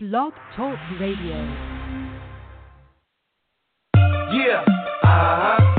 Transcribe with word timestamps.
Blog 0.00 0.32
Talk 0.54 0.78
Radio. 1.00 1.34
Yeah, 4.30 4.62
uh-huh, 5.02 5.77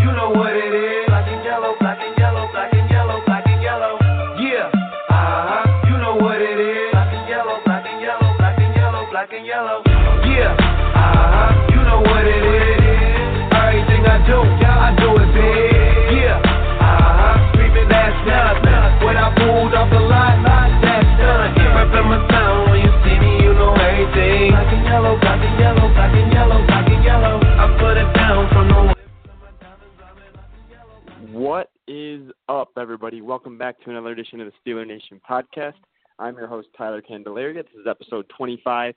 up, 32.50 32.72
everybody? 32.78 33.22
Welcome 33.22 33.60
back 33.60 33.80
to 33.84 33.92
another 33.92 34.10
edition 34.10 34.42
of 34.42 34.48
the 34.52 34.72
Steeler 34.72 34.86
Nation 34.86 35.22
podcast. 35.30 35.76
I'm 36.18 36.36
your 36.36 36.48
host, 36.48 36.68
Tyler 36.76 37.00
Candelaria. 37.00 37.62
This 37.62 37.72
is 37.80 37.86
episode 37.88 38.26
25. 38.36 38.96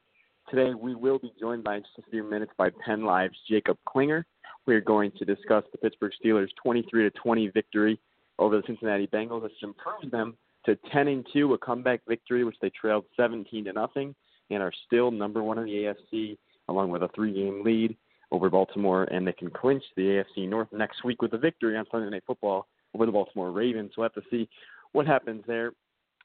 Today, 0.48 0.72
we 0.72 0.94
will 0.94 1.18
be 1.18 1.34
joined 1.38 1.62
by 1.62 1.76
in 1.76 1.82
just 1.82 1.98
a 1.98 2.10
few 2.10 2.24
minutes 2.24 2.50
by 2.56 2.70
Penn 2.82 3.04
Live's 3.04 3.36
Jacob 3.46 3.76
Klinger. 3.86 4.24
We 4.64 4.74
are 4.74 4.80
going 4.80 5.12
to 5.18 5.26
discuss 5.26 5.64
the 5.70 5.76
Pittsburgh 5.76 6.12
Steelers' 6.24 6.48
23 6.62 7.10
20 7.10 7.48
victory 7.48 8.00
over 8.38 8.56
the 8.56 8.62
Cincinnati 8.66 9.06
Bengals, 9.06 9.42
which 9.42 9.52
improved 9.62 10.10
them 10.10 10.34
to 10.64 10.74
10 10.90 11.08
and 11.08 11.26
2, 11.34 11.52
a 11.52 11.58
comeback 11.58 12.00
victory, 12.08 12.44
which 12.44 12.56
they 12.62 12.70
trailed 12.70 13.04
17 13.18 13.66
to 13.66 13.72
nothing, 13.74 14.14
and 14.48 14.62
are 14.62 14.72
still 14.86 15.10
number 15.10 15.42
one 15.42 15.58
in 15.58 15.66
the 15.66 15.94
AFC, 16.14 16.38
along 16.68 16.88
with 16.88 17.02
a 17.02 17.10
three-game 17.14 17.62
lead 17.62 17.98
over 18.30 18.48
Baltimore, 18.48 19.04
and 19.04 19.26
they 19.26 19.34
can 19.34 19.50
clinch 19.50 19.84
the 19.94 20.24
AFC 20.38 20.48
North 20.48 20.68
next 20.72 21.04
week 21.04 21.20
with 21.20 21.34
a 21.34 21.38
victory 21.38 21.76
on 21.76 21.84
Sunday 21.92 22.08
Night 22.08 22.24
Football 22.26 22.66
over 22.94 23.06
the 23.06 23.12
Baltimore 23.12 23.50
Ravens. 23.50 23.92
We'll 23.96 24.04
have 24.04 24.14
to 24.14 24.28
see 24.30 24.48
what 24.92 25.06
happens 25.06 25.42
there. 25.46 25.72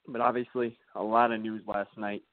But 0.08 0.22
obviously, 0.22 0.78
a 0.96 1.04
lot 1.04 1.32
of 1.32 1.42
news 1.42 1.64
last 1.68 1.90
night. 1.98 2.24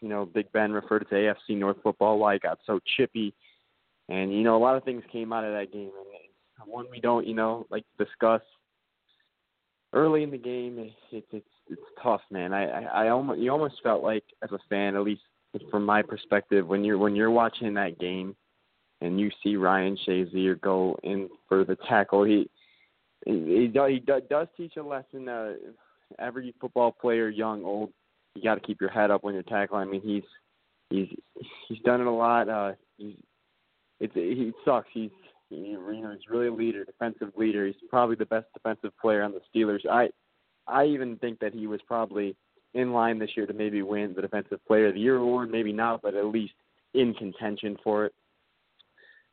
You 0.00 0.08
know, 0.08 0.26
Big 0.26 0.50
Ben 0.52 0.72
referred 0.72 1.06
to 1.08 1.14
AFC 1.14 1.56
North 1.56 1.76
football 1.82 2.18
why 2.18 2.34
it 2.34 2.42
got 2.42 2.58
so 2.66 2.80
chippy, 2.96 3.34
and 4.08 4.32
you 4.32 4.42
know 4.42 4.56
a 4.56 4.58
lot 4.58 4.76
of 4.76 4.84
things 4.84 5.02
came 5.10 5.32
out 5.32 5.44
of 5.44 5.52
that 5.52 5.72
game. 5.72 5.90
And 6.60 6.70
one 6.70 6.86
we 6.90 7.00
don't, 7.00 7.26
you 7.26 7.34
know, 7.34 7.66
like 7.70 7.84
discuss 7.98 8.42
early 9.92 10.22
in 10.22 10.30
the 10.30 10.38
game. 10.38 10.78
It's 10.78 10.94
it's 11.12 11.26
it's, 11.32 11.46
it's 11.70 11.82
tough, 12.02 12.20
man. 12.30 12.52
I, 12.52 12.66
I 12.66 13.04
I 13.04 13.08
almost 13.08 13.40
you 13.40 13.50
almost 13.50 13.76
felt 13.82 14.02
like 14.02 14.24
as 14.42 14.52
a 14.52 14.58
fan, 14.68 14.96
at 14.96 15.02
least 15.02 15.22
from 15.70 15.84
my 15.84 16.02
perspective, 16.02 16.66
when 16.66 16.84
you're 16.84 16.98
when 16.98 17.16
you're 17.16 17.30
watching 17.30 17.74
that 17.74 17.98
game 17.98 18.36
and 19.00 19.20
you 19.20 19.30
see 19.42 19.56
Ryan 19.56 19.96
Shazier 20.06 20.60
go 20.60 20.98
in 21.02 21.28
for 21.48 21.64
the 21.64 21.76
tackle, 21.88 22.24
he 22.24 22.48
he, 23.26 23.32
he, 23.32 23.92
he 23.92 24.00
does 24.00 24.46
teach 24.56 24.76
a 24.76 24.82
lesson. 24.82 25.28
Uh, 25.28 25.52
every 26.18 26.54
football 26.60 26.92
player, 26.92 27.28
young, 27.28 27.64
old, 27.64 27.90
you 28.34 28.42
got 28.42 28.54
to 28.54 28.60
keep 28.60 28.80
your 28.80 28.90
head 28.90 29.10
up 29.10 29.24
when 29.24 29.34
you're 29.34 29.42
tackling. 29.42 29.88
I 29.88 29.90
mean, 29.90 30.00
he's 30.00 30.22
he's 30.90 31.08
he's 31.68 31.78
done 31.80 32.00
it 32.00 32.06
a 32.06 32.10
lot. 32.10 32.48
Uh, 32.48 32.72
he's 32.96 33.16
it's 34.00 34.14
he 34.14 34.52
sucks. 34.64 34.88
He's 34.92 35.10
he, 35.50 35.56
you 35.56 35.76
know 35.76 36.12
he's 36.12 36.30
really 36.30 36.46
a 36.46 36.52
leader, 36.52 36.84
defensive 36.84 37.32
leader. 37.36 37.66
He's 37.66 37.74
probably 37.90 38.16
the 38.16 38.26
best 38.26 38.46
defensive 38.54 38.96
player 39.00 39.22
on 39.22 39.32
the 39.32 39.40
Steelers. 39.54 39.86
I 39.90 40.08
I 40.66 40.86
even 40.86 41.16
think 41.16 41.40
that 41.40 41.52
he 41.52 41.66
was 41.66 41.80
probably 41.86 42.36
in 42.74 42.92
line 42.92 43.18
this 43.18 43.30
year 43.36 43.46
to 43.46 43.52
maybe 43.52 43.82
win 43.82 44.14
the 44.14 44.22
defensive 44.22 44.64
player 44.66 44.88
of 44.88 44.94
the 44.94 45.00
year 45.00 45.16
award, 45.16 45.50
maybe 45.50 45.72
not, 45.72 46.02
but 46.02 46.14
at 46.14 46.26
least 46.26 46.54
in 46.94 47.14
contention 47.14 47.76
for 47.82 48.06
it 48.06 48.14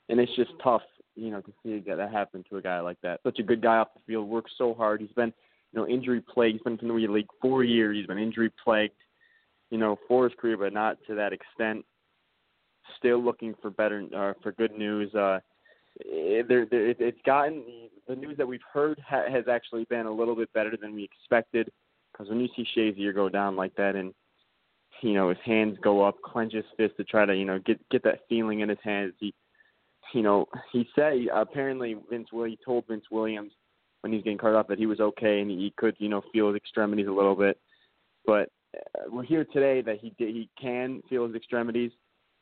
and 0.09 0.19
it's 0.19 0.35
just 0.35 0.51
tough, 0.63 0.81
you 1.15 1.31
know, 1.31 1.41
to 1.41 1.53
see 1.63 1.79
that 1.87 2.11
happen 2.11 2.43
to 2.49 2.57
a 2.57 2.61
guy 2.61 2.79
like 2.79 2.99
that. 3.01 3.19
Such 3.23 3.39
a 3.39 3.43
good 3.43 3.61
guy 3.61 3.77
off 3.77 3.93
the 3.93 4.01
field, 4.05 4.27
works 4.27 4.51
so 4.57 4.73
hard. 4.73 5.01
He's 5.01 5.11
been, 5.11 5.33
you 5.71 5.79
know, 5.79 5.87
injury 5.87 6.21
plagued. 6.21 6.57
He's 6.57 6.63
been 6.63 6.79
in 6.79 6.87
the 6.87 7.07
league 7.07 7.27
four 7.41 7.63
years. 7.63 7.97
He's 7.97 8.07
been 8.07 8.17
injury 8.17 8.51
plagued, 8.63 8.95
you 9.69 9.77
know, 9.77 9.97
for 10.07 10.25
his 10.25 10.33
career, 10.39 10.57
but 10.57 10.73
not 10.73 10.97
to 11.07 11.15
that 11.15 11.33
extent. 11.33 11.85
Still 12.97 13.23
looking 13.23 13.53
for 13.61 13.69
better, 13.69 14.03
uh, 14.15 14.33
for 14.41 14.51
good 14.51 14.71
news. 14.77 15.13
Uh, 15.13 15.39
there, 16.03 16.65
there, 16.65 16.89
it, 16.89 16.97
it's 16.99 17.21
gotten 17.25 17.63
the 18.07 18.15
news 18.15 18.37
that 18.37 18.47
we've 18.47 18.59
heard 18.71 18.99
ha- 19.07 19.29
has 19.29 19.45
actually 19.47 19.85
been 19.85 20.05
a 20.05 20.11
little 20.11 20.35
bit 20.35 20.51
better 20.53 20.75
than 20.79 20.93
we 20.93 21.03
expected. 21.03 21.71
Because 22.11 22.29
when 22.29 22.39
you 22.39 22.47
see 22.55 22.65
Shazier 22.75 23.13
go 23.13 23.29
down 23.29 23.55
like 23.55 23.75
that, 23.75 23.95
and 23.95 24.13
you 25.01 25.13
know 25.13 25.29
his 25.29 25.37
hands 25.45 25.77
go 25.81 26.03
up, 26.03 26.21
clench 26.21 26.53
his 26.53 26.65
fist 26.77 26.95
to 26.97 27.03
try 27.03 27.25
to, 27.25 27.35
you 27.35 27.45
know, 27.45 27.59
get 27.59 27.79
get 27.89 28.03
that 28.03 28.21
feeling 28.29 28.59
in 28.59 28.69
his 28.69 28.77
hands. 28.83 29.13
He 29.19 29.33
you 30.13 30.21
know, 30.21 30.47
he 30.71 30.87
said 30.95 31.13
apparently 31.33 31.95
Vince 32.09 32.27
Will 32.31 32.45
he 32.45 32.57
told 32.63 32.85
Vince 32.87 33.05
Williams 33.11 33.51
when 34.01 34.11
he 34.11 34.17
was 34.17 34.23
getting 34.23 34.37
carted 34.37 34.59
off 34.59 34.67
that 34.67 34.77
he 34.77 34.85
was 34.85 34.99
okay 34.99 35.39
and 35.39 35.49
he 35.49 35.73
could, 35.77 35.95
you 35.99 36.09
know, 36.09 36.21
feel 36.33 36.47
his 36.47 36.57
extremities 36.57 37.07
a 37.07 37.11
little 37.11 37.35
bit. 37.35 37.57
But 38.25 38.49
uh, 38.75 39.09
we're 39.09 39.23
here 39.23 39.45
today 39.45 39.81
that 39.81 39.99
he 39.99 40.13
did, 40.17 40.29
he 40.29 40.49
can 40.59 41.01
feel 41.09 41.25
his 41.25 41.35
extremities 41.35 41.91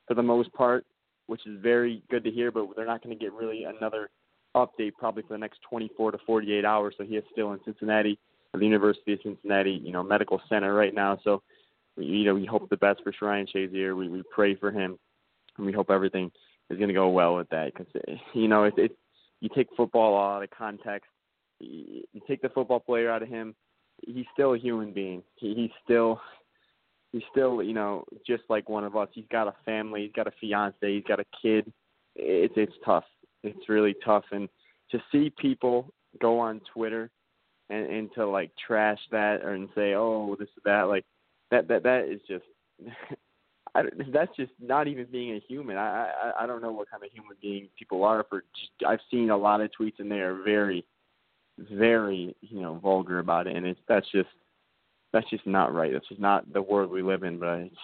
for 0.08 0.16
the 0.16 0.24
most 0.24 0.52
part, 0.54 0.86
which 1.28 1.46
is 1.46 1.60
very 1.62 2.04
good 2.10 2.24
to 2.24 2.32
hear. 2.32 2.52
But 2.52 2.68
they're 2.76 2.86
not 2.86 3.04
going 3.04 3.18
to 3.18 3.24
get 3.24 3.34
really 3.34 3.66
another 3.66 4.10
update 4.56 4.94
probably 4.98 5.24
for 5.24 5.34
the 5.34 5.38
next 5.38 5.60
24 5.70 6.12
to 6.12 6.18
48 6.26 6.66
hours. 6.66 6.96
So 6.98 7.04
he 7.04 7.16
is 7.16 7.24
still 7.32 7.54
in 7.54 7.60
Cincinnati, 7.64 8.20
at 8.54 8.60
the 8.60 8.66
University 8.66 9.14
of 9.14 9.20
Cincinnati, 9.24 9.80
you 9.84 9.92
know, 9.92 10.04
Medical 10.04 10.42
Center 10.50 10.74
right 10.74 10.94
now. 10.94 11.20
So 11.24 11.42
you 11.98 12.26
know, 12.26 12.34
we 12.34 12.46
hope 12.46 12.70
the 12.70 12.78
best 12.78 13.02
for 13.04 13.14
Ryan 13.22 13.48
Shazier. 13.54 13.96
We 13.96 14.10
we 14.10 14.24
pray 14.34 14.56
for 14.56 14.72
him, 14.72 14.98
and 15.58 15.66
we 15.66 15.74
hope 15.74 15.90
everything 15.90 16.32
is 16.72 16.78
going 16.78 16.88
to 16.88 16.94
go 16.94 17.10
well 17.10 17.36
with 17.36 17.50
that 17.50 17.74
because 17.74 17.88
you 18.34 18.48
know 18.48 18.64
it, 18.66 18.74
it 18.78 18.98
you 19.40 19.50
take 19.56 19.68
football 19.76 20.18
out 20.18 20.44
of 20.44 20.50
context, 20.52 21.10
you, 21.60 22.04
you 22.14 22.22
take 22.28 22.42
the 22.42 22.50
football 22.50 22.80
player 22.80 23.10
out 23.10 23.24
of 23.24 23.30
him, 23.30 23.56
he's 24.06 24.26
still 24.34 24.54
a 24.54 24.60
human 24.60 24.94
being. 24.94 25.24
He, 25.36 25.54
he's 25.54 25.72
still 25.84 26.22
he's 27.12 27.24
still 27.32 27.62
you 27.62 27.74
know 27.74 28.06
just 28.26 28.44
like 28.50 28.70
one 28.70 28.84
of 28.84 28.96
us. 28.96 29.10
He's 29.14 29.26
got 29.32 29.48
a 29.48 29.56
family, 29.66 30.04
he's 30.04 30.14
got 30.14 30.28
a 30.28 30.34
fiance, 30.40 30.76
he's 30.82 31.04
got 31.08 31.20
a 31.20 31.26
kid. 31.42 31.72
It's 32.16 32.54
it's 32.58 32.76
tough. 32.86 33.06
It's 33.44 33.70
really 33.70 33.96
tough, 34.06 34.26
and 34.32 34.48
to 34.92 35.02
see 35.12 35.32
people 35.38 35.94
go 36.22 36.40
on 36.40 36.62
Twitter 36.74 37.10
and 37.70 37.86
and 37.88 38.10
to 38.16 38.28
like 38.28 38.52
trash 38.68 39.00
that 39.12 39.42
or 39.42 39.54
and 39.54 39.70
say 39.74 39.94
oh 39.94 40.36
this 40.40 40.50
that 40.66 40.84
like 40.84 41.06
that 41.50 41.68
that 41.68 41.84
that 41.84 42.06
is 42.06 42.20
just 42.28 42.46
I, 43.74 43.84
that's 44.12 44.36
just 44.36 44.52
not 44.60 44.88
even 44.88 45.06
being 45.12 45.36
a 45.36 45.40
human. 45.48 45.78
I, 45.78 46.10
I 46.10 46.44
I 46.44 46.48
don't 46.48 46.62
know 46.62 46.72
what 46.72 46.90
kind 46.90 47.04
of 47.04 47.12
human 47.12 47.38
being 47.42 47.70
people 47.78 48.04
are. 48.04 48.26
For 48.30 48.44
I've 48.86 49.00
seen 49.10 49.30
a 49.30 49.38
lot 49.38 49.62
of 49.62 49.70
tweets 49.80 50.00
and 50.00 50.12
they 50.12 50.20
are 50.20 50.44
very, 50.44 50.86
very 51.58 52.36
you 52.42 52.62
know 52.62 52.76
vulgar 52.76 53.20
about 53.20 53.48
it, 53.48 53.56
and 53.56 53.66
it's 53.66 53.80
that's 53.88 54.10
just 54.12 54.30
that's 55.14 55.30
just 55.30 55.48
not 55.48 55.74
right. 55.74 55.94
That's 55.94 56.08
just 56.08 56.20
not 56.20 56.52
the 56.52 56.62
world 56.62 56.92
we 56.92 57.02
live 57.02 57.24
in. 57.24 57.40
But 57.40 57.60
it's, 57.60 57.76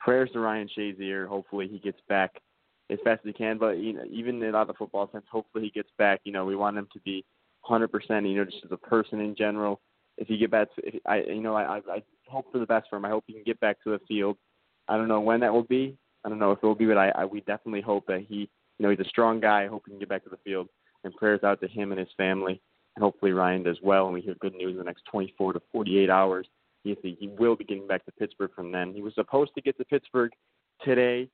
prayers 0.00 0.30
to 0.32 0.40
Ryan 0.40 0.68
Shazier. 0.76 1.26
Hopefully 1.28 1.68
he 1.68 1.78
gets 1.78 2.00
back 2.08 2.40
as 2.90 2.98
fast 3.04 3.20
as 3.24 3.28
he 3.28 3.32
can. 3.32 3.58
But 3.58 3.78
you 3.78 3.92
know, 3.92 4.04
even 4.10 4.42
in 4.42 4.56
other 4.56 4.74
football 4.76 5.08
sense, 5.12 5.26
hopefully 5.30 5.64
he 5.64 5.70
gets 5.70 5.90
back. 5.98 6.20
You 6.24 6.32
know, 6.32 6.44
we 6.44 6.56
want 6.56 6.76
him 6.76 6.88
to 6.92 7.00
be 7.00 7.24
100%. 7.68 8.28
You 8.28 8.38
know, 8.38 8.44
just 8.44 8.64
as 8.64 8.72
a 8.72 8.76
person 8.76 9.20
in 9.20 9.36
general. 9.36 9.80
If 10.18 10.26
he 10.26 10.36
get 10.36 10.50
back, 10.50 10.74
to, 10.74 10.86
if, 10.86 10.94
I 11.06 11.20
you 11.20 11.40
know 11.40 11.54
I 11.54 11.76
I 11.88 12.02
hope 12.26 12.50
for 12.50 12.58
the 12.58 12.66
best 12.66 12.88
for 12.90 12.96
him. 12.96 13.04
I 13.04 13.10
hope 13.10 13.22
he 13.28 13.34
can 13.34 13.44
get 13.44 13.60
back 13.60 13.76
to 13.84 13.90
the 13.90 14.00
field 14.08 14.36
I 14.90 14.96
don't 14.96 15.08
know 15.08 15.20
when 15.20 15.40
that 15.40 15.52
will 15.52 15.62
be. 15.62 15.96
I 16.24 16.28
don't 16.28 16.40
know 16.40 16.50
if 16.50 16.58
it 16.62 16.66
will 16.66 16.74
be, 16.74 16.86
but 16.86 16.98
I, 16.98 17.10
I 17.10 17.24
we 17.24 17.40
definitely 17.40 17.80
hope 17.80 18.06
that 18.08 18.26
he, 18.28 18.50
you 18.78 18.82
know, 18.82 18.90
he's 18.90 18.98
a 18.98 19.08
strong 19.08 19.40
guy. 19.40 19.64
I 19.64 19.68
hope 19.68 19.84
he 19.86 19.92
can 19.92 20.00
get 20.00 20.08
back 20.08 20.24
to 20.24 20.30
the 20.30 20.36
field. 20.44 20.68
And 21.04 21.14
prayers 21.14 21.40
out 21.44 21.60
to 21.62 21.68
him 21.68 21.92
and 21.92 21.98
his 21.98 22.10
family, 22.18 22.60
and 22.94 23.02
hopefully 23.02 23.32
Ryan 23.32 23.62
does 23.62 23.78
well. 23.82 24.04
And 24.04 24.12
we 24.12 24.20
hear 24.20 24.34
good 24.40 24.52
news 24.52 24.72
in 24.72 24.76
the 24.76 24.84
next 24.84 25.04
24 25.10 25.54
to 25.54 25.62
48 25.72 26.10
hours. 26.10 26.46
He 26.82 26.94
he 27.02 27.28
will 27.38 27.56
be 27.56 27.64
getting 27.64 27.86
back 27.86 28.04
to 28.04 28.12
Pittsburgh 28.12 28.50
from 28.54 28.70
then. 28.70 28.92
He 28.92 29.00
was 29.00 29.14
supposed 29.14 29.52
to 29.54 29.62
get 29.62 29.78
to 29.78 29.84
Pittsburgh 29.84 30.32
today, 30.84 31.30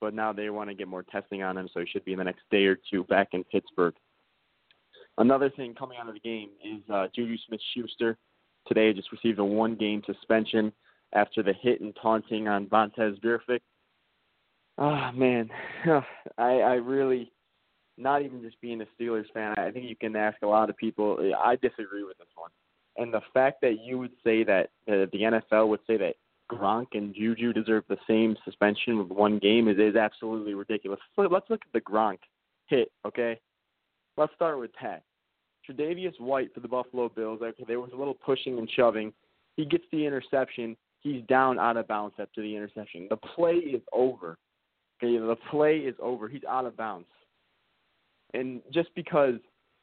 but 0.00 0.14
now 0.14 0.32
they 0.32 0.50
want 0.50 0.68
to 0.70 0.74
get 0.74 0.86
more 0.86 1.02
testing 1.02 1.42
on 1.42 1.56
him, 1.56 1.68
so 1.72 1.80
he 1.80 1.86
should 1.86 2.04
be 2.04 2.12
in 2.12 2.18
the 2.18 2.24
next 2.24 2.42
day 2.50 2.66
or 2.66 2.78
two 2.90 3.02
back 3.04 3.28
in 3.32 3.42
Pittsburgh. 3.44 3.94
Another 5.18 5.50
thing 5.50 5.74
coming 5.74 5.98
out 6.00 6.08
of 6.08 6.14
the 6.14 6.20
game 6.20 6.50
is 6.64 6.82
uh, 6.92 7.06
Juju 7.14 7.36
Smith-Schuster 7.48 8.16
today 8.66 8.92
just 8.92 9.10
received 9.10 9.38
a 9.38 9.44
one-game 9.44 10.02
suspension 10.06 10.72
after 11.12 11.42
the 11.42 11.52
hit 11.52 11.80
and 11.80 11.96
taunting 12.00 12.48
on 12.48 12.66
Vontaze 12.66 13.20
Burfict. 13.20 13.60
Oh 14.78 15.10
man, 15.12 15.50
I 16.38 16.60
I 16.60 16.74
really 16.74 17.32
not 17.98 18.22
even 18.22 18.42
just 18.42 18.60
being 18.60 18.80
a 18.80 18.86
Steelers 18.98 19.30
fan. 19.34 19.54
I 19.58 19.70
think 19.70 19.88
you 19.88 19.96
can 19.96 20.16
ask 20.16 20.38
a 20.42 20.46
lot 20.46 20.70
of 20.70 20.76
people. 20.76 21.18
I 21.38 21.56
disagree 21.56 22.04
with 22.04 22.18
this 22.18 22.28
one, 22.34 22.50
and 22.96 23.12
the 23.12 23.20
fact 23.34 23.60
that 23.62 23.80
you 23.84 23.98
would 23.98 24.12
say 24.24 24.44
that 24.44 24.70
uh, 24.88 25.06
the 25.12 25.40
NFL 25.52 25.68
would 25.68 25.80
say 25.86 25.96
that 25.98 26.14
Gronk 26.50 26.88
and 26.94 27.14
Juju 27.14 27.52
deserve 27.52 27.84
the 27.88 27.98
same 28.08 28.36
suspension 28.44 28.98
with 28.98 29.08
one 29.08 29.38
game 29.38 29.68
is 29.68 29.78
is 29.78 29.96
absolutely 29.96 30.54
ridiculous. 30.54 31.00
So 31.14 31.22
let's 31.22 31.48
look 31.50 31.60
at 31.66 31.72
the 31.72 31.80
Gronk 31.80 32.18
hit. 32.66 32.90
Okay, 33.06 33.38
let's 34.16 34.34
start 34.34 34.58
with 34.58 34.70
that. 34.82 35.02
Tre'Davious 35.68 36.18
White 36.18 36.54
for 36.54 36.60
the 36.60 36.68
Buffalo 36.68 37.08
Bills. 37.08 37.40
Okay, 37.42 37.64
there 37.68 37.80
was 37.80 37.90
a 37.92 37.96
little 37.96 38.14
pushing 38.14 38.58
and 38.58 38.68
shoving. 38.70 39.12
He 39.56 39.64
gets 39.64 39.84
the 39.92 40.06
interception 40.06 40.76
He's 41.00 41.22
down 41.28 41.58
out 41.58 41.76
of 41.76 41.88
bounds 41.88 42.14
after 42.18 42.42
the 42.42 42.54
interception. 42.54 43.06
The 43.08 43.16
play 43.16 43.54
is 43.54 43.82
over. 43.92 44.36
Okay, 45.02 45.16
the 45.16 45.36
play 45.50 45.78
is 45.78 45.94
over. 46.00 46.28
He's 46.28 46.44
out 46.48 46.66
of 46.66 46.76
bounds. 46.76 47.08
And 48.34 48.60
just 48.72 48.90
because 48.94 49.34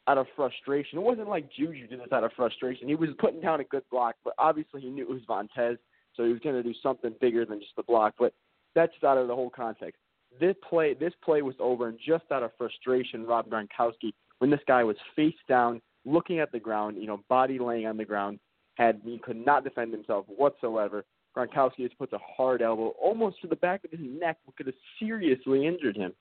out 0.07 0.17
of 0.17 0.27
frustration, 0.35 0.99
it 0.99 1.01
wasn't 1.01 1.27
like 1.27 1.51
Juju 1.51 1.87
did 1.87 1.99
this 1.99 2.11
out 2.11 2.23
of 2.23 2.31
frustration. 2.33 2.87
He 2.87 2.95
was 2.95 3.09
putting 3.19 3.41
down 3.41 3.59
a 3.59 3.65
good 3.65 3.83
block, 3.91 4.15
but 4.23 4.33
obviously 4.37 4.81
he 4.81 4.89
knew 4.89 5.03
it 5.03 5.09
was 5.09 5.21
Vontaze, 5.27 5.77
so 6.15 6.23
he 6.23 6.31
was 6.31 6.39
going 6.39 6.55
to 6.55 6.63
do 6.63 6.73
something 6.81 7.13
bigger 7.19 7.45
than 7.45 7.59
just 7.59 7.75
the 7.75 7.83
block. 7.83 8.13
But 8.17 8.33
that's 8.75 8.93
out 9.03 9.17
of 9.17 9.27
the 9.27 9.35
whole 9.35 9.49
context. 9.49 9.99
This 10.39 10.55
play, 10.69 10.93
this 10.93 11.13
play 11.23 11.41
was 11.41 11.55
over, 11.59 11.87
and 11.87 11.97
just 12.05 12.25
out 12.31 12.43
of 12.43 12.51
frustration, 12.57 13.25
Rob 13.25 13.49
Gronkowski, 13.49 14.13
when 14.39 14.51
this 14.51 14.59
guy 14.67 14.83
was 14.83 14.97
face 15.15 15.33
down, 15.49 15.81
looking 16.05 16.39
at 16.39 16.51
the 16.51 16.59
ground, 16.59 16.97
you 16.97 17.07
know, 17.07 17.21
body 17.27 17.59
laying 17.59 17.87
on 17.87 17.97
the 17.97 18.05
ground, 18.05 18.39
had 18.77 19.01
he 19.03 19.17
could 19.17 19.43
not 19.43 19.63
defend 19.63 19.91
himself 19.91 20.25
whatsoever. 20.27 21.03
Gronkowski 21.35 21.79
just 21.79 21.97
puts 21.97 22.13
a 22.13 22.19
hard 22.19 22.61
elbow 22.61 22.93
almost 23.01 23.41
to 23.41 23.47
the 23.47 23.55
back 23.55 23.83
of 23.83 23.91
his 23.91 23.99
neck, 24.01 24.37
which 24.45 24.55
could 24.55 24.67
have 24.67 24.75
seriously 24.99 25.67
injured 25.67 25.97
him. 25.97 26.13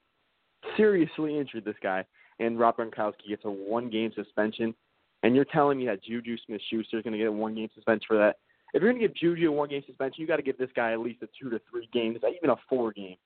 Seriously 0.77 1.39
injured 1.39 1.65
this 1.65 1.77
guy. 1.83 2.05
And 2.39 2.59
Rob 2.59 2.77
Gronkowski 2.77 3.29
gets 3.29 3.45
a 3.45 3.51
one 3.51 3.89
game 3.89 4.11
suspension. 4.15 4.75
And 5.23 5.35
you're 5.35 5.47
telling 5.47 5.79
me 5.79 5.87
that 5.87 6.03
Juju 6.03 6.37
Smith 6.45 6.61
Schuster 6.71 6.99
is 6.99 7.03
going 7.03 7.13
to 7.13 7.19
get 7.19 7.29
a 7.29 7.33
one 7.33 7.55
game 7.55 7.69
suspension 7.75 8.05
for 8.07 8.19
that? 8.19 8.37
If 8.75 8.83
you're 8.83 8.91
going 8.91 9.01
to 9.01 9.09
give 9.09 9.17
Juju 9.17 9.49
a 9.49 9.53
one 9.53 9.69
game 9.69 9.83
suspension, 9.87 10.21
you 10.21 10.27
got 10.27 10.37
to 10.37 10.43
give 10.43 10.59
this 10.59 10.71
guy 10.75 10.93
at 10.93 11.01
least 11.01 11.23
a 11.23 11.29
two 11.41 11.51
to 11.51 11.61
three 11.71 11.89
games, 11.93 12.19
even 12.23 12.51
a 12.51 12.57
four 12.69 12.93
game. 12.93 13.17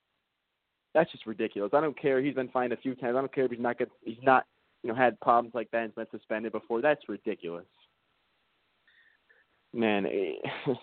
That's 0.93 1.11
just 1.11 1.25
ridiculous. 1.25 1.71
I 1.73 1.81
don't 1.81 1.99
care. 1.99 2.21
He's 2.21 2.35
been 2.35 2.49
fined 2.49 2.73
a 2.73 2.77
few 2.77 2.95
times. 2.95 3.15
I 3.15 3.19
don't 3.19 3.33
care 3.33 3.45
if 3.45 3.51
he's 3.51 3.59
not 3.59 3.77
get, 3.77 3.89
he's 4.03 4.17
not 4.23 4.45
you 4.83 4.89
know 4.89 4.95
had 4.95 5.19
problems 5.19 5.53
like 5.53 5.69
that 5.71 5.83
and 5.83 5.95
been 5.95 6.07
suspended 6.11 6.51
before. 6.51 6.81
That's 6.81 7.01
ridiculous. 7.09 7.65
Man, 9.73 10.05
eh, 10.05 10.33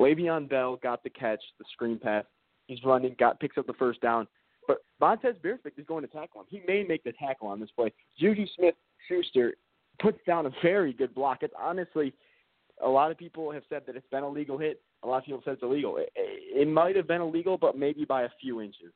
Le'Veon 0.00 0.48
Bell 0.48 0.76
got 0.82 1.02
the 1.02 1.10
catch, 1.10 1.42
the 1.58 1.64
screen 1.72 1.98
pass. 1.98 2.24
He's 2.66 2.82
running, 2.84 3.14
got 3.18 3.40
picks 3.40 3.58
up 3.58 3.66
the 3.66 3.74
first 3.74 4.00
down. 4.00 4.26
But 4.66 4.78
Vontaze 5.00 5.38
Burfict 5.40 5.78
is 5.78 5.86
going 5.86 6.02
to 6.02 6.08
tackle 6.08 6.40
him. 6.40 6.46
He 6.48 6.62
may 6.66 6.84
make 6.84 7.04
the 7.04 7.12
tackle 7.12 7.48
on 7.48 7.60
this 7.60 7.70
play. 7.76 7.92
Juju 8.18 8.46
Smith 8.56 8.74
Schuster 9.08 9.54
puts 10.00 10.18
down 10.26 10.46
a 10.46 10.50
very 10.62 10.92
good 10.92 11.14
block. 11.14 11.38
It's 11.42 11.54
honestly, 11.60 12.14
a 12.82 12.88
lot 12.88 13.10
of 13.10 13.18
people 13.18 13.50
have 13.52 13.62
said 13.68 13.82
that 13.86 13.96
it's 13.96 14.08
been 14.10 14.22
a 14.22 14.28
legal 14.28 14.58
hit. 14.58 14.80
A 15.02 15.06
lot 15.06 15.18
of 15.18 15.24
people 15.24 15.42
said 15.44 15.54
it's 15.54 15.62
illegal. 15.62 15.98
It, 15.98 16.10
it 16.16 16.68
might 16.68 16.96
have 16.96 17.06
been 17.06 17.20
illegal, 17.20 17.58
but 17.58 17.76
maybe 17.76 18.04
by 18.04 18.22
a 18.22 18.28
few 18.40 18.60
inches. 18.62 18.92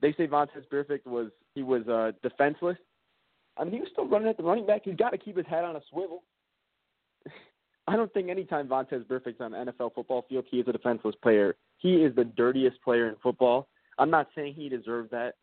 They 0.00 0.12
say 0.12 0.28
Vontaze 0.28 0.68
Burfict 0.72 1.06
was 1.06 1.30
he 1.54 1.64
was 1.64 1.86
uh, 1.88 2.12
defenseless. 2.22 2.78
I 3.56 3.64
mean, 3.64 3.72
he 3.72 3.80
was 3.80 3.88
still 3.92 4.06
running 4.06 4.28
at 4.28 4.36
the 4.36 4.44
running 4.44 4.64
back. 4.64 4.82
He's 4.84 4.94
got 4.94 5.10
to 5.10 5.18
keep 5.18 5.36
his 5.36 5.46
head 5.46 5.64
on 5.64 5.74
a 5.74 5.80
swivel. 5.90 6.22
I 7.88 7.96
don't 7.96 8.12
think 8.12 8.28
anytime 8.28 8.68
Vontaze 8.68 9.08
Burfict's 9.08 9.40
on 9.40 9.52
NFL 9.52 9.94
football 9.94 10.26
field, 10.28 10.44
he 10.50 10.58
is 10.58 10.68
a 10.68 10.72
defenseless 10.72 11.14
player. 11.22 11.56
He 11.78 11.96
is 11.96 12.14
the 12.14 12.24
dirtiest 12.24 12.82
player 12.82 13.08
in 13.08 13.16
football. 13.22 13.68
I'm 13.96 14.10
not 14.10 14.28
saying 14.34 14.54
he 14.54 14.68
deserves 14.68 15.10
that, 15.10 15.36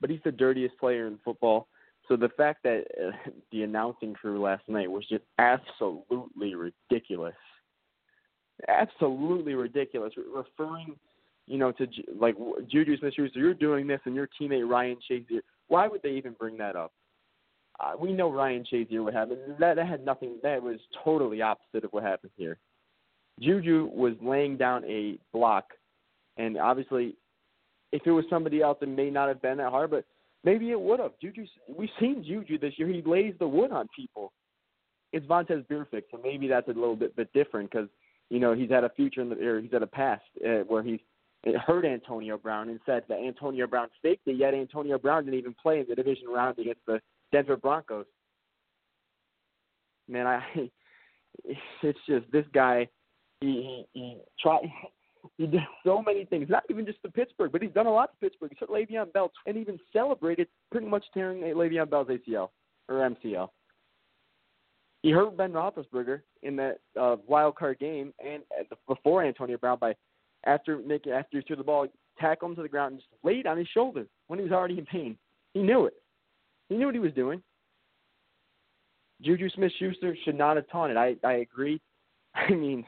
but 0.00 0.10
he's 0.10 0.20
the 0.24 0.32
dirtiest 0.32 0.76
player 0.78 1.06
in 1.06 1.20
football. 1.24 1.68
So 2.08 2.16
the 2.16 2.30
fact 2.30 2.64
that 2.64 2.84
uh, 3.00 3.30
the 3.52 3.62
announcing 3.62 4.14
crew 4.14 4.42
last 4.42 4.68
night 4.68 4.90
was 4.90 5.06
just 5.08 5.22
absolutely 5.38 6.56
ridiculous, 6.56 7.36
absolutely 8.66 9.54
ridiculous, 9.54 10.12
referring, 10.34 10.96
you 11.46 11.56
know, 11.56 11.70
to 11.70 11.86
like 12.18 12.34
Juju 12.68 12.98
Smith-Schuster, 12.98 13.38
you're 13.38 13.54
doing 13.54 13.86
this, 13.86 14.00
and 14.06 14.16
your 14.16 14.28
teammate 14.40 14.68
Ryan 14.68 14.96
Shazier. 15.08 15.42
Why 15.68 15.86
would 15.86 16.02
they 16.02 16.10
even 16.10 16.32
bring 16.32 16.56
that 16.56 16.74
up? 16.74 16.92
Uh, 17.80 17.92
we 17.98 18.12
know 18.12 18.30
Ryan 18.30 18.64
Shazier 18.70 19.02
would 19.04 19.14
happen. 19.14 19.38
That 19.58 19.76
that 19.76 19.88
had 19.88 20.04
nothing. 20.04 20.38
That 20.42 20.62
was 20.62 20.78
totally 21.04 21.42
opposite 21.42 21.84
of 21.84 21.92
what 21.92 22.02
happened 22.02 22.32
here. 22.36 22.58
Juju 23.40 23.90
was 23.92 24.14
laying 24.22 24.56
down 24.56 24.84
a 24.84 25.18
block, 25.32 25.64
and 26.36 26.58
obviously 26.58 27.16
if 27.92 28.02
it 28.06 28.10
was 28.10 28.24
somebody 28.28 28.62
else, 28.62 28.78
it 28.80 28.88
may 28.88 29.10
not 29.10 29.28
have 29.28 29.42
been 29.42 29.58
that 29.58 29.70
hard, 29.70 29.90
but 29.90 30.04
maybe 30.44 30.70
it 30.70 30.80
would 30.80 30.98
have. 30.98 31.12
Juju, 31.20 31.46
we've 31.68 31.90
seen 32.00 32.24
Juju 32.26 32.58
this 32.58 32.74
year. 32.78 32.88
He 32.88 33.02
lays 33.02 33.34
the 33.38 33.46
wood 33.46 33.70
on 33.70 33.88
people. 33.94 34.32
It's 35.12 35.26
Vontaze 35.26 35.66
Burfict, 35.66 36.04
so 36.10 36.18
maybe 36.22 36.48
that's 36.48 36.68
a 36.68 36.72
little 36.72 36.96
bit 36.96 37.14
bit 37.14 37.30
different 37.34 37.70
because 37.70 37.88
you 38.30 38.40
know 38.40 38.54
he's 38.54 38.70
had 38.70 38.82
a 38.82 38.88
future 38.90 39.20
in 39.20 39.28
the 39.28 39.36
or 39.36 39.60
he's 39.60 39.72
had 39.72 39.82
a 39.82 39.86
past 39.86 40.22
uh, 40.44 40.64
where 40.66 40.82
he's 40.82 41.00
hurt 41.66 41.84
Antonio 41.84 42.38
Brown 42.38 42.70
and 42.70 42.80
said 42.86 43.02
that 43.08 43.18
Antonio 43.18 43.66
Brown 43.66 43.88
faked 44.02 44.26
it. 44.26 44.36
Yet 44.36 44.54
Antonio 44.54 44.98
Brown 44.98 45.24
didn't 45.24 45.38
even 45.38 45.54
play 45.60 45.80
in 45.80 45.86
the 45.86 45.94
division 45.94 46.28
round 46.28 46.58
against 46.58 46.80
the 46.86 46.98
Denver 47.32 47.56
Broncos. 47.56 48.06
Man, 50.08 50.26
I 50.26 50.42
it's 51.44 51.98
just 52.06 52.30
this 52.30 52.46
guy. 52.54 52.88
He 53.40 53.84
he, 53.92 54.00
he 54.00 54.18
try 54.40 54.58
he 55.38 55.46
did 55.46 55.60
so 55.84 56.02
many 56.02 56.24
things, 56.24 56.48
not 56.48 56.64
even 56.70 56.86
just 56.86 57.02
to 57.02 57.10
Pittsburgh, 57.10 57.52
but 57.52 57.62
he's 57.62 57.72
done 57.72 57.86
a 57.86 57.92
lot 57.92 58.10
to 58.12 58.16
Pittsburgh. 58.18 58.50
He 58.50 58.56
took 58.56 58.70
Le'Veon 58.70 59.12
Bell 59.12 59.32
and 59.46 59.56
even 59.56 59.78
celebrated 59.92 60.48
pretty 60.70 60.86
much 60.86 61.04
tearing 61.14 61.40
Le'Veon 61.40 61.88
Bell's 61.90 62.08
ACL 62.08 62.50
or 62.88 62.96
MCL. 62.96 63.48
He 65.02 65.10
hurt 65.10 65.36
Ben 65.36 65.52
Roethlisberger 65.52 66.20
in 66.42 66.54
that 66.56 66.78
uh, 67.00 67.16
wild 67.26 67.56
card 67.56 67.80
game 67.80 68.12
and 68.24 68.42
the, 68.70 68.76
before 68.86 69.24
Antonio 69.24 69.56
Brown 69.56 69.78
by 69.80 69.94
after 70.44 70.78
making 70.78 71.12
after 71.12 71.38
he 71.38 71.44
threw 71.44 71.56
the 71.56 71.64
ball, 71.64 71.86
tackle 72.18 72.48
him 72.48 72.56
to 72.56 72.62
the 72.62 72.68
ground 72.68 72.92
and 72.92 73.00
just 73.00 73.24
laid 73.24 73.46
on 73.46 73.56
his 73.56 73.68
shoulder 73.68 74.06
when 74.28 74.38
he 74.38 74.44
was 74.44 74.52
already 74.52 74.78
in 74.78 74.86
pain. 74.86 75.16
He 75.54 75.60
knew 75.60 75.86
it. 75.86 75.94
He 76.72 76.78
knew 76.78 76.86
what 76.86 76.94
he 76.94 77.00
was 77.00 77.12
doing. 77.12 77.42
Juju 79.20 79.50
Smith 79.50 79.72
Schuster 79.78 80.16
should 80.24 80.38
not 80.38 80.56
have 80.56 80.66
taunted. 80.70 80.96
I 80.96 81.16
I 81.22 81.34
agree. 81.34 81.82
I 82.34 82.50
mean, 82.50 82.86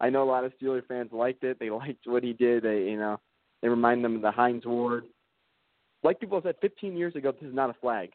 I 0.00 0.08
know 0.08 0.22
a 0.22 0.24
lot 0.24 0.44
of 0.44 0.52
Steeler 0.58 0.84
fans 0.86 1.10
liked 1.12 1.44
it. 1.44 1.58
They 1.60 1.68
liked 1.68 2.06
what 2.06 2.24
he 2.24 2.32
did. 2.32 2.62
They, 2.62 2.84
you 2.84 2.96
know, 2.96 3.20
they 3.60 3.68
remind 3.68 4.02
them 4.02 4.16
of 4.16 4.22
the 4.22 4.30
Hines 4.30 4.64
Ward. 4.64 5.04
Like 6.02 6.20
people 6.20 6.40
said 6.42 6.54
15 6.62 6.96
years 6.96 7.14
ago, 7.14 7.32
this 7.32 7.48
is 7.48 7.54
not 7.54 7.68
a 7.68 7.74
flag. 7.74 8.12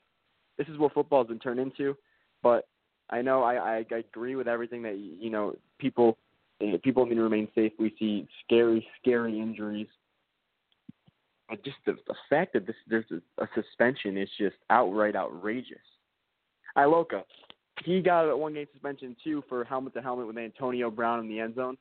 This 0.58 0.68
is 0.68 0.80
what 0.80 0.94
football 0.94 1.22
has 1.22 1.28
been 1.28 1.38
turned 1.38 1.60
into. 1.60 1.96
But 2.42 2.68
I 3.12 3.22
know 3.22 3.44
I, 3.44 3.56
I, 3.56 3.86
I 3.92 3.98
agree 4.00 4.36
with 4.36 4.48
everything 4.48 4.82
that 4.82 4.98
you 4.98 5.30
know. 5.30 5.56
People 5.78 6.18
people 6.84 7.06
need 7.06 7.16
to 7.16 7.22
remain 7.22 7.48
safe. 7.54 7.72
We 7.78 7.96
see 8.00 8.28
scary, 8.44 8.88
scary 9.00 9.40
injuries. 9.40 9.88
But 11.50 11.64
just 11.64 11.78
the, 11.86 11.94
the 12.08 12.16
fact 12.30 12.54
that 12.54 12.68
this 12.68 12.76
there's 12.88 13.06
a, 13.12 13.44
a 13.44 13.48
suspension 13.56 14.18
is 14.18 14.30
just 14.38 14.56
outright 14.70 15.16
outrageous. 15.16 15.78
Iloka, 16.78 17.24
he 17.84 18.02
got 18.02 18.30
a 18.30 18.36
one 18.36 18.54
game 18.54 18.68
suspension 18.72 19.16
too 19.24 19.44
for 19.48 19.64
helmet 19.64 19.94
to 19.94 20.02
helmet 20.02 20.28
with 20.28 20.38
Antonio 20.38 20.92
Brown 20.92 21.20
in 21.20 21.28
the 21.28 21.40
end 21.40 21.56
zone. 21.56 21.78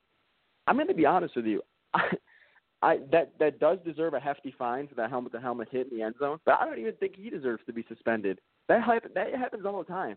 I'm 0.66 0.76
going 0.76 0.88
to 0.88 0.94
be 0.94 1.06
honest 1.06 1.36
with 1.36 1.46
you. 1.46 1.62
I, 2.82 2.98
that 3.10 3.32
that 3.40 3.58
does 3.58 3.78
deserve 3.84 4.14
a 4.14 4.20
hefty 4.20 4.54
fine 4.56 4.86
for 4.86 4.94
that 4.96 5.10
helmet 5.10 5.32
to 5.32 5.40
helmet 5.40 5.68
hit 5.70 5.90
in 5.90 5.98
the 5.98 6.04
end 6.04 6.14
zone, 6.18 6.38
but 6.44 6.58
I 6.60 6.66
don't 6.66 6.78
even 6.78 6.94
think 6.94 7.16
he 7.16 7.30
deserves 7.30 7.62
to 7.66 7.72
be 7.72 7.84
suspended. 7.88 8.38
That 8.68 8.84
that 9.14 9.34
happens 9.34 9.64
all 9.64 9.78
the 9.78 9.84
time. 9.84 10.16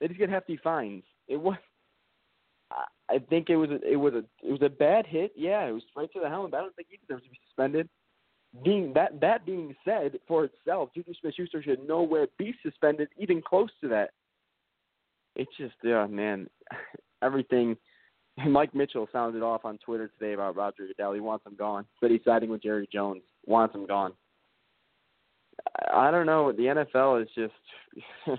They 0.00 0.08
just 0.08 0.18
get 0.18 0.28
hefty 0.28 0.58
fines. 0.62 1.04
It 1.28 1.40
was 1.40 1.56
I 3.10 3.18
think 3.30 3.48
it 3.48 3.56
was 3.56 3.70
a, 3.70 3.80
it 3.90 3.96
was 3.96 4.14
a 4.14 4.24
it 4.46 4.50
was 4.50 4.62
a 4.62 4.68
bad 4.68 5.06
hit. 5.06 5.32
Yeah, 5.36 5.66
it 5.66 5.72
was 5.72 5.82
right 5.96 6.12
to 6.12 6.20
the 6.20 6.28
helmet. 6.28 6.50
But 6.50 6.58
I 6.58 6.60
don't 6.60 6.76
think 6.76 6.88
he 6.90 6.98
deserves 6.98 7.24
to 7.24 7.30
be 7.30 7.40
suspended. 7.48 7.88
Being 8.64 8.92
that 8.94 9.20
that 9.20 9.44
being 9.44 9.74
said, 9.84 10.18
for 10.26 10.44
itself, 10.44 10.90
Juju 10.94 11.12
Smith-Schuster 11.20 11.62
should 11.62 11.86
nowhere 11.86 12.26
be 12.38 12.54
suspended, 12.62 13.08
even 13.18 13.42
close 13.42 13.70
to 13.82 13.88
that 13.88 14.10
it's 15.38 15.56
just 15.56 15.74
yeah, 15.82 16.06
man, 16.06 16.48
everything. 17.22 17.76
Mike 18.46 18.74
Mitchell 18.74 19.08
sounded 19.10 19.42
off 19.42 19.64
on 19.64 19.78
Twitter 19.78 20.08
today 20.18 20.34
about 20.34 20.56
Roger 20.56 20.86
Goodell. 20.86 21.14
He 21.14 21.20
wants 21.20 21.46
him 21.46 21.56
gone. 21.56 21.86
But 22.00 22.10
he's 22.10 22.20
siding 22.24 22.50
with 22.50 22.62
Jerry 22.62 22.88
Jones. 22.92 23.22
Wants 23.46 23.74
him 23.74 23.86
gone. 23.86 24.12
I 25.92 26.10
don't 26.10 26.26
know. 26.26 26.52
The 26.52 26.84
NFL 26.94 27.22
is 27.22 27.28
just. 27.34 27.54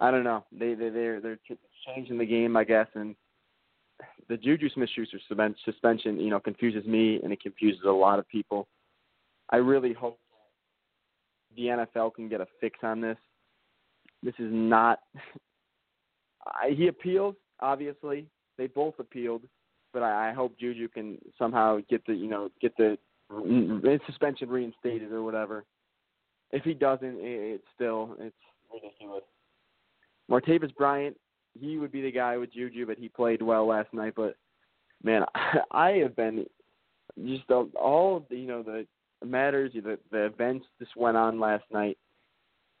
I 0.00 0.10
don't 0.10 0.24
know. 0.24 0.44
They 0.52 0.74
they 0.74 0.88
they're 0.90 1.20
they're 1.20 1.38
changing 1.86 2.18
the 2.18 2.26
game, 2.26 2.56
I 2.56 2.64
guess, 2.64 2.88
and 2.94 3.14
the 4.28 4.36
Juju 4.36 4.68
Smith-Schuster 4.70 5.20
suspension, 5.64 6.18
you 6.18 6.30
know, 6.30 6.40
confuses 6.40 6.84
me 6.86 7.20
and 7.22 7.32
it 7.32 7.40
confuses 7.40 7.82
a 7.86 7.90
lot 7.90 8.18
of 8.18 8.28
people. 8.28 8.66
I 9.52 9.56
really 9.56 9.92
hope 9.92 10.18
the 11.56 11.66
NFL 11.66 12.14
can 12.14 12.28
get 12.28 12.40
a 12.40 12.46
fix 12.60 12.78
on 12.82 13.00
this. 13.00 13.18
This 14.22 14.34
is 14.38 14.50
not 14.50 15.00
he 16.70 16.88
appealed. 16.88 17.36
Obviously, 17.60 18.26
they 18.58 18.66
both 18.66 18.94
appealed, 18.98 19.42
but 19.92 20.02
I, 20.02 20.30
I 20.30 20.32
hope 20.32 20.58
Juju 20.58 20.88
can 20.88 21.18
somehow 21.38 21.78
get 21.88 22.04
the 22.06 22.14
you 22.14 22.28
know 22.28 22.48
get 22.60 22.76
the 22.76 22.98
mm, 23.30 23.80
mm, 23.80 24.06
suspension 24.06 24.48
reinstated 24.48 25.12
or 25.12 25.22
whatever. 25.22 25.64
If 26.50 26.64
he 26.64 26.74
doesn't, 26.74 27.18
it, 27.18 27.60
it's 27.60 27.64
still 27.74 28.16
it's 28.18 28.36
ridiculous. 28.72 29.22
Martavis 30.30 30.74
Bryant, 30.74 31.16
he 31.58 31.78
would 31.78 31.92
be 31.92 32.02
the 32.02 32.12
guy 32.12 32.36
with 32.36 32.52
Juju, 32.52 32.86
but 32.86 32.98
he 32.98 33.08
played 33.08 33.42
well 33.42 33.66
last 33.66 33.92
night. 33.92 34.14
But 34.16 34.36
man, 35.02 35.24
I 35.34 35.58
I 35.70 35.90
have 35.98 36.16
been 36.16 36.46
just 37.24 37.50
all 37.50 38.26
you 38.30 38.46
know 38.46 38.62
the 38.62 38.86
matters, 39.26 39.72
the 39.74 39.98
the 40.10 40.26
events 40.26 40.66
just 40.78 40.96
went 40.96 41.16
on 41.16 41.40
last 41.40 41.64
night 41.72 41.98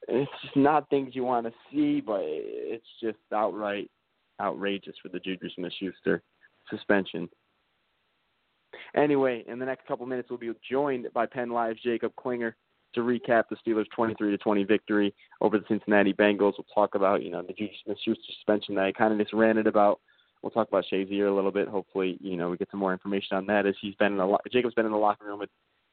it's 0.08 0.30
just 0.42 0.56
not 0.56 0.88
things 0.90 1.14
you 1.14 1.24
want 1.24 1.46
to 1.46 1.52
see, 1.70 2.00
but 2.00 2.20
it's 2.22 2.86
just 3.00 3.18
outright 3.32 3.90
outrageous 4.40 4.94
for 5.02 5.08
the 5.08 5.20
Juju 5.20 5.48
Smith-Schuster 5.54 6.22
suspension. 6.68 7.28
Anyway, 8.96 9.44
in 9.46 9.58
the 9.58 9.66
next 9.66 9.86
couple 9.86 10.06
minutes, 10.06 10.28
we'll 10.30 10.38
be 10.38 10.50
joined 10.68 11.06
by 11.14 11.26
Penn 11.26 11.50
Live's 11.50 11.82
Jacob 11.82 12.12
Klinger 12.16 12.56
to 12.94 13.00
recap 13.00 13.44
the 13.48 13.56
Steelers' 13.56 13.86
23 13.94 14.30
to 14.32 14.38
20 14.38 14.64
victory 14.64 15.14
over 15.40 15.58
the 15.58 15.64
Cincinnati 15.68 16.12
Bengals. 16.12 16.54
We'll 16.58 16.66
talk 16.74 16.94
about 16.94 17.22
you 17.22 17.30
know 17.30 17.42
the 17.42 17.54
Smith 17.84 17.98
Schuster 18.04 18.22
suspension 18.34 18.74
that 18.74 18.84
I 18.84 18.92
kind 18.92 19.12
of 19.12 19.18
just 19.18 19.32
ranted 19.32 19.66
about. 19.66 20.00
We'll 20.42 20.50
talk 20.50 20.68
about 20.68 20.84
Shazier 20.92 21.30
a 21.30 21.34
little 21.34 21.52
bit. 21.52 21.68
Hopefully, 21.68 22.18
you 22.20 22.36
know 22.36 22.50
we 22.50 22.56
get 22.56 22.70
some 22.70 22.80
more 22.80 22.92
information 22.92 23.36
on 23.36 23.46
that 23.46 23.66
as 23.66 23.74
he's 23.80 23.94
been 23.94 24.14
in 24.14 24.18
a 24.18 24.26
lot. 24.26 24.42
Jacob's 24.52 24.74
been 24.74 24.86
in 24.86 24.92
the 24.92 24.98
locker 24.98 25.26
room 25.26 25.38
with 25.38 25.50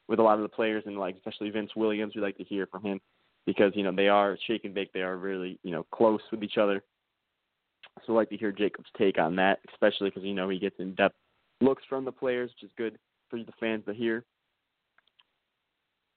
with 0.09 0.19
a 0.19 0.23
lot 0.23 0.35
of 0.35 0.41
the 0.41 0.49
players 0.49 0.83
and 0.85 0.97
like 0.97 1.15
especially 1.15 1.49
Vince 1.51 1.71
Williams. 1.75 2.13
We 2.15 2.21
like 2.21 2.37
to 2.37 2.43
hear 2.43 2.65
from 2.65 2.83
him 2.83 2.99
because 3.45 3.71
you 3.75 3.83
know 3.83 3.93
they 3.95 4.09
are 4.09 4.37
shake 4.47 4.65
and 4.65 4.73
bake. 4.73 4.91
They 4.91 5.01
are 5.01 5.17
really 5.17 5.57
you 5.63 5.71
know 5.71 5.85
close 5.91 6.21
with 6.31 6.43
each 6.43 6.57
other. 6.57 6.83
So 8.05 8.13
like 8.13 8.29
to 8.29 8.37
hear 8.37 8.51
Jacob's 8.51 8.89
take 8.97 9.17
on 9.17 9.35
that, 9.37 9.59
especially 9.71 10.09
because 10.09 10.23
you 10.23 10.33
know 10.33 10.49
he 10.49 10.59
gets 10.59 10.75
in 10.79 10.95
depth 10.95 11.15
looks 11.61 11.83
from 11.87 12.05
the 12.05 12.11
players, 12.11 12.51
which 12.51 12.69
is 12.69 12.75
good 12.77 12.97
for 13.29 13.39
the 13.39 13.51
fans 13.59 13.85
to 13.85 13.93
hear. 13.93 14.25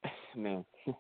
Man. 0.36 0.64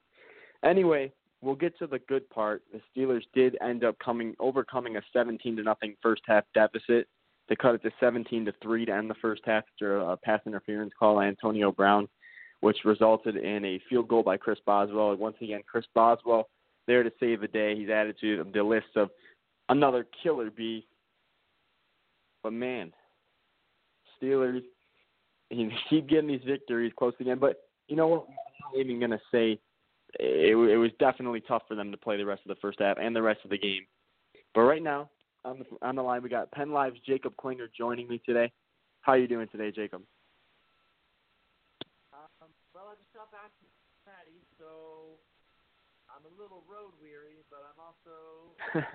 anyway, 0.64 1.12
we'll 1.40 1.54
get 1.54 1.78
to 1.78 1.86
the 1.86 2.00
good 2.00 2.28
part. 2.30 2.62
The 2.72 2.80
Steelers 2.94 3.22
did 3.34 3.56
end 3.62 3.84
up 3.84 3.96
coming 3.98 4.34
overcoming 4.38 4.96
a 4.96 5.02
17 5.12 5.56
to 5.56 5.62
nothing 5.62 5.94
first 6.02 6.22
half 6.26 6.44
deficit 6.54 7.08
to 7.48 7.56
cut 7.56 7.74
it 7.74 7.82
to 7.82 7.90
17 8.00 8.44
to 8.44 8.52
3 8.62 8.86
to 8.86 8.92
end 8.92 9.10
the 9.10 9.14
first 9.14 9.42
half 9.44 9.64
after 9.72 9.98
a 9.98 10.16
pass 10.16 10.40
interference 10.46 10.92
call 10.98 11.20
Antonio 11.20 11.72
Brown, 11.72 12.08
which 12.62 12.78
resulted 12.84 13.36
in 13.36 13.64
a 13.64 13.80
field 13.88 14.08
goal 14.08 14.22
by 14.22 14.36
Chris 14.36 14.58
Boswell. 14.64 15.10
And 15.10 15.20
Once 15.20 15.36
again, 15.40 15.60
Chris 15.70 15.84
Boswell 15.94 16.48
there 16.86 17.02
to 17.02 17.12
save 17.20 17.40
the 17.40 17.48
day. 17.48 17.76
He's 17.76 17.90
added 17.90 18.16
to 18.20 18.44
the 18.52 18.62
list 18.62 18.96
of 18.96 19.10
another 19.68 20.06
killer 20.22 20.50
bee. 20.50 20.86
But 22.42 22.52
man, 22.52 22.92
Steelers 24.20 24.62
you 25.52 25.70
keep 25.90 26.08
getting 26.08 26.28
these 26.28 26.40
victories 26.46 26.92
close 26.96 27.14
again. 27.20 27.38
But 27.38 27.56
you 27.88 27.96
know 27.96 28.08
what? 28.08 28.26
I'm 28.28 28.78
not 28.78 28.80
even 28.80 29.00
gonna 29.00 29.20
say 29.30 29.58
it, 30.18 30.56
it 30.56 30.76
was 30.76 30.90
definitely 30.98 31.40
tough 31.40 31.62
for 31.68 31.74
them 31.74 31.90
to 31.90 31.96
play 31.96 32.16
the 32.16 32.26
rest 32.26 32.42
of 32.44 32.48
the 32.48 32.60
first 32.60 32.80
half 32.80 32.96
and 33.00 33.14
the 33.14 33.22
rest 33.22 33.40
of 33.44 33.50
the 33.50 33.58
game. 33.58 33.86
But 34.54 34.62
right 34.62 34.82
now, 34.82 35.10
on 35.44 35.58
the 35.58 35.86
on 35.86 35.96
the 35.96 36.02
line, 36.02 36.22
we 36.22 36.28
got 36.28 36.50
Penn 36.52 36.72
Live's 36.72 37.00
Jacob 37.06 37.36
Klinger 37.36 37.68
joining 37.76 38.08
me 38.08 38.20
today. 38.24 38.50
How 39.00 39.12
are 39.12 39.18
you 39.18 39.28
doing 39.28 39.48
today, 39.48 39.72
Jacob? 39.72 40.02
Um, 42.12 42.48
well, 42.74 42.84
I 42.92 42.94
just 42.94 43.12
got 43.14 43.21
back 43.32 43.48
from 43.56 43.72
Cincinnati, 44.04 44.44
so 44.60 45.16
I'm 46.12 46.20
a 46.28 46.32
little 46.36 46.62
road 46.68 46.92
weary, 47.00 47.40
but 47.48 47.64
I'm 47.64 47.80
also 47.80 48.52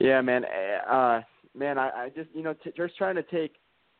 yeah, 0.00 0.20
man. 0.20 0.44
Uh, 0.44 1.22
man, 1.54 1.78
I, 1.78 1.90
I 1.90 2.08
just 2.08 2.28
you 2.34 2.42
know 2.42 2.54
t- 2.54 2.72
just 2.76 2.96
trying 2.96 3.14
to 3.14 3.22
take 3.22 3.54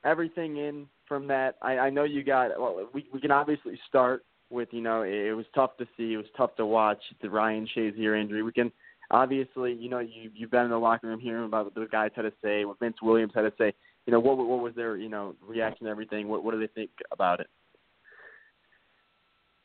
everything 0.04 0.56
in 0.56 0.86
from 1.06 1.28
that. 1.28 1.56
I, 1.62 1.78
I 1.78 1.90
know 1.90 2.02
you 2.02 2.24
got. 2.24 2.50
Well, 2.58 2.88
we 2.92 3.06
we 3.12 3.20
can 3.20 3.30
obviously 3.30 3.78
start 3.88 4.24
with 4.50 4.68
you 4.72 4.80
know 4.80 5.02
it, 5.02 5.14
it 5.14 5.34
was 5.34 5.46
tough 5.54 5.76
to 5.76 5.86
see, 5.96 6.14
it 6.14 6.16
was 6.16 6.26
tough 6.36 6.56
to 6.56 6.66
watch 6.66 7.02
the 7.22 7.30
Ryan 7.30 7.68
Shazier 7.76 8.20
injury. 8.20 8.42
We 8.42 8.50
can 8.50 8.72
obviously 9.12 9.74
you 9.74 9.88
know 9.88 10.00
you 10.00 10.30
you've 10.34 10.50
been 10.50 10.64
in 10.64 10.70
the 10.70 10.78
locker 10.78 11.06
room 11.06 11.20
hearing 11.20 11.44
about 11.44 11.66
what 11.66 11.74
the 11.76 11.86
guys 11.86 12.10
had 12.16 12.22
to 12.22 12.32
say, 12.42 12.64
what 12.64 12.80
Vince 12.80 12.96
Williams 13.00 13.32
had 13.32 13.42
to 13.42 13.52
say. 13.56 13.72
You 14.06 14.12
know 14.12 14.20
what 14.20 14.36
what 14.38 14.62
was 14.62 14.74
their 14.74 14.96
you 14.96 15.08
know 15.08 15.34
reaction 15.46 15.86
to 15.86 15.90
everything? 15.90 16.28
What 16.28 16.44
what 16.44 16.52
do 16.52 16.60
they 16.60 16.68
think 16.68 16.90
about 17.12 17.40
it? 17.40 17.48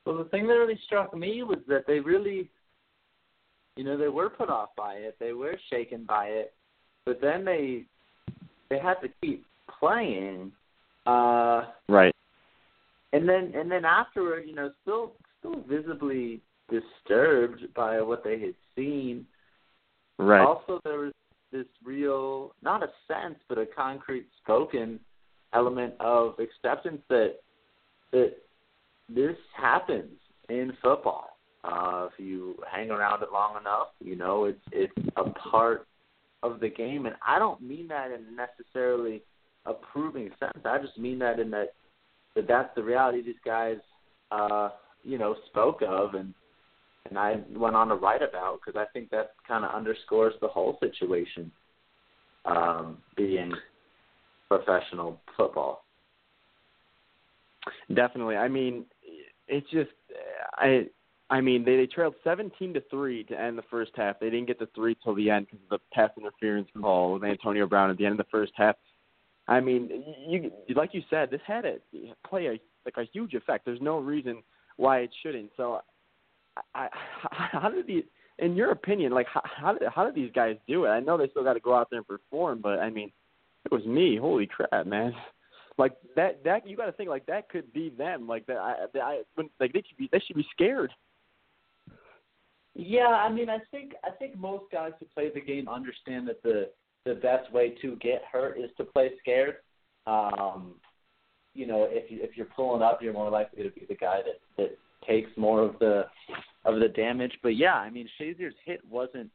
Well, 0.06 0.18
the 0.18 0.26
thing 0.26 0.48
that 0.48 0.54
really 0.54 0.80
struck 0.86 1.16
me 1.16 1.44
was 1.44 1.60
that 1.68 1.86
they 1.86 2.00
really, 2.00 2.50
you 3.76 3.84
know, 3.84 3.98
they 3.98 4.08
were 4.08 4.32
put 4.32 4.50
off 4.50 4.70
by 4.76 4.96
it. 4.96 5.16
They 5.20 5.34
were 5.34 5.60
shaken 5.70 6.06
by 6.06 6.26
it 6.26 6.54
but 7.06 7.20
then 7.22 7.46
they 7.46 7.86
they 8.70 8.80
had 8.80 8.96
to 8.96 9.10
keep 9.22 9.46
playing. 9.80 10.52
Uh, 11.06 11.66
right. 11.90 12.16
And 13.14 13.28
then 13.28 13.54
and 13.56 13.70
then 13.72 13.86
afterward, 13.86 14.44
you 14.48 14.56
know, 14.56 14.72
still 14.82 15.14
still 15.40 15.62
visibly 15.68 16.42
disturbed 16.70 17.74
by 17.76 18.02
what 18.02 18.24
they 18.24 18.40
had 18.40 18.54
seen. 18.76 19.26
Right. 20.18 20.46
Also, 20.46 20.80
there 20.84 21.00
was 21.00 21.14
this 21.52 21.66
real, 21.84 22.54
not 22.62 22.84
a 22.84 22.90
sense, 23.08 23.36
but 23.48 23.58
a 23.58 23.66
concrete 23.66 24.28
spoken 24.42 25.00
element 25.54 25.94
of 26.00 26.36
acceptance 26.40 27.02
that 27.10 27.36
that 28.12 28.36
this 29.10 29.36
happens 29.56 30.18
in 30.50 30.74
football. 30.82 31.38
Uh, 31.64 32.08
if 32.12 32.20
you 32.24 32.56
hang 32.70 32.90
around 32.90 33.22
it 33.22 33.30
long 33.32 33.60
enough, 33.60 33.88
you 34.00 34.16
know 34.16 34.46
it's 34.46 34.62
it's 34.72 34.94
a 35.18 35.30
part 35.30 35.88
of 36.44 36.60
the 36.60 36.70
game, 36.70 37.06
and 37.06 37.16
I 37.26 37.38
don't 37.38 37.62
mean 37.62 37.88
that 37.90 38.12
in 38.12 38.36
necessarily 38.36 39.22
approving 39.66 40.30
sense. 40.40 40.58
I 40.66 40.80
just 40.80 40.98
mean 40.98 41.20
that 41.20 41.40
in 41.40 41.52
that 41.52 41.74
that 42.36 42.48
that's 42.48 42.74
the 42.76 42.84
reality 42.84 43.22
these 43.22 43.36
guys, 43.46 43.78
uh, 44.32 44.70
you 45.04 45.18
know, 45.18 45.36
spoke 45.48 45.82
of, 45.86 46.16
and 46.16 46.34
and 47.10 47.18
I 47.18 47.42
went 47.56 47.76
on 47.76 47.88
to 47.90 47.96
write 47.96 48.22
about 48.22 48.60
because 48.64 48.80
I 48.80 48.86
think 48.94 49.10
that 49.12 49.32
kind 49.48 49.66
of 49.66 49.72
underscores 49.74 50.34
the 50.42 50.48
whole 50.48 50.78
situation, 50.80 51.52
um, 52.46 52.98
being 53.16 53.54
professional 54.48 55.20
football. 55.38 55.86
Definitely. 57.94 58.38
I 58.38 58.48
mean, 58.48 58.86
it's 59.48 59.70
just 59.72 59.92
I 60.54 60.88
I 61.30 61.40
mean, 61.40 61.64
they, 61.64 61.78
they 61.78 61.88
trailed 61.88 62.16
17 62.26 62.74
to 62.74 62.84
three 62.90 63.24
to 63.26 63.40
end 63.40 63.58
the 63.58 63.64
first 63.72 63.92
half. 63.96 64.20
They 64.20 64.30
didn't 64.30 64.48
get 64.48 64.60
the 64.60 64.68
three 64.76 64.98
till 65.02 65.16
the 65.16 65.30
end 65.30 65.48
because 65.48 65.64
of 65.64 65.70
the 65.70 65.80
pass 65.94 66.12
interference 66.18 66.68
call 66.80 67.14
with 67.14 67.24
Antonio 67.24 67.66
Brown 67.68 67.90
at 67.90 67.98
the 67.98 68.06
end 68.06 68.20
of 68.20 68.26
the 68.26 68.30
first 68.30 68.52
half. 68.56 68.76
I 69.48 69.60
mean, 69.60 70.04
you 70.28 70.52
like 70.76 70.94
you 70.94 71.02
said, 71.10 71.32
this 71.32 71.42
had 71.46 71.62
to 71.62 71.80
play 72.28 72.48
a 72.48 72.60
like 72.86 72.98
a 72.98 73.10
huge 73.12 73.34
effect. 73.34 73.66
There's 73.66 73.82
no 73.82 74.00
reason 74.00 74.44
why 74.78 75.00
it 75.00 75.10
shouldn't. 75.24 75.52
So, 75.56 75.82
I, 76.76 76.88
how 77.32 77.70
did 77.70 77.88
the 77.88 78.06
in 78.40 78.56
your 78.56 78.72
opinion, 78.72 79.12
like 79.12 79.28
how 79.28 79.42
how 79.44 79.74
did, 79.74 79.88
how 79.94 80.04
did 80.04 80.16
these 80.16 80.32
guys 80.34 80.56
do 80.68 80.86
it? 80.86 80.90
I 80.90 81.00
know 81.00 81.18
they 81.18 81.30
still 81.30 81.44
got 81.44 81.54
to 81.54 81.60
go 81.60 81.76
out 81.76 81.90
there 81.90 82.00
and 82.00 82.08
perform, 82.08 82.60
but 82.62 82.80
I 82.80 82.90
mean, 82.90 83.12
it 83.66 83.72
was 83.72 83.86
me. 83.86 84.18
Holy 84.18 84.48
crap, 84.48 84.86
man! 84.88 85.14
Like 85.78 85.94
that 86.16 86.44
that 86.44 86.68
you 86.68 86.76
got 86.76 86.88
to 86.88 86.92
think 86.92 87.10
like 87.10 87.26
that 87.28 87.50
could 87.50 87.72
be 87.72 87.90
them. 87.90 88.28
Like 88.28 88.46
that 88.48 88.58
I, 88.58 88.76
I 89.00 89.22
when, 89.36 89.50
like 89.60 89.74
they 89.74 89.84
should 89.88 89.98
be 89.98 90.10
they 90.12 90.20
should 90.20 90.36
be 90.36 90.48
scared. 90.52 90.92
Yeah, 92.74 93.08
I 93.08 93.32
mean, 93.32 93.50
I 93.50 93.60
think 93.70 93.94
I 94.04 94.10
think 94.12 94.38
most 94.38 94.66
guys 94.72 94.92
who 95.00 95.06
play 95.14 95.30
the 95.34 95.42
game 95.42 95.68
understand 95.68 96.28
that 96.28 96.42
the 96.42 96.70
the 97.06 97.16
best 97.16 97.52
way 97.52 97.76
to 97.82 97.96
get 97.98 98.24
hurt 98.32 98.58
is 98.60 98.70
to 98.78 98.86
play 98.86 99.12
scared. 99.20 99.58
Um, 100.08 100.76
you 101.54 101.68
know, 101.68 101.88
if 101.90 102.10
you 102.10 102.20
if 102.22 102.36
you're 102.36 102.48
pulling 102.48 102.82
up, 102.82 103.02
you're 103.02 103.14
more 103.14 103.30
likely 103.30 103.64
to 103.64 103.70
be 103.70 103.86
the 103.88 103.96
guy 103.96 104.22
that 104.26 104.40
that 104.58 104.78
takes 105.08 105.30
more 105.38 105.62
of 105.62 105.78
the 105.80 106.06
of 106.66 106.80
the 106.80 106.88
damage. 106.88 107.34
But 107.42 107.56
yeah, 107.56 107.76
I 107.76 107.90
mean, 107.90 108.08
Shazier's 108.20 108.56
hit 108.66 108.82
wasn't 108.90 109.30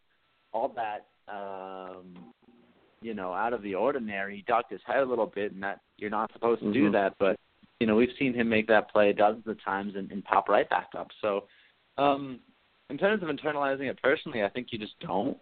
all 0.53 0.75
that 0.77 1.07
um, 1.33 2.15
you 3.01 3.15
know 3.15 3.33
out 3.33 3.53
of 3.53 3.63
the 3.63 3.75
ordinary. 3.75 4.37
He 4.37 4.43
ducked 4.43 4.73
his 4.73 4.81
head 4.87 4.99
a 4.99 5.05
little 5.05 5.27
bit, 5.27 5.53
and 5.53 5.63
that 5.63 5.81
you're 5.97 6.11
not 6.11 6.33
supposed 6.33 6.61
to 6.61 6.67
mm-hmm. 6.67 6.85
do 6.85 6.91
that. 6.93 7.15
But 7.19 7.39
you 7.81 7.87
know, 7.87 7.97
we've 7.97 8.09
seen 8.19 8.35
him 8.35 8.49
make 8.49 8.69
that 8.69 8.91
play 8.91 9.13
dozens 9.13 9.47
of 9.47 9.63
times 9.65 9.95
and, 9.97 10.11
and 10.11 10.25
pop 10.25 10.49
right 10.49 10.69
back 10.69 10.89
up. 10.97 11.09
So. 11.21 11.45
Um, 11.99 12.41
in 12.89 12.99
terms 12.99 13.23
of 13.23 13.29
internalizing 13.29 13.91
it 13.91 14.01
personally, 14.03 14.45
I 14.45 14.49
think 14.49 14.69
you 14.71 14.79
just 14.79 14.99
don't. 15.01 15.37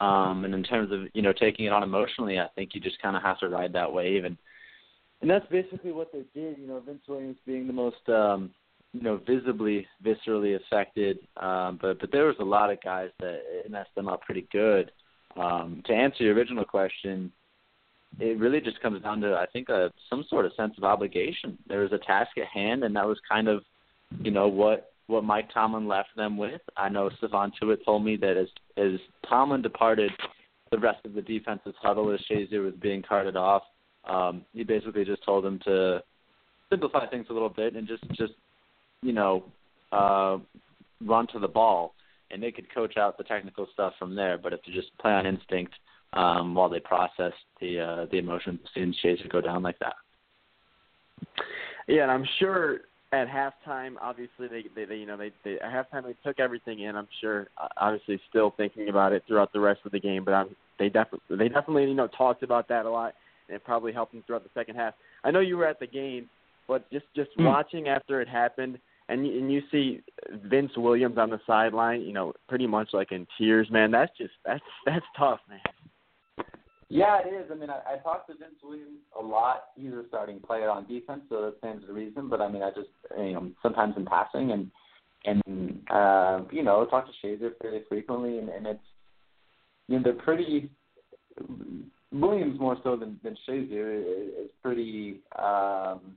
Um, 0.00 0.44
and 0.44 0.54
in 0.54 0.62
terms 0.62 0.92
of 0.92 1.08
you 1.12 1.22
know 1.22 1.32
taking 1.32 1.66
it 1.66 1.72
on 1.72 1.82
emotionally, 1.82 2.38
I 2.38 2.46
think 2.54 2.70
you 2.72 2.80
just 2.80 3.00
kind 3.02 3.16
of 3.16 3.22
have 3.22 3.38
to 3.40 3.48
ride 3.48 3.72
that 3.72 3.92
wave, 3.92 4.24
and 4.24 4.36
and 5.20 5.28
that's 5.28 5.46
basically 5.50 5.90
what 5.90 6.12
they 6.12 6.22
did. 6.34 6.56
You 6.58 6.68
know, 6.68 6.80
Vince 6.80 7.02
Williams 7.08 7.36
being 7.44 7.66
the 7.66 7.72
most 7.72 8.08
um, 8.08 8.50
you 8.98 9.04
know 9.04 9.20
visibly, 9.26 9.86
viscerally 10.04 10.56
affected, 10.56 11.18
um, 11.36 11.78
but 11.80 12.00
but 12.00 12.10
there 12.10 12.26
was 12.26 12.34
a 12.40 12.44
lot 12.44 12.70
of 12.70 12.82
guys 12.82 13.10
that 13.20 13.40
it 13.46 13.70
messed 13.70 13.94
them 13.94 14.08
up 14.08 14.22
pretty 14.22 14.48
good. 14.50 14.90
Um, 15.36 15.82
to 15.86 15.92
answer 15.92 16.24
your 16.24 16.34
original 16.34 16.64
question, 16.64 17.30
it 18.18 18.38
really 18.40 18.60
just 18.60 18.80
comes 18.80 19.00
down 19.02 19.20
to 19.20 19.34
I 19.34 19.46
think 19.52 19.68
a 19.68 19.92
some 20.10 20.24
sort 20.28 20.46
of 20.46 20.52
sense 20.56 20.74
of 20.76 20.84
obligation. 20.84 21.56
There 21.68 21.80
was 21.80 21.92
a 21.92 21.98
task 21.98 22.36
at 22.38 22.46
hand, 22.46 22.82
and 22.82 22.96
that 22.96 23.06
was 23.06 23.18
kind 23.30 23.46
of 23.46 23.62
you 24.20 24.32
know 24.32 24.48
what 24.48 24.92
what 25.06 25.22
Mike 25.22 25.48
Tomlin 25.54 25.86
left 25.86 26.10
them 26.16 26.36
with. 26.36 26.60
I 26.76 26.88
know 26.88 27.08
Stephon 27.22 27.52
Tuitt 27.60 27.84
told 27.84 28.04
me 28.04 28.16
that 28.16 28.36
as 28.36 28.48
as 28.76 28.98
Tomlin 29.28 29.62
departed, 29.62 30.10
the 30.72 30.78
rest 30.78 31.04
of 31.04 31.14
the 31.14 31.22
defense's 31.22 31.74
huddle 31.80 32.12
as 32.12 32.20
Shazier 32.28 32.64
was 32.64 32.74
being 32.82 33.02
carted 33.02 33.36
off, 33.36 33.62
um, 34.08 34.44
he 34.52 34.64
basically 34.64 35.04
just 35.04 35.24
told 35.24 35.44
them 35.44 35.60
to 35.66 36.02
simplify 36.68 37.06
things 37.06 37.26
a 37.30 37.32
little 37.32 37.48
bit 37.48 37.76
and 37.76 37.86
just 37.86 38.02
just 38.16 38.32
you 39.02 39.12
know 39.12 39.44
uh, 39.92 40.38
run 41.04 41.26
to 41.28 41.38
the 41.38 41.48
ball, 41.48 41.94
and 42.30 42.42
they 42.42 42.52
could 42.52 42.72
coach 42.74 42.96
out 42.96 43.18
the 43.18 43.24
technical 43.24 43.66
stuff 43.72 43.94
from 43.98 44.14
there. 44.14 44.38
But 44.38 44.52
if 44.52 44.60
you 44.64 44.74
just 44.74 44.96
play 44.98 45.12
on 45.12 45.26
instinct 45.26 45.74
um, 46.12 46.54
while 46.54 46.68
they 46.68 46.80
process 46.80 47.32
the 47.60 47.80
uh, 47.80 48.06
the 48.10 48.18
emotions, 48.18 48.60
seeing 48.74 48.94
Shazier 49.04 49.30
go 49.30 49.40
down 49.40 49.62
like 49.62 49.78
that. 49.80 49.94
Yeah, 51.86 52.02
and 52.02 52.10
I'm 52.10 52.26
sure 52.38 52.80
at 53.12 53.26
halftime, 53.26 53.94
obviously 54.02 54.48
they, 54.48 54.64
they, 54.74 54.84
they 54.84 54.96
you 54.96 55.06
know 55.06 55.16
they, 55.16 55.32
they 55.44 55.58
at 55.60 55.72
halftime 55.72 56.04
they 56.04 56.14
took 56.24 56.38
everything 56.38 56.80
in. 56.80 56.96
I'm 56.96 57.08
sure, 57.20 57.48
obviously 57.76 58.20
still 58.28 58.52
thinking 58.56 58.88
about 58.88 59.12
it 59.12 59.24
throughout 59.26 59.52
the 59.52 59.60
rest 59.60 59.80
of 59.84 59.92
the 59.92 60.00
game. 60.00 60.24
But 60.24 60.34
I'm 60.34 60.56
they 60.78 60.88
definitely 60.88 61.36
they 61.36 61.48
definitely 61.48 61.84
you 61.84 61.94
know 61.94 62.08
talked 62.08 62.42
about 62.42 62.68
that 62.68 62.84
a 62.84 62.90
lot, 62.90 63.14
and 63.48 63.56
it 63.56 63.64
probably 63.64 63.92
helped 63.92 64.12
them 64.12 64.22
throughout 64.26 64.44
the 64.44 64.50
second 64.54 64.76
half. 64.76 64.94
I 65.24 65.30
know 65.30 65.40
you 65.40 65.56
were 65.56 65.66
at 65.66 65.80
the 65.80 65.86
game, 65.86 66.28
but 66.66 66.90
just 66.90 67.06
just 67.16 67.30
Mm. 67.38 67.46
watching 67.46 67.88
after 67.88 68.20
it 68.20 68.28
happened, 68.28 68.78
and 69.08 69.24
and 69.24 69.52
you 69.52 69.62
see 69.70 70.00
Vince 70.44 70.72
Williams 70.76 71.18
on 71.18 71.30
the 71.30 71.40
sideline, 71.46 72.02
you 72.02 72.12
know, 72.12 72.32
pretty 72.48 72.66
much 72.66 72.88
like 72.92 73.12
in 73.12 73.26
tears, 73.38 73.68
man. 73.70 73.90
That's 73.90 74.16
just 74.16 74.34
that's 74.44 74.64
that's 74.86 75.06
tough, 75.16 75.40
man. 75.48 75.60
Yeah, 76.90 77.18
it 77.22 77.34
is. 77.34 77.50
I 77.52 77.54
mean, 77.54 77.68
I, 77.68 77.94
I 77.94 77.96
talked 77.98 78.28
to 78.30 78.34
Vince 78.34 78.56
Williams 78.62 79.00
a 79.18 79.22
lot. 79.22 79.64
He's 79.76 79.92
a 79.92 80.04
starting 80.08 80.40
player 80.40 80.70
on 80.70 80.86
defense, 80.86 81.20
so 81.28 81.42
that 81.42 81.58
stands 81.58 81.86
to 81.86 81.92
reason. 81.92 82.28
But 82.28 82.40
I 82.40 82.50
mean, 82.50 82.62
I 82.62 82.70
just 82.70 82.88
you 83.16 83.32
know 83.32 83.50
sometimes 83.62 83.94
in 83.96 84.06
passing 84.06 84.52
and 84.52 84.70
and 85.24 85.80
uh, 85.90 86.40
you 86.50 86.62
know 86.62 86.86
talk 86.86 87.06
to 87.06 87.26
Shazier 87.26 87.52
fairly 87.60 87.82
frequently, 87.88 88.38
and, 88.38 88.48
and 88.48 88.66
it's 88.66 88.80
you 89.88 89.96
know 89.96 90.02
they're 90.04 90.12
pretty. 90.14 90.70
Williams 92.10 92.58
more 92.58 92.76
so 92.82 92.96
than 92.96 93.20
than 93.22 93.36
Shazier 93.46 94.00
is, 94.00 94.28
is 94.44 94.50
pretty 94.62 95.20
um, 95.38 96.16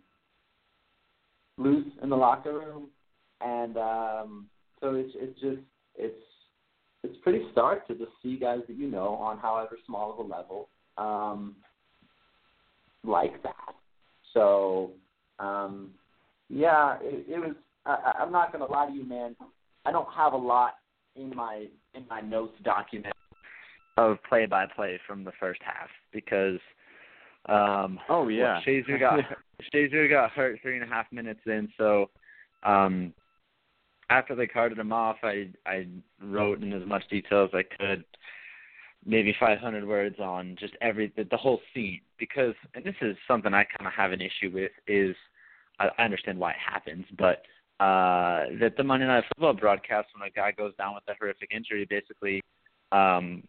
loose 1.58 1.88
in 2.02 2.10
the 2.10 2.16
locker 2.16 2.54
room, 2.54 2.88
and 3.42 3.78
um, 3.78 4.48
so 4.80 4.96
it's 4.96 5.12
it's 5.16 5.40
just 5.40 5.60
it's 5.96 6.24
it's 7.04 7.18
pretty 7.24 7.46
stark 7.52 7.88
to 7.88 7.96
just 7.96 8.12
see 8.22 8.38
guys 8.38 8.60
that 8.68 8.78
you 8.78 8.88
know 8.88 9.16
on 9.16 9.38
however 9.38 9.78
small 9.86 10.12
of 10.14 10.20
a 10.20 10.22
level 10.22 10.70
um, 10.98 11.56
like 13.04 13.42
that. 13.44 13.76
So 14.34 14.92
um, 15.40 15.92
yeah, 16.50 16.98
it, 17.02 17.26
it 17.28 17.40
was. 17.40 17.56
I, 17.86 18.14
I'm 18.20 18.32
not 18.32 18.52
gonna 18.52 18.66
lie 18.66 18.88
to 18.88 18.94
you, 18.94 19.06
man. 19.06 19.36
I 19.86 19.92
don't 19.92 20.12
have 20.14 20.34
a 20.34 20.38
lot 20.38 20.76
in 21.16 21.36
my 21.36 21.66
in 21.96 22.06
my 22.10 22.22
notes 22.22 22.56
document 22.64 23.14
of 23.98 24.18
play 24.28 24.46
by 24.46 24.66
play 24.66 25.00
from 25.08 25.24
the 25.24 25.32
first 25.40 25.62
half 25.64 25.90
because 26.14 26.60
um 27.50 28.00
Oh 28.10 28.28
yeah, 28.28 28.54
well, 28.54 28.62
Shazier 28.66 29.00
got 29.00 29.20
Shazier 29.74 30.10
got 30.10 30.32
hurt 30.32 30.60
three 30.62 30.76
and 30.76 30.84
a 30.84 30.94
half 30.94 31.12
minutes 31.12 31.42
in, 31.46 31.70
so 31.78 32.10
um 32.64 33.14
after 34.10 34.36
they 34.36 34.46
carted 34.46 34.78
him 34.78 34.94
off 34.94 35.18
I 35.24 35.50
I 35.66 35.88
wrote 36.22 36.62
in 36.62 36.74
as 36.74 36.88
much 36.88 37.08
detail 37.10 37.46
as 37.46 37.50
I 37.54 37.64
could 37.64 38.04
maybe 39.06 39.36
500 39.40 39.88
words 39.88 40.20
on 40.20 40.56
just 40.60 40.74
every 40.82 41.12
the, 41.16 41.24
the 41.32 41.38
whole 41.38 41.60
scene 41.74 42.02
because 42.20 42.54
and 42.76 42.84
this 42.84 42.96
is 43.02 43.16
something 43.28 43.54
I 43.54 43.64
kind 43.64 43.88
of 43.88 43.94
have 43.94 44.12
an 44.12 44.22
issue 44.22 44.52
with 44.54 44.72
is 44.88 45.16
I, 45.80 45.90
I 45.98 46.04
understand 46.04 46.38
why 46.38 46.52
it 46.52 46.58
happens 46.64 47.06
but 47.18 47.44
uh 47.84 48.46
that 48.60 48.74
the 48.78 48.84
Monday 48.84 49.08
Night 49.08 49.24
Football 49.30 49.54
broadcast 49.54 50.10
when 50.14 50.28
a 50.28 50.32
guy 50.32 50.52
goes 50.52 50.76
down 50.78 50.94
with 50.94 51.04
a 51.08 51.18
horrific 51.20 51.50
injury 51.52 51.88
basically 51.90 52.42
um 52.92 53.44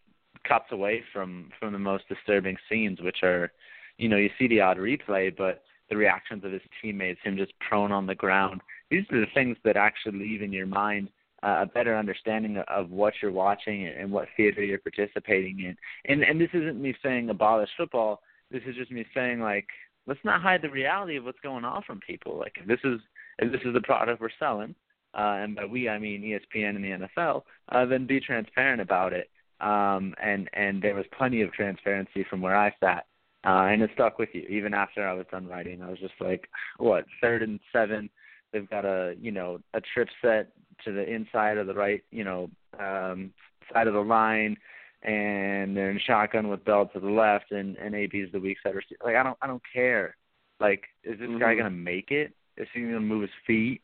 cuts 0.49 0.67
away 0.71 1.03
from 1.13 1.51
from 1.59 1.73
the 1.73 1.79
most 1.79 2.09
disturbing 2.09 2.57
scenes 2.69 3.01
which 3.03 3.23
are 3.23 3.53
you 3.99 4.09
know 4.09 4.17
you 4.17 4.31
see 4.39 4.49
the 4.49 4.61
odd 4.61 4.79
replay 4.79 5.35
but 5.37 5.63
the 5.91 5.97
reactions 5.97 6.45
of 6.45 6.53
his 6.53 6.63
teammates 6.81 7.21
him 7.23 7.37
just 7.37 7.53
prone 7.61 7.93
on 7.93 8.07
the 8.07 8.15
ground. 8.15 8.61
These 8.91 9.05
are 9.13 9.21
the 9.21 9.27
things 9.35 9.57
that 9.65 9.77
actually 9.77 10.19
leave 10.19 10.43
in 10.43 10.53
your 10.53 10.67
mind 10.67 11.09
uh, 11.43 11.59
a 11.63 11.67
better 11.67 11.97
understanding 11.97 12.63
of 12.69 12.91
what 12.91 13.15
you're 13.21 13.33
watching 13.33 13.87
and 13.87 14.11
what 14.11 14.29
theater 14.37 14.63
you're 14.63 14.79
participating 14.79 15.61
in. 15.61 15.77
And 16.07 16.23
and 16.23 16.41
this 16.41 16.51
isn't 16.53 16.81
me 16.81 16.95
saying 17.03 17.31
abolish 17.31 17.71
football. 17.77 18.23
This 18.51 18.63
is 18.67 18.77
just 18.77 18.91
me 18.91 19.05
saying 19.15 19.41
like 19.41 19.67
let's 20.07 20.21
not 20.25 20.43
hide 20.43 20.63
the 20.63 20.71
reality 20.71 21.17
of 21.17 21.25
what's 21.25 21.41
going 21.41 21.65
on 21.65 21.83
from 21.83 22.01
people. 22.01 22.39
Like 22.39 22.55
if 22.61 22.67
this 22.67 22.81
is 22.85 23.01
if 23.39 23.51
this 23.51 23.61
is 23.65 23.75
the 23.75 23.81
product 23.81 24.21
we're 24.21 24.31
selling 24.39 24.75
uh, 25.15 25.39
and 25.43 25.57
by 25.57 25.65
we 25.65 25.89
I 25.89 25.99
mean 25.99 26.23
ESPN 26.23 26.77
and 26.77 26.85
the 26.85 27.09
NFL, 27.19 27.43
uh, 27.71 27.87
then 27.87 28.07
be 28.07 28.21
transparent 28.21 28.81
about 28.81 29.13
it. 29.13 29.29
Um, 29.61 30.15
and 30.23 30.49
and 30.53 30.83
there 30.83 30.95
was 30.95 31.07
plenty 31.17 31.43
of 31.43 31.53
transparency 31.53 32.25
from 32.29 32.41
where 32.41 32.57
I 32.57 32.75
sat, 32.81 33.07
uh, 33.45 33.67
and 33.71 33.83
it 33.83 33.91
stuck 33.95 34.19
with 34.19 34.29
you 34.33 34.43
even 34.43 34.75
after 34.75 35.07
I 35.07 35.13
was 35.13 35.27
done 35.31 35.47
writing. 35.47 35.83
I 35.83 35.91
was 35.91 35.99
just 35.99 36.15
like, 36.21 36.49
what 36.79 37.05
third 37.21 37.43
and 37.43 37.59
seven? 37.73 38.09
They've 38.53 38.69
got 38.69 38.85
a 38.85 39.15
you 39.21 39.33
know 39.33 39.61
a 39.75 39.81
trip 39.81 40.09
set 40.21 40.53
to 40.85 40.93
the 40.93 41.09
inside 41.09 41.59
of 41.59 41.67
the 41.67 41.75
right 41.75 42.03
you 42.11 42.25
know 42.25 42.51
um, 42.79 43.33
side 43.73 43.87
of 43.87 43.95
the 43.95 44.01
line, 44.01 44.57
and 45.03 45.77
they're 45.77 45.91
in 45.91 45.99
shotgun 46.07 46.49
with 46.49 46.65
Bell 46.65 46.87
to 46.87 47.01
the 47.01 47.09
left, 47.11 47.51
and 47.51 47.77
and 47.77 47.95
AB's 47.95 48.31
the 48.33 48.41
weak 48.41 48.59
side 48.63 48.75
receiver. 48.75 49.01
Like 49.05 49.17
I 49.17 49.23
don't 49.23 49.39
I 49.43 49.47
don't 49.47 49.63
care. 49.73 50.17
Like 50.61 50.85
is 51.03 51.19
this 51.19 51.29
guy 51.41 51.55
Mhm. 51.55 51.59
gonna 51.59 51.71
make 51.71 52.11
it? 52.11 52.33
Is 52.57 52.69
he 52.75 52.83
gonna 52.83 53.01
move 53.01 53.23
his 53.23 53.31
feet? 53.47 53.83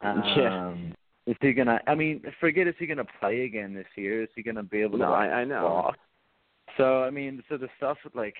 Um, 0.00 0.22
Yeah. 0.36 0.74
Is 1.24 1.36
he 1.40 1.52
gonna? 1.52 1.80
I 1.86 1.94
mean, 1.94 2.20
forget 2.40 2.66
is 2.66 2.74
he 2.80 2.86
gonna 2.86 3.04
play 3.20 3.44
again 3.44 3.74
this 3.74 3.86
year? 3.94 4.22
Is 4.24 4.28
he 4.34 4.42
gonna 4.42 4.64
be 4.64 4.80
able 4.82 4.98
to 4.98 5.04
No, 5.04 5.12
I, 5.12 5.42
I 5.42 5.44
know. 5.44 5.64
walk? 5.64 5.98
So 6.76 7.04
I 7.04 7.10
mean, 7.10 7.44
so 7.48 7.56
the 7.56 7.68
stuff 7.76 7.98
with 8.02 8.16
like, 8.16 8.34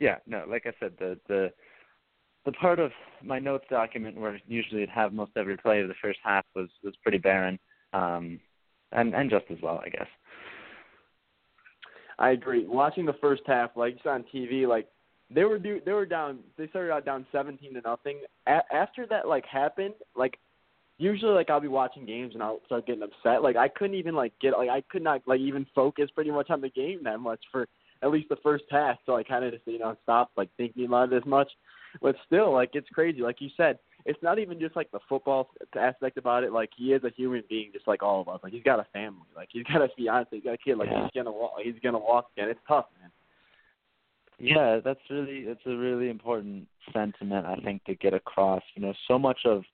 yeah, 0.00 0.16
no, 0.26 0.44
like 0.48 0.64
I 0.66 0.72
said, 0.80 0.94
the 0.98 1.18
the 1.28 1.52
the 2.46 2.52
part 2.52 2.80
of 2.80 2.90
my 3.22 3.38
notes 3.38 3.66
document 3.68 4.18
where 4.18 4.40
usually 4.48 4.82
it'd 4.82 4.94
have 4.94 5.12
most 5.12 5.32
every 5.36 5.58
play 5.58 5.80
of 5.80 5.88
the 5.88 5.94
first 6.02 6.18
half 6.24 6.44
was 6.56 6.68
was 6.82 6.94
pretty 7.02 7.18
barren, 7.18 7.58
um, 7.92 8.40
and 8.92 9.14
and 9.14 9.30
just 9.30 9.44
as 9.50 9.58
well, 9.62 9.80
I 9.84 9.90
guess. 9.90 10.08
I 12.18 12.30
agree. 12.30 12.66
Watching 12.66 13.04
the 13.04 13.16
first 13.20 13.42
half, 13.46 13.70
like 13.76 13.98
you 14.02 14.10
on 14.10 14.24
TV, 14.34 14.66
like 14.66 14.88
they 15.30 15.44
were 15.44 15.58
do, 15.58 15.80
they 15.84 15.92
were 15.92 16.06
down. 16.06 16.40
They 16.56 16.66
started 16.68 16.92
out 16.92 17.04
down 17.04 17.26
seventeen 17.30 17.74
to 17.74 17.82
nothing. 17.82 18.20
A- 18.46 18.74
after 18.74 19.06
that 19.08 19.28
like 19.28 19.44
happened, 19.44 19.94
like 20.16 20.38
usually 20.96 21.32
like 21.32 21.50
I'll 21.50 21.60
be 21.60 21.68
watching 21.68 22.06
games 22.06 22.32
and 22.32 22.42
I'll 22.42 22.60
start 22.64 22.86
getting 22.86 23.02
upset. 23.02 23.42
Like 23.42 23.56
I 23.56 23.68
couldn't 23.68 23.96
even 23.96 24.14
like 24.14 24.32
get 24.40 24.56
like 24.56 24.70
I 24.70 24.82
could 24.90 25.02
not 25.02 25.20
like 25.26 25.40
even 25.40 25.66
focus 25.74 26.08
pretty 26.14 26.30
much 26.30 26.48
on 26.48 26.62
the 26.62 26.70
game 26.70 27.00
that 27.04 27.20
much 27.20 27.40
for 27.52 27.66
at 28.02 28.10
least 28.10 28.28
the 28.28 28.36
first 28.42 28.64
half. 28.70 28.96
So 29.06 29.16
I 29.16 29.22
kind 29.22 29.44
of 29.44 29.52
just 29.52 29.66
you 29.66 29.78
know 29.78 29.96
stopped 30.02 30.36
like 30.36 30.50
thinking 30.56 30.86
about 30.86 31.12
it 31.12 31.16
as 31.16 31.26
much. 31.26 31.50
But 32.00 32.16
still, 32.26 32.52
like 32.52 32.70
it's 32.74 32.88
crazy. 32.90 33.20
Like 33.20 33.40
you 33.40 33.48
said, 33.56 33.78
it's 34.04 34.22
not 34.22 34.38
even 34.38 34.60
just 34.60 34.76
like 34.76 34.90
the 34.92 35.00
football 35.08 35.50
aspect 35.78 36.18
about 36.18 36.44
it. 36.44 36.52
Like 36.52 36.70
he 36.76 36.92
is 36.92 37.02
a 37.04 37.10
human 37.10 37.42
being, 37.48 37.70
just 37.72 37.88
like 37.88 38.02
all 38.02 38.20
of 38.20 38.28
us. 38.28 38.40
Like 38.42 38.52
he's 38.52 38.62
got 38.62 38.78
a 38.80 38.86
family. 38.92 39.26
Like 39.34 39.48
he's 39.50 39.64
got 39.64 39.82
a 39.82 39.88
fiance. 39.96 40.28
He's 40.30 40.44
got 40.44 40.54
a 40.54 40.58
kid. 40.58 40.78
Like 40.78 40.88
Yeah. 40.90 41.02
he's 41.02 41.10
gonna 41.14 41.32
walk. 41.32 41.54
He's 41.62 41.74
gonna 41.82 41.98
walk 41.98 42.28
again. 42.36 42.48
It's 42.48 42.60
tough, 42.68 42.86
man. 43.00 43.10
Yeah, 44.38 44.80
that's 44.82 45.00
really 45.10 45.40
it's 45.40 45.60
a 45.66 45.76
really 45.76 46.08
important 46.08 46.66
sentiment 46.92 47.46
I 47.46 47.56
think 47.56 47.84
to 47.84 47.94
get 47.94 48.14
across. 48.14 48.62
You 48.74 48.82
know, 48.82 48.94
so 49.06 49.18
much 49.18 49.40
of 49.44 49.64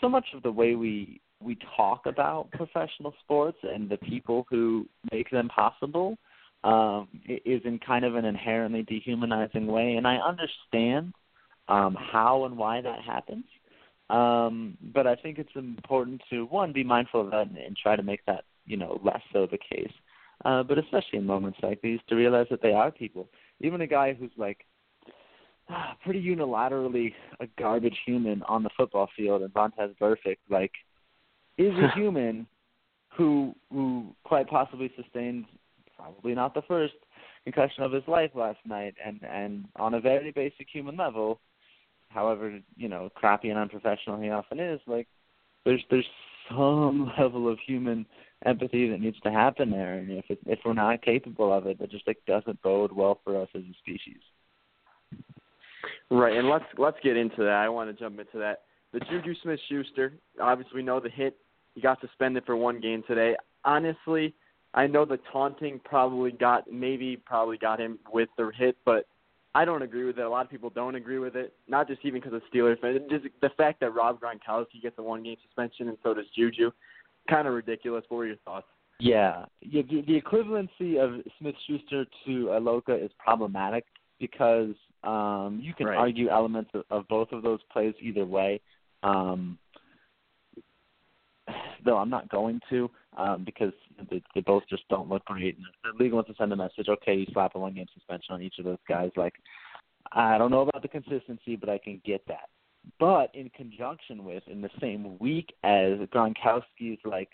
so 0.00 0.08
much 0.08 0.26
of 0.34 0.42
the 0.42 0.52
way 0.52 0.74
we 0.74 1.20
we 1.40 1.56
talk 1.76 2.06
about 2.06 2.50
professional 2.50 3.14
sports 3.22 3.58
and 3.62 3.88
the 3.88 3.96
people 3.98 4.46
who 4.50 4.86
make 5.12 5.30
them 5.30 5.48
possible 5.48 6.18
um 6.64 7.08
is 7.26 7.62
in 7.64 7.78
kind 7.78 8.04
of 8.04 8.16
an 8.16 8.24
inherently 8.24 8.82
dehumanizing 8.82 9.66
way 9.66 9.94
and 9.94 10.06
I 10.06 10.16
understand 10.16 11.14
um 11.68 11.96
how 11.96 12.44
and 12.44 12.56
why 12.56 12.80
that 12.80 13.00
happens. 13.02 13.44
Um 14.10 14.76
but 14.92 15.06
I 15.06 15.14
think 15.14 15.38
it's 15.38 15.54
important 15.54 16.22
to 16.30 16.46
one 16.46 16.72
be 16.72 16.84
mindful 16.84 17.20
of 17.20 17.30
that 17.30 17.48
and, 17.48 17.58
and 17.58 17.76
try 17.76 17.96
to 17.96 18.02
make 18.02 18.24
that, 18.26 18.44
you 18.66 18.76
know, 18.76 19.00
less 19.04 19.22
so 19.32 19.46
the 19.46 19.58
case. 19.58 19.92
Uh 20.44 20.62
but 20.62 20.78
especially 20.78 21.18
in 21.18 21.26
moments 21.26 21.58
like 21.62 21.80
these 21.80 22.00
to 22.08 22.16
realize 22.16 22.46
that 22.50 22.62
they 22.62 22.72
are 22.72 22.90
people 22.90 23.28
even 23.60 23.80
a 23.80 23.86
guy 23.86 24.14
who's 24.14 24.30
like 24.36 24.64
ah, 25.70 25.96
pretty 26.04 26.22
unilaterally 26.22 27.12
a 27.40 27.46
garbage 27.58 27.96
human 28.06 28.42
on 28.44 28.62
the 28.62 28.70
football 28.76 29.08
field 29.16 29.42
and 29.42 29.52
Vontaze 29.52 29.96
Burfict, 30.00 30.38
like 30.50 30.72
is 31.56 31.74
a 31.78 31.90
human 31.94 32.46
who 33.16 33.54
who 33.70 34.14
quite 34.24 34.48
possibly 34.48 34.90
sustained 34.96 35.44
probably 35.98 36.34
not 36.34 36.54
the 36.54 36.62
first 36.62 36.94
concussion 37.44 37.82
of 37.82 37.92
his 37.92 38.04
life 38.06 38.30
last 38.34 38.58
night 38.66 38.94
and 39.04 39.20
and 39.22 39.64
on 39.76 39.94
a 39.94 40.00
very 40.00 40.30
basic 40.30 40.66
human 40.72 40.96
level, 40.96 41.40
however, 42.08 42.58
you 42.76 42.88
know, 42.88 43.10
crappy 43.14 43.50
and 43.50 43.58
unprofessional 43.58 44.20
he 44.20 44.30
often 44.30 44.60
is, 44.60 44.80
like 44.86 45.08
there's 45.64 45.82
there's 45.90 46.06
some 46.48 47.12
level 47.18 47.50
of 47.50 47.58
human 47.66 48.06
empathy 48.46 48.88
that 48.88 49.00
needs 49.00 49.18
to 49.20 49.32
happen 49.32 49.70
there 49.70 49.94
and 49.94 50.10
if 50.12 50.24
it, 50.28 50.38
if 50.46 50.60
we're 50.64 50.72
not 50.72 51.02
capable 51.02 51.52
of 51.52 51.66
it 51.66 51.78
that 51.78 51.90
just 51.90 52.06
like 52.06 52.18
doesn't 52.26 52.62
bode 52.62 52.92
well 52.92 53.18
for 53.24 53.40
us 53.40 53.48
as 53.54 53.62
a 53.62 53.74
species. 53.80 54.22
Right, 56.10 56.36
and 56.36 56.48
let's 56.48 56.64
let's 56.78 56.96
get 57.02 57.16
into 57.16 57.42
that. 57.42 57.64
I 57.64 57.68
want 57.68 57.90
to 57.90 57.98
jump 57.98 58.18
into 58.18 58.38
that. 58.38 58.62
The 58.92 59.00
Juju 59.00 59.34
Smith 59.42 59.60
Schuster, 59.68 60.14
obviously 60.40 60.76
we 60.76 60.82
know 60.82 61.00
the 61.00 61.10
hit. 61.10 61.36
He 61.74 61.80
got 61.80 62.00
suspended 62.00 62.44
for 62.46 62.56
one 62.56 62.80
game 62.80 63.04
today. 63.06 63.36
Honestly, 63.64 64.34
I 64.78 64.86
know 64.86 65.04
the 65.04 65.18
taunting 65.32 65.80
probably 65.84 66.30
got 66.30 66.70
maybe 66.70 67.16
probably 67.16 67.58
got 67.58 67.80
him 67.80 67.98
with 68.12 68.28
the 68.38 68.52
hit, 68.56 68.76
but 68.84 69.06
I 69.52 69.64
don't 69.64 69.82
agree 69.82 70.04
with 70.04 70.20
it. 70.20 70.24
A 70.24 70.28
lot 70.30 70.44
of 70.44 70.50
people 70.52 70.70
don't 70.70 70.94
agree 70.94 71.18
with 71.18 71.34
it. 71.34 71.52
Not 71.66 71.88
just 71.88 71.98
even 72.04 72.20
because 72.20 72.32
of 72.32 72.42
Steelers 72.54 72.80
fans, 72.80 73.00
just 73.10 73.24
the 73.42 73.50
fact 73.56 73.80
that 73.80 73.92
Rob 73.92 74.20
Gronkowski 74.20 74.80
gets 74.80 74.96
a 74.98 75.02
one 75.02 75.24
game 75.24 75.36
suspension 75.44 75.88
and 75.88 75.98
so 76.04 76.14
does 76.14 76.26
Juju, 76.36 76.70
kind 77.28 77.48
of 77.48 77.54
ridiculous. 77.54 78.04
What 78.08 78.18
were 78.18 78.26
your 78.26 78.36
thoughts? 78.44 78.68
Yeah, 79.00 79.46
yeah. 79.62 79.82
The, 79.82 80.02
the 80.02 80.20
equivalency 80.20 81.02
of 81.02 81.24
Smith 81.40 81.56
Schuster 81.66 82.04
to 82.26 82.46
Iloka 82.46 83.04
is 83.04 83.10
problematic 83.18 83.84
because 84.20 84.74
um, 85.02 85.58
you 85.60 85.74
can 85.74 85.86
Right. 85.86 85.98
argue 85.98 86.28
elements 86.28 86.70
of, 86.74 86.84
of 86.90 87.08
both 87.08 87.32
of 87.32 87.42
those 87.42 87.58
plays 87.72 87.94
either 88.00 88.24
way. 88.24 88.60
Um, 89.02 89.58
though 91.84 91.96
I'm 91.96 92.10
not 92.10 92.28
going 92.28 92.60
to 92.70 92.90
um, 93.16 93.44
because 93.44 93.72
they, 94.10 94.22
they 94.34 94.40
both 94.40 94.62
just 94.68 94.88
don't 94.88 95.08
look 95.08 95.24
great. 95.24 95.56
And 95.56 95.66
the 95.84 96.02
league 96.02 96.12
wants 96.12 96.30
to 96.30 96.36
send 96.36 96.52
a 96.52 96.56
message. 96.56 96.88
Okay, 96.88 97.14
you 97.14 97.26
slap 97.32 97.54
a 97.54 97.58
one 97.58 97.74
game 97.74 97.86
suspension 97.94 98.34
on 98.34 98.42
each 98.42 98.58
of 98.58 98.64
those 98.64 98.78
guys. 98.88 99.10
Like, 99.16 99.34
I 100.12 100.38
don't 100.38 100.50
know 100.50 100.62
about 100.62 100.82
the 100.82 100.88
consistency, 100.88 101.56
but 101.56 101.68
I 101.68 101.78
can 101.78 102.00
get 102.04 102.22
that. 102.28 102.48
But 102.98 103.34
in 103.34 103.50
conjunction 103.50 104.24
with, 104.24 104.42
in 104.46 104.62
the 104.62 104.70
same 104.80 105.18
week 105.18 105.52
as 105.64 105.98
Gronkowski's 106.14 107.00
like 107.04 107.30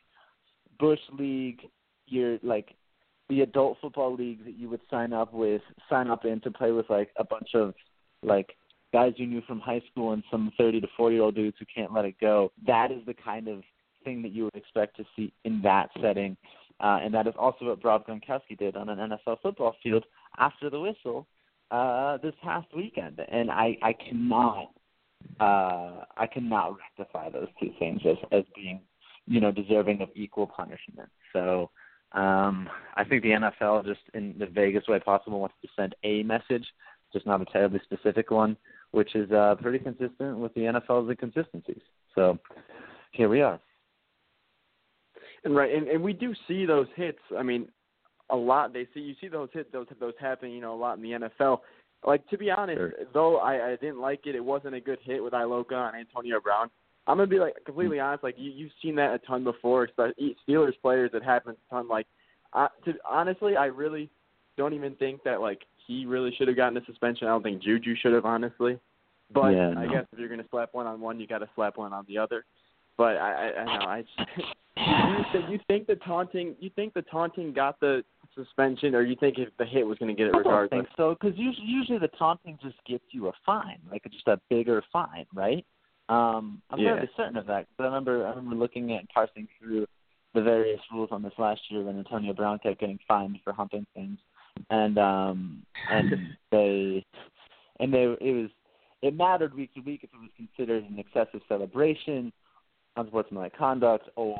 Bush 0.79 1.01
League, 1.17 1.61
you're 2.07 2.39
like 2.43 2.75
the 3.29 3.43
adult 3.43 3.79
football 3.81 4.15
league 4.15 4.45
that 4.45 4.59
you 4.59 4.69
would 4.69 4.81
sign 4.91 5.13
up 5.13 5.33
with, 5.33 5.63
sign 5.89 6.11
up 6.11 6.25
in 6.25 6.41
to 6.41 6.51
play 6.51 6.73
with 6.73 6.91
like 6.91 7.11
a 7.17 7.25
bunch 7.25 7.51
of 7.55 7.75
like 8.23 8.57
guys 8.93 9.13
you 9.17 9.27
knew 9.27 9.43
from 9.43 9.61
high 9.61 9.83
school 9.91 10.13
and 10.13 10.23
some 10.31 10.53
30 10.59 10.81
to 10.81 10.87
40 10.97 11.15
year 11.15 11.25
old 11.25 11.35
dudes 11.35 11.57
who 11.59 11.67
can't 11.73 11.93
let 11.93 12.05
it 12.05 12.15
go. 12.21 12.53
That 12.67 12.91
is 12.91 13.05
the 13.07 13.15
kind 13.15 13.49
of 13.49 13.63
that 14.23 14.33
you 14.33 14.45
would 14.45 14.57
expect 14.57 14.97
to 14.97 15.05
see 15.17 15.33
in 15.45 15.61
that 15.63 15.91
setting. 16.01 16.37
Uh, 16.81 16.99
and 17.03 17.15
that 17.15 17.27
is 17.27 17.35
also 17.39 17.67
what 17.67 17.85
Rob 17.85 18.07
Gronkowski 18.07 18.59
did 18.59 18.77
on 18.77 18.89
an 18.89 18.99
NFL 18.99 19.41
football 19.43 19.77
field 19.83 20.05
after 20.39 20.71
the 20.71 20.81
whistle 20.81 21.27
uh, 21.71 22.19
this 22.19 22.35
past 22.43 22.67
weekend. 22.75 23.21
And 23.29 23.51
I, 23.51 23.77
I 23.83 23.93
cannot, 23.93 24.71
uh, 25.41 26.05
I 26.17 26.27
cannot 26.33 26.77
rectify 26.79 27.31
those 27.31 27.49
two 27.61 27.71
things 27.79 28.01
as, 28.09 28.17
as 28.33 28.45
being, 28.55 28.81
you 29.27 29.41
know, 29.41 29.53
deserving 29.53 30.03
of 30.03 30.09
equal 30.15 30.47
punishment. 30.47 31.09
So, 31.33 31.71
um, 32.13 32.69
I 32.95 33.03
think 33.03 33.23
the 33.23 33.31
NFL, 33.31 33.87
just 33.87 34.01
in 34.15 34.37
the 34.39 34.47
vaguest 34.47 34.89
way 34.89 35.01
possible, 35.01 35.41
wants 35.41 35.57
to 35.63 35.69
send 35.75 35.97
a 36.05 36.23
message, 36.23 36.65
just 37.13 37.27
not 37.27 37.41
a 37.41 37.45
terribly 37.47 37.81
specific 37.83 38.31
one, 38.31 38.57
which 38.93 39.17
is 39.17 39.31
uh, 39.33 39.57
pretty 39.61 39.81
consistent 39.81 40.39
with 40.39 40.55
the 40.55 40.61
NFL's 40.61 41.11
inconsistencies. 41.11 41.83
So 42.15 42.39
here 43.11 43.29
we 43.29 43.41
are. 43.41 43.59
And 45.45 45.55
right, 45.55 45.75
and, 45.75 45.89
and 45.89 46.03
we 46.03 46.13
do 46.13 46.35
see 46.49 46.65
those 46.67 46.87
hits. 46.97 47.19
I 47.37 47.43
mean, 47.43 47.69
a 48.31 48.37
lot. 48.37 48.73
They 48.73 48.87
see 48.95 49.01
you 49.01 49.15
see 49.21 49.29
those 49.29 49.49
hits, 49.53 49.71
those 49.73 49.87
those 50.01 50.15
happen, 50.19 50.51
you 50.51 50.61
know, 50.61 50.75
a 50.75 50.77
lot 50.77 50.97
in 50.97 51.03
the 51.03 51.29
NFL. 51.41 51.61
Like 52.07 52.27
to 52.29 52.39
be 52.39 52.51
honest, 52.51 52.79
Sure. 52.79 52.93
though 53.13 53.37
I, 53.39 53.73
I 53.73 53.77
didn't 53.77 54.01
like 54.01 54.27
it, 54.27 54.35
it 54.35 54.45
wasn't 54.45 54.75
a 54.75 54.81
good 54.81 54.99
hit 55.03 55.23
with 55.23 55.33
Iloka 55.33 55.73
on 55.73 55.95
Antonio 55.95 56.41
Brown. 56.41 56.71
I'm 57.07 57.19
gonna 57.19 57.27
be 57.27 57.39
like 57.39 57.55
completely 57.65 58.01
honest. 58.01 58.25
Like 58.25 58.37
you, 58.39 58.51
you've 58.51 58.73
seen 58.83 58.95
that 58.97 59.15
a 59.15 59.19
ton 59.19 59.45
before. 59.45 59.85
especially 59.85 60.37
Steelers 60.49 60.73
players, 60.81 61.11
it 61.15 61.23
happens 61.23 61.57
a 61.71 61.75
ton. 61.75 61.89
Like, 61.89 62.07
I, 62.53 62.69
to 62.87 62.95
honestly, 63.09 63.57
I 63.57 63.67
really 63.67 64.11
don't 64.57 64.73
even 64.73 64.95
think 64.97 65.23
that 65.25 65.41
like 65.41 65.63
he 65.87 66.07
really 66.07 66.35
should 66.37 66.49
have 66.49 66.57
gotten 66.57 66.79
a 66.79 66.85
suspension. 66.87 67.27
I 67.27 67.31
don't 67.31 67.43
think 67.43 67.63
Juju 67.63 67.95
should 67.97 68.15
have, 68.15 68.25
honestly. 68.25 68.79
But 69.33 69.51
Yeah, 69.51 69.75
I 69.77 69.87
guess 69.87 70.07
if 70.13 70.19
you're 70.19 70.29
gonna 70.29 70.45
slap 70.51 70.73
one 70.73 70.87
on 70.87 71.01
one, 71.01 71.21
you 71.21 71.27
got 71.27 71.39
to 71.39 71.49
slap 71.55 71.77
one 71.77 71.93
on 71.93 72.05
the 72.09 72.17
other. 72.19 72.45
But 72.97 73.17
I, 73.17 73.51
I, 73.51 73.61
I 73.61 73.65
know 73.65 73.87
I. 73.87 74.03
Just, 74.03 74.31
you, 75.51 75.59
think- 75.67 75.87
the 75.87 75.97
taunting? 75.97 76.55
You 76.61 76.71
think 76.77 76.95
the 76.95 77.03
taunting 77.03 77.53
got 77.53 77.79
the 77.81 78.05
suspension, 78.35 78.95
or 78.95 79.03
you 79.03 79.17
think 79.17 79.39
if 79.39 79.49
the 79.59 79.65
hit 79.65 79.87
was 79.87 79.99
going 79.99 80.15
to 80.15 80.17
get 80.17 80.27
it 80.29 80.31
I 80.31 80.39
don't 80.43 80.47
regardless? 80.47 80.71
think 80.71 80.89
so 80.97 81.17
because 81.21 81.39
usually, 81.39 81.67
usually 81.67 81.99
the 81.99 82.09
taunting 82.09 82.59
just 82.63 82.77
gets 82.87 83.05
you 83.11 83.29
a 83.29 83.33
fine, 83.45 83.79
like 83.91 84.03
just 84.11 84.27
a 84.29 84.41
bigger 84.51 84.83
fine, 84.93 85.27
right? 85.35 85.65
Um, 86.09 86.61
I'm 86.71 86.79
Yeah. 86.81 86.95
fairly 86.95 87.11
certain 87.17 87.37
of 87.37 87.47
that. 87.47 87.67
'cause 87.67 87.77
I 87.81 87.85
remember 87.85 88.27
I 88.27 88.31
remember 88.31 88.57
looking 88.57 88.93
at 88.93 89.01
and 89.01 89.09
parsing 89.09 89.49
through 89.59 89.87
the 90.35 90.43
various 90.43 90.81
rules 90.93 91.11
on 91.13 91.23
this 91.23 91.33
last 91.39 91.61
year 91.71 91.83
when 91.83 91.97
Antonio 91.99 92.33
Brown 92.33 92.59
kept 92.59 92.81
getting 92.81 92.99
fined 93.09 93.39
for 93.45 93.53
humping 93.53 93.87
things, 93.95 94.19
and 94.71 94.99
um, 94.99 95.65
and 95.91 96.11
they 96.51 97.05
and 97.81 97.93
they 97.95 98.03
it 98.21 98.33
was 98.35 98.51
it 99.03 99.15
mattered 99.17 99.55
week 99.55 99.73
to 99.75 99.81
week 99.81 100.01
if 100.03 100.11
it 100.13 100.21
was 100.21 100.31
considered 100.37 100.85
an 100.85 100.99
excessive 100.99 101.41
celebration, 101.49 102.33
unsportsmanlike 102.97 103.57
conduct, 103.57 104.09
or 104.17 104.37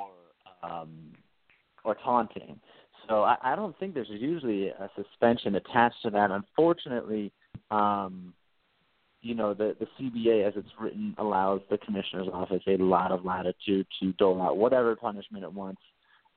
um, 0.63 1.13
or 1.85 1.97
taunting. 2.03 2.59
So 3.09 3.23
I, 3.23 3.37
I 3.43 3.57
don't 3.57 3.79
think 3.79 3.95
there's 3.95 4.09
usually 4.11 4.69
a 4.69 4.91
suspension 4.97 5.57
attached 5.57 6.03
to 6.05 6.11
that. 6.11 6.31
Unfortunately, 6.31 7.33
um, 7.71 8.33
you 9.23 9.35
know 9.35 9.55
the 9.55 9.77
the 9.79 9.87
CBA 9.99 10.47
as 10.47 10.55
it's 10.57 10.69
written 10.81 11.15
allows 11.19 11.61
the 11.71 11.79
commissioner's 11.79 12.29
office 12.33 12.63
a 12.67 12.77
lot 12.77 13.11
of 13.11 13.25
latitude 13.25 13.87
to 14.01 14.13
dole 14.13 14.41
out 14.41 14.57
whatever 14.57 14.95
punishment 14.97 15.45
it 15.45 15.53
wants, 15.53 15.81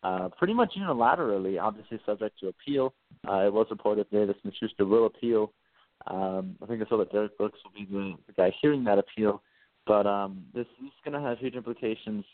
uh, 0.04 0.30
pretty 0.38 0.54
much 0.54 0.74
unilaterally. 0.78 1.62
Obviously, 1.62 2.00
subject 2.06 2.40
to 2.40 2.48
appeal. 2.48 2.94
Uh, 3.28 3.46
it 3.46 3.54
was 3.54 3.68
reported 3.70 4.08
that 4.12 4.36
Smith-Schuster 4.42 4.86
will 4.86 5.06
appeal. 5.06 5.52
Um, 6.06 6.56
I 6.62 6.68
think 6.68 6.82
it's 6.82 6.90
so 6.90 6.98
that 6.98 7.12
Derrick 7.12 7.38
Brooks 7.38 7.60
will 7.64 7.72
be 7.72 7.92
the, 7.92 8.14
the 8.28 8.34
guy 8.34 8.54
hearing 8.62 8.84
that 8.86 9.00
appeal. 9.00 9.42
But 9.88 10.06
um, 10.06 10.46
this 10.54 10.68
is 10.84 10.92
going 11.06 11.22
to 11.22 11.28
have 11.28 11.40
huge 11.40 11.56
implications, 11.56 12.26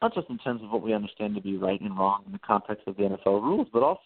not 0.00 0.14
just 0.14 0.30
in 0.30 0.38
terms 0.38 0.62
of 0.62 0.70
what 0.70 0.82
we 0.82 0.94
understand 0.94 1.34
to 1.34 1.40
be 1.40 1.56
right 1.56 1.80
and 1.80 1.98
wrong 1.98 2.22
in 2.26 2.32
the 2.32 2.38
context 2.38 2.86
of 2.86 2.96
the 2.96 3.02
NFL 3.02 3.42
rules, 3.42 3.66
but 3.72 3.82
also 3.82 4.00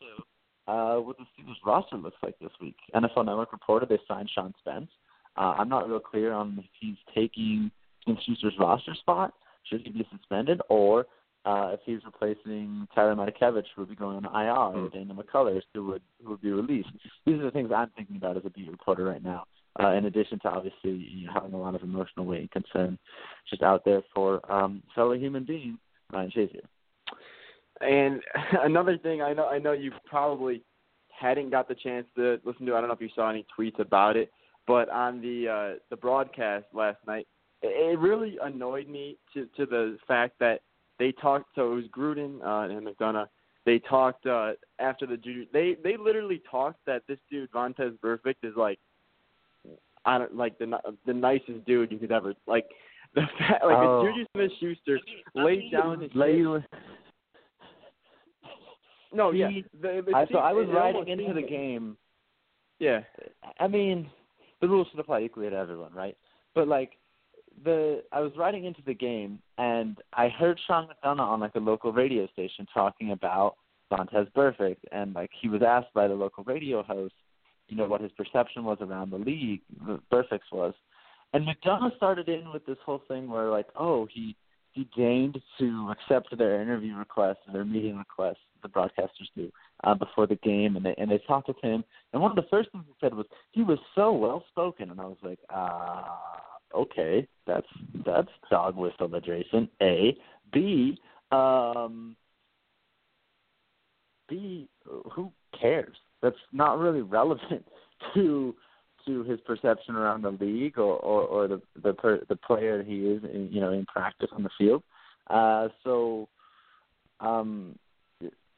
uh, 0.67 0.97
what 0.97 1.17
the 1.19 1.25
Steelers 1.25 1.57
roster 1.65 1.97
looks 1.97 2.17
like 2.23 2.39
this 2.39 2.51
week. 2.61 2.77
NFL 2.95 3.27
Network 3.27 3.53
reported 3.53 3.89
they 3.89 3.99
signed 4.09 4.31
Sean 4.35 4.55
Spence. 4.59 4.89
Uh, 5.37 5.55
I'm 5.59 5.69
not 5.69 5.89
real 5.89 6.01
clear 6.01 6.33
on 6.33 6.57
if 6.59 6.65
he's 6.81 6.97
taking 7.15 7.71
Smith-Schuster's 8.05 8.55
roster 8.59 8.95
spot, 8.95 9.35
should 9.65 9.83
he 9.83 9.91
be 9.91 10.07
suspended, 10.11 10.61
or 10.69 11.07
uh, 11.45 11.71
if 11.73 11.81
he's 11.85 12.01
replacing 12.05 12.89
Tyler 12.95 13.15
Matakevich, 13.15 13.67
who 13.75 13.83
would 13.83 13.89
be 13.91 13.95
going 13.95 14.25
on 14.25 14.25
IR, 14.25 14.81
or 14.81 14.89
Daniel 14.89 15.17
McCullers, 15.17 15.63
who 15.75 15.87
would 15.87 16.03
who 16.23 16.31
would 16.31 16.41
be 16.41 16.51
released. 16.51 16.89
These 17.25 17.39
are 17.39 17.45
the 17.45 17.51
things 17.51 17.71
I'm 17.75 17.91
thinking 17.97 18.17
about 18.17 18.37
as 18.37 18.43
a 18.45 18.51
beat 18.51 18.71
reporter 18.71 19.05
right 19.05 19.23
now. 19.23 19.45
Uh, 19.83 19.93
in 19.93 20.07
addition 20.07 20.39
to 20.39 20.49
obviously 20.49 20.93
you 20.93 21.27
know, 21.27 21.33
having 21.35 21.53
a 21.53 21.59
lot 21.59 21.75
of 21.75 21.83
emotional 21.83 22.25
weight 22.25 22.41
and 22.41 22.51
concern 22.51 22.99
just 23.49 23.63
out 23.63 23.85
there 23.85 24.03
for 24.15 24.41
um, 24.51 24.83
fellow 24.95 25.13
human 25.13 25.45
being, 25.45 25.79
Ryan 26.13 26.33
Shazier. 26.35 26.65
And 27.81 28.23
another 28.63 28.97
thing, 28.99 29.23
I 29.23 29.33
know 29.33 29.47
I 29.47 29.59
know 29.59 29.73
you 29.73 29.93
probably 30.07 30.63
hadn't 31.19 31.51
got 31.51 31.69
the 31.69 31.75
chance 31.75 32.07
to 32.17 32.41
listen 32.45 32.67
to. 32.67 32.75
I 32.75 32.81
don't 32.81 32.89
know 32.89 32.95
if 32.95 33.01
you 33.01 33.11
saw 33.15 33.31
any 33.31 33.47
tweets 33.59 33.79
about 33.79 34.17
it, 34.17 34.31
but 34.67 34.89
on 34.89 35.21
the 35.21 35.49
uh, 35.49 35.79
the 35.91 35.97
broadcast 35.97 36.67
last 36.73 36.99
night, 37.07 37.27
it, 37.63 37.99
really 37.99 38.39
annoyed 38.43 38.89
me 38.89 39.19
to 39.35 39.47
to 39.57 39.67
the 39.67 39.99
fact 40.07 40.35
that 40.41 40.61
they 40.99 41.13
talked. 41.13 41.55
So 41.55 41.73
it 41.73 41.75
was 41.75 41.85
Gruden 41.97 42.41
uh, 42.43 42.73
and 42.73 42.87
McDonough. 42.87 43.29
They 43.65 43.81
talked 43.81 44.27
uh, 44.27 44.53
after 44.79 45.07
the 45.07 45.17
Juju. 45.17 45.47
They 45.53 45.77
they 45.83 45.97
literally 45.97 46.43
talked 46.51 46.81
that 46.87 47.03
this 47.09 47.19
dude 47.31 47.51
Vontaze 47.51 47.99
Burfict 47.99 48.37
is 48.43 48.55
like, 48.57 48.79
I 50.07 50.19
don't 50.19 50.37
like 50.37 50.59
the 50.59 50.79
the 51.05 51.13
nicest 51.13 51.65
dude 51.67 51.93
you 51.93 51.99
could 51.99 52.13
ever 52.13 52.35
like. 52.47 52.67
The 53.15 53.23
fact, 53.39 53.65
like 53.65 53.77
Oh. 53.79 54.05
if 54.07 54.15
Juju 54.15 54.27
Smith 54.35 54.53
Schuster 54.61 55.01
laid 55.35 55.71
down 55.73 56.01
his 56.01 56.11
Lay- 56.15 56.43
No, 59.13 59.31
yeah. 59.31 59.49
He- 59.49 59.65
The, 59.81 60.03
the 60.07 60.13
I, 60.15 60.27
so 60.27 60.39
I 60.39 60.53
was 60.53 60.69
riding 60.69 61.09
into 61.09 61.33
the 61.33 61.43
game 61.43 61.97
Yeah. 62.79 63.01
I 63.59 63.69
mean, 63.69 64.11
the 64.61 64.69
rules 64.69 64.87
should 64.91 65.01
apply 65.01 65.23
equally 65.23 65.49
to 65.49 65.57
everyone, 65.57 65.93
right? 65.95 66.17
But 66.55 66.69
like 66.69 66.99
the 67.65 68.03
I 68.13 68.21
was 68.21 68.33
riding 68.37 68.67
into 68.67 68.83
the 68.85 68.93
game 68.95 69.39
and 69.57 69.97
I 70.13 70.29
heard 70.29 70.61
Sean 70.67 70.87
McDonough 70.89 71.21
on 71.21 71.41
like 71.41 71.55
a 71.55 71.61
local 71.61 71.93
radio 71.93 72.27
station 72.29 72.67
talking 72.75 73.13
about 73.13 73.57
Vontaze 73.91 74.31
Burfict 74.33 74.79
and 74.93 75.15
like 75.15 75.31
he 75.41 75.49
was 75.49 75.63
asked 75.63 75.95
by 75.95 76.07
the 76.07 76.15
local 76.15 76.45
radio 76.45 76.83
host, 76.83 77.15
you 77.69 77.77
know, 77.77 77.87
what 77.87 78.01
his 78.01 78.13
perception 78.13 78.65
was 78.65 78.79
around 78.81 79.11
the 79.11 79.19
league, 79.19 79.63
the 79.87 80.01
Burfict's 80.11 80.51
was. 80.53 80.75
And 81.33 81.47
McDonough 81.47 81.97
started 81.97 82.29
in 82.29 82.53
with 82.53 82.65
this 82.67 82.79
whole 82.85 83.03
thing 83.09 83.29
where 83.29 83.51
like, 83.51 83.67
oh, 83.77 84.07
he 84.13 84.37
he 84.73 84.87
deigned 84.95 85.41
to 85.59 85.91
accept 85.91 86.37
their 86.37 86.61
interview 86.61 86.95
requests, 86.97 87.39
their 87.51 87.65
meeting 87.65 87.97
requests, 87.97 88.37
the 88.63 88.69
broadcasters 88.69 89.29
do, 89.35 89.51
uh, 89.85 89.95
before 89.95 90.27
the 90.27 90.37
game, 90.37 90.77
and 90.77 90.85
they 90.85 90.95
and 90.99 91.11
they 91.11 91.19
talked 91.27 91.49
with 91.49 91.61
him. 91.63 91.83
And 92.13 92.21
one 92.21 92.31
of 92.31 92.37
the 92.37 92.49
first 92.51 92.71
things 92.71 92.85
he 92.87 92.95
said 93.01 93.15
was 93.15 93.27
he 93.53 93.63
was 93.63 93.79
so 93.95 94.13
well 94.13 94.45
spoken, 94.51 94.91
and 94.91 95.01
I 95.01 95.07
was 95.07 95.17
like, 95.23 95.39
ah, 95.51 96.21
okay, 96.75 97.27
that's 97.47 97.67
that's 98.05 98.29
dog 98.51 98.77
whistle 98.77 99.15
adjacent. 99.15 99.71
A, 99.81 100.17
B, 100.53 100.99
um, 101.33 102.15
B, 104.29 104.69
who 105.13 105.33
cares? 105.59 105.97
That's 106.27 106.37
not 106.53 106.79
really 106.79 107.03
relevant 107.19 107.65
to 108.15 108.55
to 109.07 109.23
his 109.23 109.39
perception 109.43 109.95
around 109.95 110.23
the 110.23 110.31
league 110.31 110.79
or 110.79 110.97
or, 110.97 111.23
or 111.23 111.49
the 111.49 111.63
the 111.83 111.93
per, 111.93 112.21
the 112.29 112.35
player 112.35 112.83
he 112.83 113.07
is, 113.07 113.23
in, 113.23 113.49
you 113.53 113.61
know, 113.61 113.71
in 113.71 113.87
practice 113.87 114.31
on 114.33 114.43
the 114.43 114.51
field. 114.59 114.83
Uh, 115.29 115.69
so, 115.85 116.29
um, 117.21 117.77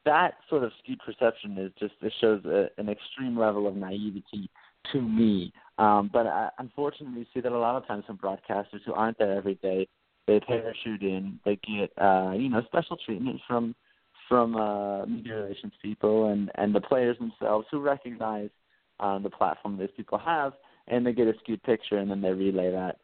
that 0.05 0.35
sort 0.49 0.65
of 0.65 0.73
skewed 0.83 1.01
perception 1.05 1.59
is 1.59 1.71
just 1.79 1.93
it 2.01 2.13
shows 2.21 2.43
a, 2.47 2.69
an 2.79 2.89
extreme 2.89 3.39
level 3.39 3.67
of 3.67 3.77
naivety 3.77 4.49
to 4.93 5.03
me. 5.03 5.53
Um, 5.77 6.09
but 6.11 6.27
I, 6.27 6.49
unfortunately, 6.59 7.21
you 7.21 7.27
see 7.35 7.41
that 7.41 7.53
a 7.53 7.59
lot 7.59 7.77
of 7.77 7.87
times 7.87 8.05
from 8.07 8.17
broadcasters 8.17 8.81
who 8.87 8.95
aren't 8.95 9.19
there 9.19 9.35
every 9.35 9.57
day. 9.57 9.87
They 10.27 10.41
parachute 10.41 11.03
in. 11.03 11.39
They 11.45 11.57
get 11.57 11.91
uh, 12.03 12.33
you 12.35 12.49
know 12.49 12.63
special 12.67 12.97
treatment 13.05 13.41
from 13.47 13.75
from 14.29 14.57
uh, 14.57 15.07
media 15.07 15.37
relations 15.37 15.73
people 15.81 16.31
and 16.31 16.51
and 16.57 16.75
the 16.75 16.81
players 16.81 17.17
themselves 17.19 17.67
who 17.71 17.81
recognize 17.81 18.51
uh, 19.01 19.19
the 19.19 19.31
platform 19.31 19.79
these 19.79 19.89
people 19.97 20.19
have, 20.19 20.53
and 20.89 21.07
they 21.07 21.13
get 21.13 21.29
a 21.29 21.35
skewed 21.41 21.63
picture, 21.63 21.99
and 21.99 22.11
then 22.11 22.21
they 22.21 22.33
relay 22.33 22.71
that 22.71 22.99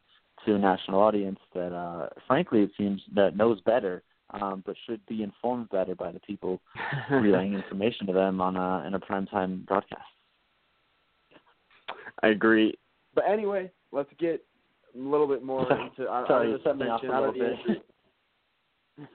to 0.45 0.55
a 0.55 0.59
national 0.59 1.01
audience 1.01 1.39
that, 1.55 1.73
uh, 1.73 2.09
frankly, 2.27 2.63
it 2.63 2.71
seems 2.77 3.01
that 3.15 3.37
knows 3.37 3.61
better 3.63 4.03
um, 4.31 4.63
but 4.67 4.75
should 4.87 5.05
be 5.07 5.23
informed 5.23 5.69
better 5.71 5.95
by 5.95 6.11
the 6.11 6.21
people 6.21 6.61
relaying 7.11 7.55
information 7.55 8.07
to 8.07 8.13
them 8.13 8.41
on 8.41 8.57
a 8.57 8.87
in 8.87 8.95
a 8.95 9.01
primetime 9.01 9.65
broadcast. 9.67 10.03
I 12.23 12.29
agree. 12.29 12.75
But 13.15 13.25
anyway, 13.29 13.71
let's 13.93 14.11
get 14.19 14.45
a 14.95 14.99
little 14.99 15.29
bit 15.29 15.43
more 15.43 15.63
into 15.73 16.11
out, 16.11 16.27
Sorry, 16.29 16.49
out 16.49 16.55
of 16.55 16.61
you 16.61 16.65
set 16.65 16.79
me 16.79 16.87
off 16.87 17.03
a 17.03 17.07
little 17.07 17.33
bit. 17.33 17.85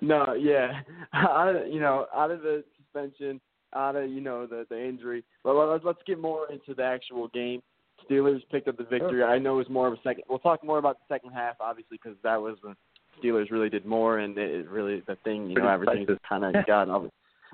No, 0.01 0.33
yeah, 0.33 0.81
out 1.13 1.55
of 1.55 1.67
you 1.67 1.79
know 1.79 2.07
out 2.15 2.31
of 2.31 2.41
the 2.41 2.63
suspension, 2.77 3.39
out 3.73 3.95
of 3.95 4.09
you 4.09 4.21
know 4.21 4.45
the 4.45 4.65
the 4.69 4.81
injury. 4.81 5.23
But 5.43 5.55
let's 5.55 5.83
let's 5.85 6.01
get 6.05 6.19
more 6.19 6.51
into 6.51 6.73
the 6.73 6.83
actual 6.83 7.27
game. 7.29 7.61
Steelers 8.09 8.41
picked 8.51 8.67
up 8.67 8.77
the 8.77 8.83
victory. 8.83 9.23
I 9.23 9.39
know 9.39 9.55
it 9.55 9.57
was 9.57 9.69
more 9.69 9.87
of 9.87 9.93
a 9.93 10.01
second. 10.03 10.23
We'll 10.29 10.39
talk 10.39 10.63
more 10.63 10.77
about 10.77 10.97
the 10.99 11.13
second 11.13 11.31
half, 11.31 11.55
obviously, 11.59 11.99
because 12.01 12.17
that 12.23 12.41
was 12.41 12.57
when 12.61 12.75
Steelers 13.21 13.51
really 13.51 13.69
did 13.69 13.85
more, 13.85 14.19
and 14.19 14.37
it 14.37 14.69
really 14.69 15.01
the 15.07 15.17
thing. 15.23 15.49
You 15.49 15.55
know, 15.55 15.67
everything 15.67 16.05
just 16.07 16.21
kind 16.27 16.43
of 16.43 16.65
got 16.65 16.89
off. 16.89 17.05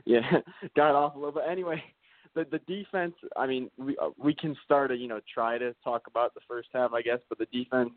Yeah, 0.06 0.22
got 0.76 0.96
off 0.96 1.16
a 1.16 1.18
little. 1.18 1.34
But 1.34 1.50
anyway, 1.50 1.84
the 2.36 2.46
the 2.52 2.60
defense. 2.60 3.14
I 3.36 3.48
mean, 3.48 3.70
we 3.78 3.98
uh, 3.98 4.10
we 4.18 4.34
can 4.34 4.56
start 4.64 4.90
to 4.92 4.96
you 4.96 5.08
know 5.08 5.20
try 5.32 5.58
to 5.58 5.76
talk 5.84 6.04
about 6.08 6.34
the 6.34 6.42
first 6.48 6.70
half, 6.74 6.94
I 6.94 7.02
guess. 7.02 7.20
But 7.30 7.40
the 7.40 7.48
defense, 7.48 7.92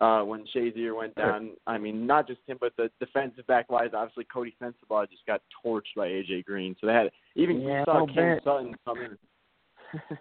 uh, 0.00 0.22
when 0.22 0.44
Shazier 0.54 0.96
went 0.96 1.14
down, 1.16 1.50
I 1.66 1.78
mean, 1.78 2.06
not 2.06 2.26
just 2.28 2.40
him, 2.46 2.58
but 2.60 2.72
the 2.76 2.90
defensive 3.00 3.46
back 3.46 3.70
wise, 3.70 3.90
obviously 3.94 4.26
Coty 4.32 4.52
Sensabaugh 4.62 5.10
just 5.10 5.26
got 5.26 5.42
torched 5.64 5.94
by 5.96 6.08
AJ 6.08 6.44
Green. 6.44 6.76
So 6.80 6.86
they 6.86 6.92
had 6.92 7.10
even 7.34 7.60
Yeah, 7.60 7.84
saw 7.84 8.06
Cam 8.06 8.14
bit. 8.14 8.44
Sutton 8.44 8.74
come 8.84 8.98
in. 9.00 9.18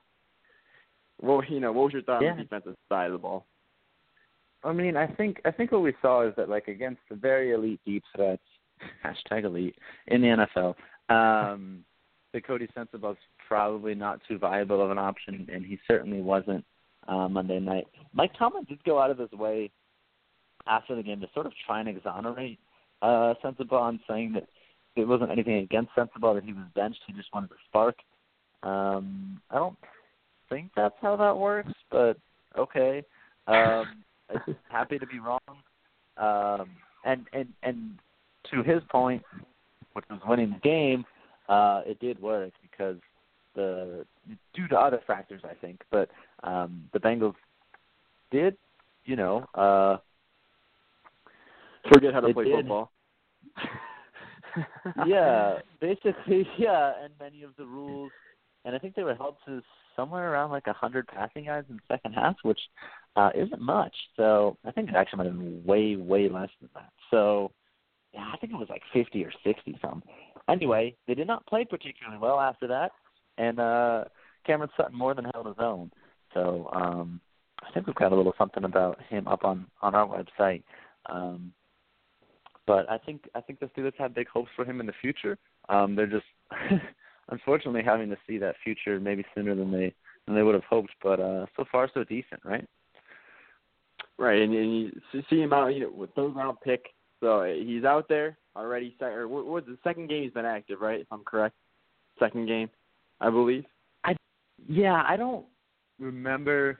well, 1.21 1.41
you 1.47 1.59
know, 1.59 1.71
what 1.71 1.85
was 1.85 1.93
your 1.93 2.01
thought 2.03 2.21
Yeah. 2.23 2.31
on 2.31 2.37
the 2.37 2.43
defensive 2.43 2.75
side 2.89 3.07
of 3.07 3.13
the 3.13 3.17
ball? 3.19 3.45
I 4.63 4.73
mean, 4.73 4.97
I 4.97 5.07
think 5.07 5.39
I 5.45 5.51
think 5.51 5.71
what 5.71 5.81
we 5.83 5.93
saw 6.01 6.27
is 6.27 6.33
that 6.35 6.49
like 6.49 6.67
against 6.67 7.01
the 7.09 7.15
very 7.15 7.51
elite 7.51 7.79
deep 7.85 8.03
threats, 8.15 8.41
hashtag 9.05 9.43
elite 9.43 9.75
in 10.07 10.21
the 10.21 10.47
NFL, 10.55 10.75
um, 11.13 11.85
the 12.33 12.41
Coty 12.41 12.67
Sensabaugh's 12.73 13.17
probably 13.47 13.93
not 13.93 14.19
too 14.27 14.37
viable 14.39 14.81
of 14.83 14.89
an 14.89 14.97
option, 14.97 15.47
and 15.53 15.63
he 15.65 15.77
certainly 15.87 16.21
wasn't 16.21 16.65
uh, 17.07 17.27
Monday 17.27 17.59
night. 17.59 17.87
Mike 18.13 18.31
Tomlin 18.37 18.65
did 18.65 18.83
go 18.83 18.99
out 18.99 19.11
of 19.11 19.17
his 19.17 19.31
way 19.31 19.69
after 20.67 20.95
the 20.95 21.03
game 21.03 21.21
to 21.21 21.27
sort 21.33 21.45
of 21.45 21.53
try 21.65 21.79
and 21.79 21.89
exonerate 21.89 22.59
uh, 23.01 23.33
Sensabaugh 23.43 23.99
saying 24.07 24.33
that 24.33 24.47
it 24.95 25.07
wasn't 25.07 25.31
anything 25.31 25.57
against 25.57 25.91
Sensabaugh 25.95 26.35
that 26.35 26.43
he 26.43 26.53
was 26.53 26.65
benched. 26.75 26.99
He 27.05 27.13
just 27.13 27.33
wanted 27.33 27.49
to 27.49 27.55
spark. 27.67 27.95
Um, 28.63 29.39
I 29.51 29.55
don't 29.55 29.77
think 30.49 30.71
that's 30.75 30.95
how 31.01 31.15
that 31.15 31.37
works, 31.37 31.73
but 31.91 32.17
okay. 32.57 33.03
Um, 33.47 34.03
happy 34.69 34.97
to 34.99 35.05
be 35.05 35.19
wrong. 35.19 35.39
Um, 36.17 36.69
and 37.05 37.25
and 37.33 37.47
and 37.63 37.99
to 38.51 38.63
his 38.63 38.81
point, 38.89 39.23
which 39.93 40.05
was 40.09 40.19
winning 40.27 40.51
the 40.51 40.59
game, 40.59 41.05
uh, 41.47 41.81
it 41.85 41.99
did 41.99 42.19
work 42.21 42.51
because 42.61 42.97
the 43.55 44.05
due 44.53 44.67
to 44.67 44.77
other 44.77 45.01
factors, 45.05 45.41
I 45.43 45.53
think, 45.53 45.81
but 45.91 46.09
um, 46.43 46.89
the 46.93 46.99
Bengals 46.99 47.35
did, 48.31 48.57
you 49.05 49.15
know, 49.15 49.45
uh, 49.53 49.97
Forget 51.91 52.13
how 52.13 52.19
to 52.19 52.33
play 52.33 52.45
did. 52.45 52.55
football. 52.55 52.91
yeah, 55.05 55.59
basically, 55.79 56.47
yeah, 56.57 56.93
and 57.03 57.13
many 57.19 57.43
of 57.43 57.51
the 57.57 57.65
rules, 57.65 58.11
and 58.65 58.75
I 58.75 58.79
think 58.79 58.95
they 58.95 59.03
were 59.03 59.15
held 59.15 59.35
to 59.45 59.61
somewhere 59.95 60.31
around 60.31 60.51
like 60.51 60.67
a 60.67 60.73
hundred 60.73 61.07
passing 61.07 61.45
yards 61.45 61.69
in 61.69 61.77
the 61.77 61.81
second 61.87 62.13
half, 62.13 62.35
which 62.43 62.59
uh, 63.15 63.29
isn't 63.35 63.61
much. 63.61 63.95
So 64.15 64.57
I 64.65 64.71
think 64.71 64.89
it 64.89 64.95
actually 64.95 65.17
might 65.17 65.27
have 65.27 65.37
been 65.37 65.63
way, 65.65 65.95
way 65.95 66.29
less 66.29 66.49
than 66.59 66.69
that. 66.75 66.89
So 67.11 67.51
yeah, 68.13 68.29
I 68.33 68.37
think 68.37 68.53
it 68.53 68.57
was 68.57 68.69
like 68.69 68.83
fifty 68.93 69.23
or 69.23 69.31
sixty 69.43 69.77
some. 69.81 70.03
Anyway, 70.49 70.95
they 71.07 71.13
did 71.13 71.27
not 71.27 71.45
play 71.45 71.65
particularly 71.65 72.19
well 72.19 72.39
after 72.39 72.67
that, 72.67 72.91
and 73.37 73.59
uh, 73.59 74.05
Cameron 74.45 74.69
Sutton 74.77 74.97
more 74.97 75.13
than 75.13 75.25
held 75.33 75.47
his 75.47 75.55
own. 75.59 75.91
So 76.37 76.69
um, 76.71 77.19
I 77.63 77.71
think 77.71 77.87
we've 77.87 77.95
got 77.95 78.11
a 78.11 78.15
little 78.15 78.33
something 78.37 78.63
about 78.63 78.99
him 79.09 79.27
up 79.27 79.43
on 79.43 79.65
on 79.81 79.95
our 79.95 80.07
website. 80.07 80.63
Um, 81.07 81.51
but 82.67 82.89
I 82.89 82.99
think 82.99 83.27
I 83.33 83.41
think 83.41 83.59
the 83.59 83.65
Steelers 83.67 83.93
have 83.97 84.13
big 84.13 84.27
hopes 84.27 84.51
for 84.55 84.63
him 84.63 84.79
in 84.79 84.85
the 84.85 84.93
future. 85.01 85.37
Um, 85.67 85.95
they're 85.95 86.05
just 86.05 86.25
unfortunately 87.29 87.81
having 87.83 88.09
to 88.09 88.17
see 88.27 88.37
that 88.37 88.55
future 88.63 88.99
maybe 88.99 89.25
sooner 89.33 89.55
than 89.55 89.71
they 89.71 89.93
than 90.25 90.35
they 90.35 90.43
would 90.43 90.53
have 90.53 90.63
hoped. 90.69 90.91
But 91.01 91.19
uh, 91.19 91.47
so 91.55 91.65
far 91.71 91.89
so 91.91 92.03
decent, 92.03 92.41
right? 92.43 92.65
Right, 94.19 94.41
and, 94.41 94.53
and 94.53 94.73
you 94.73 94.91
see 95.29 95.41
him 95.41 95.53
out, 95.53 95.67
you 95.67 95.81
know, 95.81 95.91
with 95.91 96.13
third 96.13 96.35
round 96.35 96.59
pick. 96.63 96.85
So 97.19 97.41
uh, 97.41 97.53
he's 97.53 97.83
out 97.83 98.07
there 98.07 98.37
already. 98.55 98.95
Or 99.01 99.27
what 99.27 99.45
was 99.45 99.63
the 99.65 99.77
second 99.83 100.09
game 100.09 100.23
he's 100.23 100.33
been 100.33 100.45
active, 100.45 100.81
right? 100.81 101.01
If 101.01 101.07
I'm 101.11 101.23
correct, 101.23 101.55
second 102.19 102.47
game, 102.47 102.69
I 103.21 103.31
believe. 103.31 103.65
I 104.03 104.15
yeah, 104.67 105.03
I 105.07 105.17
don't 105.17 105.45
remember 105.99 106.79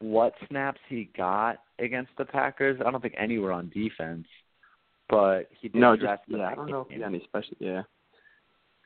what 0.00 0.34
snaps 0.48 0.80
he 0.88 1.10
got 1.16 1.58
against 1.78 2.10
the 2.18 2.24
Packers. 2.24 2.80
I 2.84 2.90
don't 2.90 3.00
think 3.00 3.14
any 3.16 3.38
were 3.38 3.52
on 3.52 3.70
defense, 3.72 4.26
but 5.08 5.48
he 5.60 5.68
did 5.68 5.80
no, 5.80 5.94
just 5.94 6.02
dress 6.04 6.18
the 6.28 6.38
yeah. 6.38 6.48
I 6.48 6.54
don't 6.54 6.70
know 6.70 6.80
if 6.82 6.88
he 6.88 6.98
got 6.98 7.06
any 7.06 7.22
special. 7.24 7.56
Yeah. 7.60 7.82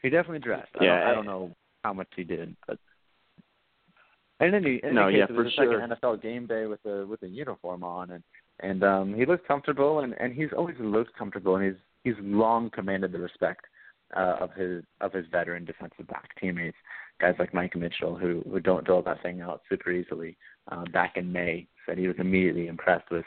He 0.03 0.11
definitely 0.11 0.41
dressed. 0.41 0.69
I, 0.79 0.85
Yeah, 0.85 0.99
don't, 0.99 1.07
I 1.07 1.11
I- 1.11 1.15
don't 1.15 1.27
know 1.27 1.57
how 1.85 1.93
much 1.93 2.09
he 2.17 2.25
did, 2.25 2.55
but 2.67 2.79
in 4.41 4.55
any, 4.55 4.81
in 4.83 4.95
No, 4.95 5.09
case, 5.09 5.17
yeah, 5.19 5.25
it 5.25 5.29
for 5.29 5.35
was 5.35 5.47
a 5.47 5.51
sure. 5.51 5.81
second 5.81 5.97
NFL 5.97 6.21
game 6.23 6.47
day 6.47 6.67
with 6.67 6.85
a 6.85 7.07
with 7.07 7.23
a 7.23 7.27
uniform 7.29 7.83
on, 7.83 8.11
and 8.11 8.23
and 8.61 8.85
um 8.85 9.15
he 9.15 9.25
looked 9.25 9.49
comfortable, 9.49 10.01
and 10.01 10.15
and 10.21 10.35
he's 10.35 10.53
always 10.57 10.77
looked 10.79 11.17
comfortable, 11.17 11.57
and 11.57 11.65
he's 11.65 11.81
he's 12.05 12.23
long 12.23 12.69
commanded 12.71 13.13
the 13.13 13.19
respect 13.19 13.65
uh, 14.15 14.37
of 14.41 14.53
his 14.53 14.85
of 15.01 15.13
his 15.13 15.25
veteran 15.33 15.65
defensive 15.65 16.07
back 16.09 16.29
teammates, 16.39 16.77
guys 17.21 17.35
like 17.39 17.55
Mike 17.55 17.77
Mitchell, 17.77 18.17
who 18.17 18.43
who 18.51 18.61
don't 18.61 18.87
dole 18.87 19.03
that 19.03 19.23
thing 19.23 19.41
out 19.41 19.63
super 19.69 19.91
easily. 19.91 20.37
Uh, 20.71 20.85
back 20.93 21.17
in 21.17 21.31
May, 21.33 21.67
said 21.87 21.99
he 21.99 22.09
was 22.09 22.17
immediately 22.19 22.69
impressed 22.69 23.11
with 23.11 23.25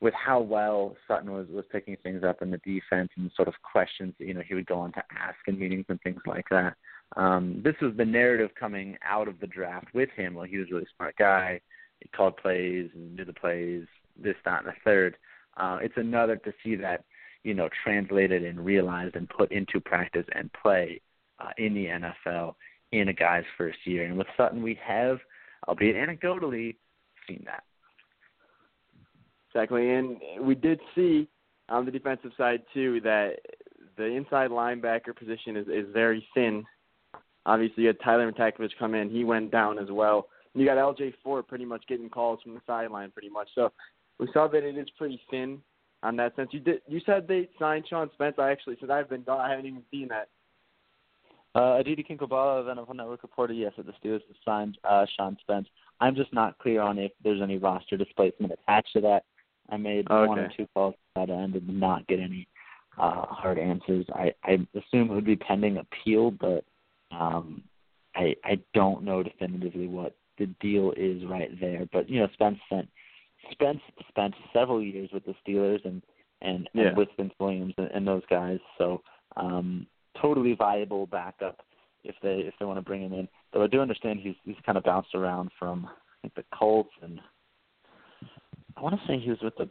with 0.00 0.14
how 0.14 0.40
well 0.40 0.94
Sutton 1.08 1.32
was 1.32 1.46
was 1.48 1.64
picking 1.72 1.96
things 2.02 2.22
up 2.22 2.42
in 2.42 2.50
the 2.50 2.58
defense 2.58 3.10
and 3.16 3.26
the 3.26 3.30
sort 3.34 3.48
of 3.48 3.54
questions 3.62 4.14
that, 4.18 4.26
you 4.26 4.34
know 4.34 4.42
he 4.46 4.54
would 4.54 4.66
go 4.66 4.78
on 4.78 4.92
to 4.92 5.02
ask 5.10 5.36
in 5.46 5.58
meetings 5.58 5.86
and 5.88 6.00
things 6.02 6.20
like 6.26 6.46
that. 6.50 6.74
Um, 7.16 7.60
this 7.64 7.76
was 7.80 7.92
the 7.96 8.04
narrative 8.04 8.50
coming 8.58 8.96
out 9.08 9.28
of 9.28 9.38
the 9.40 9.46
draft 9.46 9.86
with 9.94 10.10
him. 10.16 10.34
Well, 10.34 10.46
he 10.46 10.58
was 10.58 10.68
a 10.70 10.74
really 10.74 10.86
smart 10.96 11.16
guy. 11.16 11.60
He 12.00 12.08
called 12.08 12.36
plays 12.36 12.90
and 12.94 13.16
knew 13.16 13.24
the 13.24 13.32
plays, 13.32 13.84
this, 14.20 14.34
that, 14.44 14.64
and 14.64 14.68
the 14.68 14.76
third. 14.84 15.16
Uh, 15.56 15.78
it's 15.80 15.96
another 15.96 16.36
to 16.36 16.52
see 16.62 16.74
that 16.76 17.04
you 17.42 17.54
know 17.54 17.68
translated 17.82 18.44
and 18.44 18.64
realized 18.64 19.16
and 19.16 19.28
put 19.28 19.50
into 19.52 19.80
practice 19.80 20.26
and 20.34 20.50
play 20.52 21.00
uh, 21.38 21.50
in 21.58 21.74
the 21.74 21.86
NFL 21.86 22.54
in 22.92 23.08
a 23.08 23.12
guy's 23.12 23.44
first 23.56 23.78
year. 23.84 24.04
And 24.04 24.16
with 24.16 24.26
Sutton, 24.36 24.62
we 24.62 24.78
have, 24.84 25.18
albeit 25.68 25.96
anecdotally, 25.96 26.76
seen 27.26 27.42
that. 27.46 27.64
Exactly, 29.50 29.94
and 29.94 30.18
we 30.40 30.54
did 30.54 30.80
see 30.94 31.28
on 31.68 31.84
the 31.84 31.90
defensive 31.90 32.30
side 32.36 32.62
too 32.74 33.00
that 33.00 33.36
the 33.96 34.04
inside 34.04 34.50
linebacker 34.50 35.16
position 35.16 35.56
is 35.56 35.66
is 35.66 35.86
very 35.92 36.26
thin. 36.34 36.64
Obviously, 37.46 37.84
you 37.84 37.86
had 37.88 38.00
Tyler 38.04 38.30
Matakevich 38.30 38.72
come 38.78 38.94
in; 38.94 39.08
he 39.08 39.24
went 39.24 39.50
down 39.50 39.78
as 39.78 39.90
well. 39.90 40.28
You 40.54 40.66
got 40.66 40.78
L.J. 40.78 41.14
Fort 41.22 41.48
pretty 41.48 41.64
much 41.64 41.84
getting 41.86 42.08
calls 42.08 42.40
from 42.42 42.54
the 42.54 42.60
sideline, 42.66 43.10
pretty 43.10 43.28
much. 43.28 43.48
So 43.54 43.72
we 44.18 44.28
saw 44.32 44.48
that 44.48 44.64
it 44.64 44.76
is 44.76 44.88
pretty 44.96 45.20
thin 45.30 45.60
on 46.02 46.16
that 46.16 46.36
sense. 46.36 46.50
You 46.52 46.60
did 46.60 46.82
you 46.86 47.00
said 47.06 47.26
they 47.26 47.48
signed 47.58 47.86
Sean 47.88 48.10
Spence? 48.14 48.36
I 48.38 48.50
actually 48.50 48.76
since 48.78 48.90
I've 48.90 49.08
been 49.08 49.22
gone, 49.22 49.40
I 49.40 49.50
haven't 49.50 49.66
even 49.66 49.82
seen 49.90 50.08
that. 50.08 50.28
Uh, 51.56 51.78
Aditi 51.78 52.04
Kinkhabwala 52.04 52.60
of 52.60 52.66
NFL 52.66 52.96
Network 52.96 53.22
reported 53.22 53.54
yes 53.54 53.72
that 53.78 53.86
the 53.86 53.92
Steelers 53.92 54.20
have 54.26 54.36
signed 54.44 54.76
uh, 54.84 55.06
Sean 55.16 55.38
Spence. 55.40 55.66
I'm 56.00 56.14
just 56.14 56.30
not 56.34 56.58
clear 56.58 56.82
on 56.82 56.98
if 56.98 57.12
there's 57.24 57.40
any 57.40 57.56
roster 57.56 57.96
displacement 57.96 58.52
attached 58.52 58.92
to 58.92 59.00
that. 59.00 59.24
I 59.70 59.78
made 59.78 60.06
one 60.10 60.38
or 60.38 60.50
two 60.54 60.66
calls 60.74 60.94
to 60.94 60.98
that 61.26 61.30
end 61.30 61.54
and 61.54 61.66
did 61.66 61.68
not 61.68 62.06
get 62.08 62.20
any 62.20 62.46
uh, 62.98 63.22
hard 63.22 63.58
answers. 63.58 64.04
I, 64.14 64.34
I 64.44 64.58
assume 64.74 65.10
it 65.10 65.14
would 65.14 65.24
be 65.24 65.36
pending 65.36 65.78
appeal, 65.78 66.30
but 66.30 66.62
um, 67.10 67.62
I 68.14 68.36
I 68.44 68.58
don't 68.74 69.02
know 69.02 69.22
definitively 69.22 69.88
what 69.88 70.14
the 70.38 70.46
deal 70.60 70.92
is 70.94 71.24
right 71.24 71.58
there. 71.58 71.88
But 71.90 72.10
you 72.10 72.20
know, 72.20 72.28
Spence 72.34 72.58
spent 72.66 72.88
Spence 73.50 73.80
spent 74.08 74.34
several 74.52 74.82
years 74.82 75.08
with 75.12 75.24
the 75.24 75.34
Steelers 75.46 75.84
and 75.86 76.02
and, 76.42 76.68
Yeah. 76.74 76.88
and 76.88 76.96
with 76.98 77.08
Vince 77.16 77.32
Williams 77.40 77.74
and, 77.78 77.90
and 77.92 78.06
those 78.06 78.22
guys. 78.28 78.58
So 78.76 79.02
um, 79.36 79.86
totally 80.20 80.54
viable 80.54 81.06
backup 81.06 81.60
if 82.04 82.14
they 82.22 82.38
if 82.40 82.54
they 82.58 82.64
want 82.66 82.78
to 82.78 82.82
bring 82.82 83.02
him 83.02 83.12
in. 83.12 83.28
Though 83.52 83.64
I 83.64 83.66
do 83.66 83.80
understand 83.80 84.20
he's 84.20 84.34
he's 84.44 84.56
kind 84.64 84.78
of 84.78 84.84
bounced 84.84 85.14
around 85.14 85.50
from 85.58 85.86
I 85.86 85.90
think 86.22 86.34
the 86.34 86.44
Colts 86.56 86.90
and 87.02 87.20
I 88.76 88.80
want 88.82 88.98
to 89.00 89.06
say 89.06 89.18
he 89.18 89.30
was 89.30 89.38
with 89.42 89.56
the. 89.56 89.68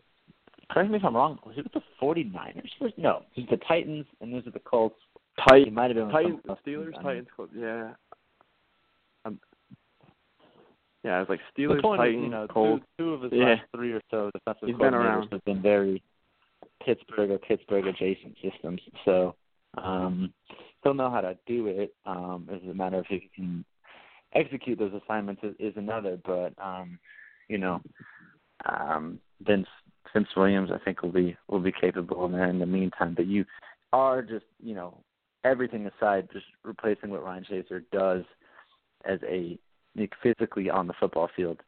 Correct 0.72 0.90
me 0.90 0.98
if 0.98 1.06
I'm 1.06 1.16
wrong. 1.16 1.38
Was 1.46 1.56
he 1.56 1.62
with 1.62 1.74
the 1.74 1.82
49ers? 2.02 2.70
Or- 2.82 2.90
No, 2.98 3.22
he's 3.34 3.48
the 3.50 3.58
Titans 3.58 4.06
and 4.20 4.34
these 4.34 4.48
are 4.48 4.52
the 4.52 4.60
Colts. 4.60 4.96
He 5.54 5.70
might 5.70 5.92
have 5.92 5.96
been 5.96 6.08
with 6.08 6.14
Titans. 6.16 6.40
Steelers, 6.66 6.94
Titans, 7.04 7.28
Colts, 7.36 7.52
yeah. 7.56 7.92
Um, 9.26 9.40
yeah, 11.04 11.18
I 11.18 11.20
was 11.20 11.30
like 11.30 11.40
Steelers, 11.56 11.82
point 11.84 12.02
is, 12.02 12.06
Titans, 12.06 12.24
you 12.24 12.30
know, 12.30 12.48
Colts. 12.48 12.84
two, 12.98 13.04
two 13.04 13.14
of 13.14 13.22
his 13.24 13.32
Yeah. 13.34 13.46
last 13.46 13.62
three 13.76 13.92
or 13.94 14.02
so 14.10 14.32
defensive 14.34 14.68
He's 14.70 14.78
been 14.78 14.94
coordinators 14.94 15.06
around. 15.06 15.32
have 15.34 15.46
been 15.46 15.62
very, 15.62 16.02
Pittsburgh 16.84 17.30
or 17.32 17.38
Pittsburgh 17.38 17.86
adjacent 17.86 18.36
systems. 18.42 18.82
So 19.04 19.36
um, 19.78 20.34
he'll 20.84 20.94
know 20.94 21.10
how 21.10 21.22
to 21.22 21.38
do 21.48 21.68
it. 21.68 21.94
Um, 22.06 22.48
it's 22.52 22.66
a 22.66 22.74
matter 22.74 23.00
of 23.00 23.06
if 23.10 23.22
he 23.22 23.30
can 23.36 23.66
execute 24.34 24.78
those 24.78 24.94
assignments 25.04 25.42
is, 25.44 25.56
is 25.60 25.74
another. 25.76 26.18
But 26.24 26.54
um, 26.64 27.00
you 27.48 27.58
know, 27.58 27.82
um, 28.66 29.20
Vince 29.42 29.68
Vince 30.14 30.28
Williams, 30.36 30.70
I 30.74 30.84
think 30.84 31.02
will 31.02 31.12
be 31.12 31.36
will 31.50 31.60
be 31.60 31.72
capable 31.72 32.26
in 32.26 32.32
there 32.32 32.50
in 32.50 32.60
the 32.60 32.66
meantime. 32.66 33.14
But 33.16 33.28
you 33.28 33.46
are 33.94 34.22
just 34.22 34.46
you 34.64 34.76
know 34.76 35.02
everything 35.44 35.88
aside, 35.88 36.28
just 36.32 36.46
replacing 36.64 37.10
what 37.10 37.24
Ryan 37.24 37.46
Shazier 37.50 37.84
does 37.92 38.24
as 39.06 39.20
a 39.28 39.58
physically 40.22 40.70
on 40.70 40.88
the 40.88 40.94
football 41.00 41.30
field 41.36 41.62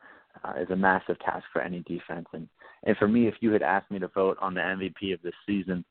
uh, 0.44 0.54
is 0.60 0.70
a 0.70 0.76
massive 0.76 1.20
task 1.20 1.46
for 1.52 1.62
any 1.62 1.80
defense. 1.82 2.28
And 2.34 2.48
and 2.84 2.96
for 2.98 3.08
me, 3.08 3.28
if 3.28 3.36
you 3.40 3.52
had 3.52 3.64
asked 3.64 3.92
me 3.92 4.00
to 4.00 4.08
vote 4.10 4.38
on 4.42 4.54
the 4.54 4.62
MVP 4.62 5.14
of 5.14 5.22
this 5.22 5.34
season 5.46 5.84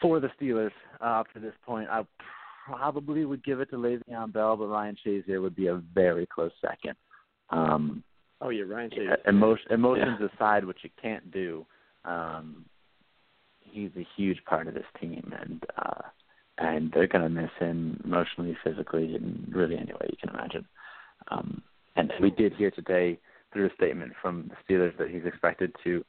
for 0.00 0.20
the 0.20 0.30
Steelers 0.40 0.72
uh, 1.00 1.20
up 1.20 1.32
to 1.34 1.40
this 1.40 1.54
point, 1.64 1.88
I 1.90 2.02
probably 2.66 3.24
would 3.24 3.44
give 3.44 3.60
it 3.60 3.70
to 3.70 3.76
Le'Veon 3.76 4.32
Bell, 4.32 4.56
but 4.56 4.66
Ryan 4.66 4.96
Shazier 5.04 5.40
would 5.40 5.56
be 5.56 5.68
a 5.68 5.82
very 5.94 6.26
close 6.26 6.52
second. 6.60 6.96
Um, 7.50 8.02
oh 8.40 8.50
yeah, 8.50 8.64
Ryan 8.64 8.90
Shazier. 8.90 9.28
Emotion, 9.28 9.72
emotions 9.72 10.18
yeah. 10.20 10.28
aside, 10.34 10.64
which 10.64 10.78
you 10.82 10.90
can't 11.00 11.30
do. 11.30 11.66
Um, 12.04 12.64
he's 13.60 13.90
a 13.96 14.06
huge 14.16 14.38
part 14.44 14.66
of 14.66 14.74
this 14.74 14.84
team, 15.00 15.32
and 15.40 15.64
uh, 15.76 16.02
and 16.58 16.92
they're 16.92 17.06
going 17.06 17.24
to 17.24 17.30
miss 17.30 17.50
him 17.58 18.00
emotionally, 18.04 18.56
physically, 18.62 19.14
in 19.14 19.50
really 19.54 19.76
any 19.76 19.92
way 19.92 20.08
you 20.10 20.16
can 20.20 20.30
imagine. 20.30 20.66
Um, 21.30 21.62
and 21.96 22.12
we 22.20 22.30
did 22.30 22.54
hear 22.54 22.70
today 22.70 23.18
through 23.52 23.66
a 23.66 23.74
statement 23.74 24.12
from 24.20 24.50
the 24.50 24.74
Steelers 24.74 24.96
that 24.98 25.10
he's 25.10 25.24
expected 25.24 25.74
to 25.84 26.04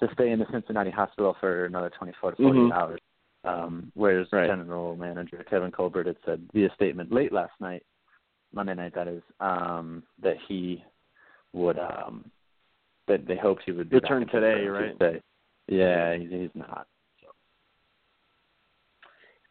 to 0.00 0.08
stay 0.12 0.30
in 0.30 0.38
the 0.38 0.46
Cincinnati 0.52 0.90
hospital 0.90 1.34
for 1.40 1.64
another 1.64 1.90
24 1.98 2.32
to 2.32 2.36
48 2.36 2.52
mm-hmm. 2.52 2.72
hours. 2.72 3.00
Um, 3.46 3.92
whereas 3.94 4.26
right. 4.32 4.48
general 4.48 4.96
manager 4.96 5.44
Kevin 5.48 5.70
Colbert 5.70 6.06
had 6.06 6.16
said 6.24 6.48
via 6.52 6.68
statement 6.74 7.12
late 7.12 7.32
last 7.32 7.52
night, 7.60 7.84
Monday 8.52 8.74
night 8.74 8.94
that 8.94 9.08
is, 9.08 9.22
um, 9.40 10.02
that 10.22 10.36
he 10.48 10.82
would 11.52 11.78
um, 11.78 12.30
that 13.08 13.26
they 13.26 13.36
hoped 13.36 13.62
he 13.64 13.72
would 13.72 13.90
be 13.90 13.96
return 13.96 14.26
today, 14.28 14.66
right? 14.66 14.90
Tuesday. 14.90 15.22
Yeah, 15.68 16.16
he's, 16.16 16.30
he's 16.30 16.50
not. 16.54 16.86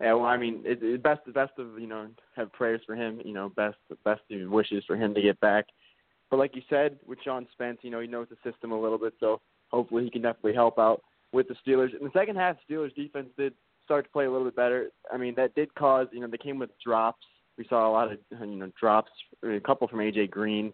Yeah, 0.01 0.13
well, 0.13 0.25
I 0.25 0.35
mean, 0.35 0.61
it, 0.65 0.83
it 0.83 1.01
best 1.01 1.21
the 1.25 1.31
best 1.31 1.53
of 1.57 1.79
you 1.79 1.87
know 1.87 2.07
have 2.35 2.51
prayers 2.51 2.81
for 2.85 2.95
him. 2.95 3.21
You 3.23 3.33
know, 3.33 3.49
best 3.49 3.77
best 4.03 4.21
wishes 4.29 4.83
for 4.85 4.95
him 4.97 5.13
to 5.13 5.21
get 5.21 5.39
back. 5.39 5.65
But 6.29 6.37
like 6.37 6.55
you 6.55 6.61
said, 6.69 6.97
with 7.05 7.19
Sean 7.23 7.47
Spence, 7.53 7.79
you 7.81 7.91
know, 7.91 7.99
he 8.01 8.07
knows 8.07 8.27
the 8.29 8.51
system 8.51 8.71
a 8.71 8.79
little 8.79 8.97
bit, 8.97 9.13
so 9.19 9.41
hopefully 9.69 10.03
he 10.03 10.09
can 10.09 10.21
definitely 10.21 10.53
help 10.53 10.79
out 10.79 11.01
with 11.31 11.47
the 11.47 11.55
Steelers. 11.65 11.97
In 11.97 12.03
the 12.03 12.11
second 12.13 12.35
half, 12.35 12.57
Steelers 12.69 12.93
defense 12.95 13.29
did 13.37 13.53
start 13.85 14.05
to 14.05 14.11
play 14.11 14.25
a 14.25 14.31
little 14.31 14.45
bit 14.45 14.55
better. 14.55 14.89
I 15.11 15.17
mean, 15.17 15.33
that 15.35 15.55
did 15.55 15.73
cause 15.75 16.07
you 16.11 16.19
know 16.19 16.27
they 16.27 16.37
came 16.37 16.59
with 16.59 16.71
drops. 16.83 17.25
We 17.57 17.65
saw 17.69 17.89
a 17.89 17.91
lot 17.91 18.11
of 18.11 18.19
you 18.31 18.45
know 18.57 18.71
drops, 18.79 19.11
a 19.43 19.59
couple 19.61 19.87
from 19.87 19.99
AJ 19.99 20.31
Green, 20.31 20.73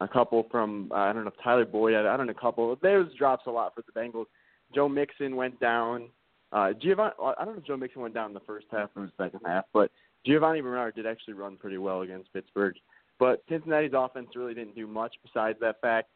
a 0.00 0.08
couple 0.08 0.46
from 0.50 0.90
uh, 0.92 0.96
I 0.96 1.12
don't 1.12 1.24
know 1.24 1.32
Tyler 1.42 1.66
Boyd. 1.66 1.94
I, 1.94 2.16
don't 2.16 2.26
know 2.26 2.32
a 2.32 2.40
couple. 2.40 2.76
There 2.80 2.98
was 2.98 3.08
drops 3.18 3.46
a 3.46 3.50
lot 3.50 3.74
for 3.74 3.82
the 3.82 3.98
Bengals. 3.98 4.26
Joe 4.74 4.88
Mixon 4.88 5.36
went 5.36 5.60
down. 5.60 6.08
Uh, 6.52 6.72
Giovani, 6.72 7.12
I 7.20 7.44
don't 7.44 7.54
know 7.54 7.60
if 7.60 7.66
Joe 7.66 7.76
Mixon 7.76 8.02
went 8.02 8.14
down 8.14 8.30
in 8.30 8.34
the 8.34 8.40
first 8.40 8.66
half 8.70 8.90
or 8.96 9.02
the 9.02 9.12
second 9.24 9.40
half, 9.44 9.64
but 9.72 9.90
Giovani 10.24 10.62
Bernard 10.62 10.94
did 10.94 11.06
actually 11.06 11.34
run 11.34 11.56
pretty 11.56 11.78
well 11.78 12.02
against 12.02 12.32
Pittsburgh. 12.32 12.76
But 13.18 13.42
Cincinnati's 13.48 13.92
offense 13.94 14.28
really 14.34 14.54
didn't 14.54 14.74
do 14.74 14.86
much 14.86 15.14
besides 15.22 15.58
that 15.60 15.80
fact. 15.80 16.08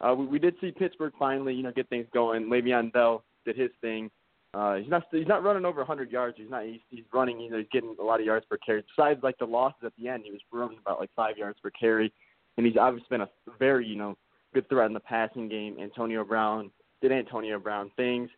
Uh, 0.00 0.14
we, 0.14 0.26
we 0.26 0.38
did 0.38 0.54
see 0.60 0.70
Pittsburgh 0.70 1.12
finally, 1.18 1.54
you 1.54 1.62
know, 1.62 1.72
get 1.72 1.88
things 1.88 2.06
going. 2.12 2.44
Le'Veon 2.44 2.92
Bell 2.92 3.24
did 3.44 3.56
his 3.56 3.70
thing. 3.80 4.10
Uh, 4.54 4.76
he's 4.76 4.88
not 4.88 5.04
he's 5.10 5.26
not 5.26 5.42
running 5.42 5.64
over 5.64 5.80
100 5.80 6.10
yards. 6.10 6.36
He's 6.38 6.50
not 6.50 6.64
he's, 6.64 6.80
he's 6.88 7.04
running. 7.12 7.38
You 7.38 7.54
he's 7.56 7.66
getting 7.70 7.94
a 8.00 8.02
lot 8.02 8.20
of 8.20 8.26
yards 8.26 8.46
per 8.48 8.56
carry. 8.58 8.82
Besides 8.96 9.20
like 9.22 9.38
the 9.38 9.44
losses 9.44 9.82
at 9.84 9.92
the 9.98 10.08
end, 10.08 10.22
he 10.24 10.32
was 10.32 10.40
running 10.52 10.78
about 10.78 11.00
like 11.00 11.10
five 11.14 11.36
yards 11.36 11.58
per 11.62 11.70
carry, 11.70 12.12
and 12.56 12.66
he's 12.66 12.76
obviously 12.76 13.08
been 13.10 13.20
a 13.22 13.28
very 13.58 13.86
you 13.86 13.96
know 13.96 14.16
good 14.54 14.68
threat 14.68 14.86
in 14.86 14.94
the 14.94 15.00
passing 15.00 15.48
game. 15.48 15.76
Antonio 15.78 16.24
Brown 16.24 16.70
did 17.02 17.12
Antonio 17.12 17.58
Brown 17.58 17.90
things. 17.96 18.30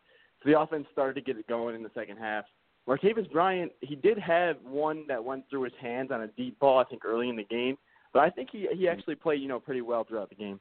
So 0.43 0.49
the 0.49 0.59
offense 0.59 0.87
started 0.91 1.13
to 1.15 1.21
get 1.21 1.37
it 1.37 1.47
going 1.47 1.75
in 1.75 1.83
the 1.83 1.91
second 1.95 2.17
half. 2.17 2.45
Martavis 2.87 3.31
Bryant, 3.31 3.71
he 3.81 3.95
did 3.95 4.17
have 4.17 4.57
one 4.63 5.05
that 5.07 5.23
went 5.23 5.45
through 5.49 5.63
his 5.63 5.73
hands 5.79 6.09
on 6.11 6.23
a 6.23 6.27
deep 6.27 6.59
ball, 6.59 6.79
I 6.79 6.83
think, 6.83 7.05
early 7.05 7.29
in 7.29 7.35
the 7.35 7.43
game. 7.43 7.77
But 8.11 8.23
I 8.23 8.29
think 8.29 8.49
he 8.51 8.67
he 8.73 8.87
actually 8.89 9.15
played, 9.15 9.41
you 9.41 9.47
know, 9.47 9.59
pretty 9.59 9.81
well 9.81 10.03
throughout 10.03 10.29
the 10.29 10.35
game. 10.35 10.59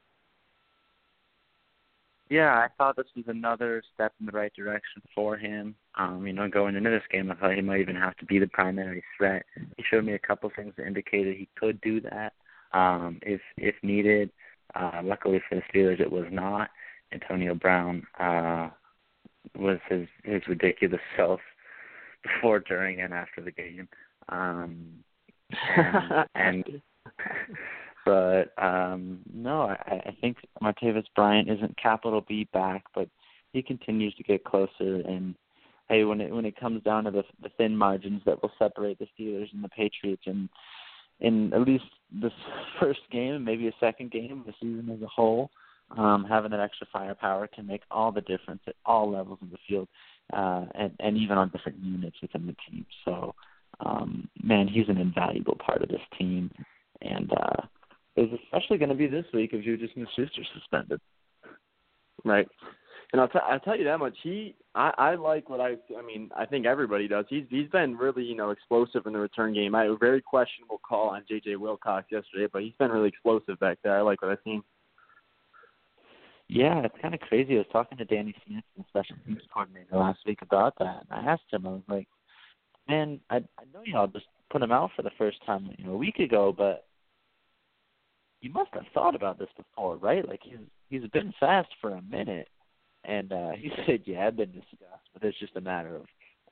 Yeah, 2.31 2.55
I 2.55 2.69
thought 2.79 2.95
this 2.95 3.07
was 3.17 3.25
another 3.27 3.83
step 3.93 4.13
in 4.21 4.27
the 4.27 4.33
right 4.33 4.53
direction 4.55 5.03
for 5.17 5.37
him. 5.37 5.75
Um, 5.97 6.25
you 6.29 6.33
know, 6.33 6.49
going 6.49 6.77
into 6.77 6.89
this 6.89 7.03
game, 7.11 7.29
I 7.29 7.35
thought 7.35 7.57
he 7.57 7.61
might 7.61 7.81
even 7.81 7.97
have 7.97 8.17
to 8.19 8.25
be 8.25 8.39
the 8.39 8.47
primary 8.47 9.03
threat. 9.19 9.45
He 9.77 9.83
showed 9.91 10.05
me 10.05 10.15
a 10.15 10.19
couple 10.19 10.49
things 10.55 10.73
that 10.77 10.87
indicated 10.87 11.37
he 11.37 11.49
could 11.59 11.81
do 11.81 12.01
that 12.03 12.33
um, 12.73 13.19
if 13.23 13.41
if 13.57 13.75
needed. 13.83 14.31
Uh, 14.77 15.01
luckily 15.03 15.43
for 15.49 15.57
the 15.57 15.63
Steelers, 15.77 16.01
it 16.01 16.11
was 16.11 16.27
not. 16.31 16.71
Antonio 17.13 17.53
Brown 17.53 18.07
uh, 18.21 18.71
was 19.59 19.79
his 19.89 20.07
his 20.23 20.43
ridiculous 20.47 21.01
self 21.17 21.41
before, 22.23 22.61
during, 22.61 23.01
and 23.01 23.13
after 23.13 23.41
the 23.41 23.51
game. 23.51 23.89
Um, 24.29 25.03
and, 25.77 26.27
and 26.37 26.65
but 28.05 28.53
um 28.63 29.21
no, 29.33 29.63
I, 29.63 30.03
I 30.07 30.17
think 30.21 30.39
Martavis 30.63 31.05
Bryant 31.15 31.51
isn't 31.51 31.81
capital 31.81 32.25
B 32.27 32.49
back, 32.53 32.85
but 32.95 33.09
he 33.53 33.63
continues 33.63 34.15
to 34.15 34.23
get 34.23 34.45
closer. 34.45 34.71
And 35.07 35.35
hey, 35.89 36.05
when 36.05 36.21
it 36.21 36.33
when 36.33 36.45
it 36.45 36.59
comes 36.59 36.83
down 36.83 37.05
to 37.05 37.11
the 37.11 37.25
the 37.43 37.51
thin 37.59 37.77
margins 37.77 38.23
that 38.27 38.43
will 38.43 38.53
separate 38.59 38.99
the 38.99 39.09
Steelers 39.19 39.53
and 39.53 39.63
the 39.63 39.69
Patriots, 39.69 40.23
and 40.27 40.49
in 41.21 41.53
at 41.53 41.63
least 41.63 41.85
this 42.13 42.33
first 42.81 43.01
game, 43.11 43.35
and 43.35 43.45
maybe 43.45 43.69
a 43.69 43.73
second 43.81 44.11
game, 44.11 44.43
the 44.47 44.55
season 44.61 44.91
as 44.95 45.03
a 45.03 45.07
whole, 45.07 45.51
um, 45.97 46.25
having 46.29 46.51
that 46.53 46.61
extra 46.61 46.87
firepower 46.93 47.49
can 47.49 47.67
make 47.67 47.83
all 47.91 48.13
the 48.13 48.21
difference 48.23 48.63
at 48.67 48.77
all 48.87 49.11
levels 49.11 49.39
of 49.43 49.51
the 49.51 49.59
field, 49.69 49.89
uh, 50.33 50.65
and, 50.75 50.93
and 51.01 51.17
even 51.17 51.37
on 51.37 51.51
different 51.51 51.79
units 51.83 52.17
within 52.23 52.47
the 52.47 52.57
team. 52.69 52.87
So, 53.05 53.35
um, 53.81 54.29
man, 54.43 54.69
he's 54.69 54.89
an 54.89 54.99
invaluable 54.99 55.57
part 55.65 55.83
of 55.83 55.89
this 55.89 56.01
team, 56.19 56.51
and 57.03 57.33
uh, 57.33 57.63
is 58.21 58.39
especially 58.45 58.79
going 58.79 58.91
to 58.91 58.95
be 58.95 59.07
this 59.07 59.25
week 59.33 59.51
if 59.53 59.65
Juju 59.65 59.89
Smith-Schuster 59.95 60.43
suspended. 60.55 61.01
Right. 62.25 62.47
And 63.13 63.21
I'll, 63.21 63.29
t- 63.29 63.39
I'll 63.43 63.61
tell 63.61 63.77
you 63.77 63.85
that 63.85 63.99
much. 63.99 64.17
He, 64.23 64.55
I, 64.75 64.93
I 64.97 65.15
like 65.17 65.49
what 65.49 65.61
I. 65.61 65.77
I 65.99 66.03
mean, 66.07 66.31
I 66.37 66.47
think 66.47 66.65
everybody 66.65 67.09
does. 67.09 67.25
He's 67.29 67.45
he's 67.51 67.69
been 67.71 67.97
really, 67.97 68.23
you 68.23 68.37
know, 68.37 68.51
explosive 68.51 69.05
in 69.07 69.13
the 69.13 69.19
return 69.19 69.53
game. 69.53 69.75
I 69.75 69.83
had 69.83 69.91
a 69.91 69.97
very 69.97 70.23
questionable 70.23 70.81
call 70.87 71.09
on 71.09 71.25
J.J. 71.29 71.57
Wilcox 71.57 72.07
yesterday, 72.13 72.47
but 72.53 72.63
he's 72.63 72.75
been 72.79 72.93
really 72.93 73.09
explosive 73.09 73.59
back 73.59 73.79
there. 73.83 73.99
I 73.99 74.03
like 74.03 74.23
what 74.23 74.31
I've 74.31 74.39
seen. 74.45 74.63
Yeah, 76.47 76.83
it's 76.85 76.95
kind 77.03 77.15
of 77.15 77.21
crazy. 77.21 77.55
I 77.55 77.59
was 77.59 77.67
talking 77.73 77.99
to 77.99 78.05
Danny 78.05 78.35
Smith, 78.47 78.63
the 78.77 78.85
special 78.89 79.17
teams 79.27 79.43
coordinator, 79.53 79.97
last 79.97 80.21
week 80.25 80.39
about 80.43 80.75
that. 80.79 81.05
And 81.11 81.27
I 81.27 81.33
asked 81.33 81.43
him, 81.51 81.67
I 81.67 81.71
was 81.71 81.83
like, 81.89 82.09
"Man, 82.89 83.19
I 83.29 83.37
I 83.37 83.65
know 83.75 83.83
y'all 83.85 84.07
just 84.07 84.27
put 84.51 84.63
him 84.63 84.73
out 84.73 84.91
for 84.95 85.03
the 85.03 85.11
first 85.19 85.39
time, 85.45 85.69
you 85.79 85.85
know, 85.85 85.93
a 85.93 85.97
week 85.97 86.19
ago, 86.21 86.55
but 86.57 86.87
you 88.41 88.51
must 88.53 88.71
have 88.75 88.85
thought 88.95 89.15
about 89.15 89.39
this 89.39 89.49
before, 89.57 89.97
right? 89.97 90.27
Like 90.27 90.41
he's 90.43 90.59
he's 90.89 91.09
been 91.11 91.33
fast 91.41 91.69
for 91.81 91.91
a 91.91 92.03
minute." 92.03 92.49
And 93.05 93.33
uh 93.33 93.51
he 93.59 93.71
said, 93.87 94.03
"Yeah, 94.05 94.27
I've 94.27 94.37
been 94.37 94.53
discussed, 94.53 95.09
but 95.13 95.25
it's 95.25 95.39
just 95.39 95.57
a 95.57 95.61
matter 95.61 95.97
of 95.97 96.07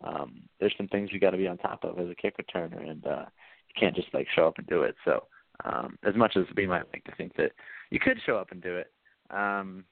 um 0.05 0.43
there's 0.61 0.75
some 0.77 0.89
things 0.89 1.11
you 1.13 1.21
got 1.21 1.31
to 1.31 1.37
be 1.37 1.49
on 1.49 1.59
top 1.59 1.85
of 1.85 1.99
as 1.99 2.09
a 2.09 2.15
kick 2.15 2.37
returner, 2.39 2.89
and 2.89 3.07
uh 3.07 3.25
you 3.69 3.81
can't 3.81 3.97
just 3.97 4.13
like 4.15 4.27
show 4.35 4.47
up 4.47 4.59
and 4.59 4.67
do 4.67 4.83
it." 4.83 4.97
So, 5.05 5.25
um 5.65 5.99
as 6.05 6.15
much 6.15 6.37
as 6.37 6.45
we 6.57 6.67
might 6.67 6.89
like 6.93 7.05
to 7.05 7.15
think 7.17 7.35
that 7.37 7.53
you 7.91 7.99
could 8.01 8.19
show 8.25 8.37
up 8.37 8.53
and 8.53 8.63
do 8.63 8.77
it 8.77 8.91
um, 9.31 9.85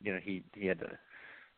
you 0.00 0.12
know, 0.12 0.20
he 0.22 0.42
he 0.54 0.66
had 0.66 0.80
to 0.80 0.90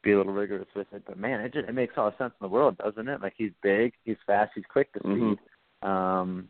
be 0.03 0.13
a 0.13 0.17
little 0.17 0.33
rigorous 0.33 0.69
with 0.77 0.87
it. 0.93 1.03
But 1.07 1.19
man, 1.19 1.41
it 1.41 1.53
just 1.53 1.69
it 1.69 1.75
makes 1.75 1.95
all 1.97 2.11
the 2.11 2.17
sense 2.19 2.35
in 2.41 2.45
the 2.45 2.53
world, 2.53 2.79
doesn't 2.79 3.09
it? 3.09 3.21
Like 3.21 3.35
he's 3.37 3.53
big, 3.63 3.93
he's 4.05 4.17
fast, 4.27 4.53
he's 4.55 4.65
quick 4.71 4.93
to 4.93 5.01
mm-hmm. 5.01 5.33
speed. 5.33 5.89
Um 5.89 6.49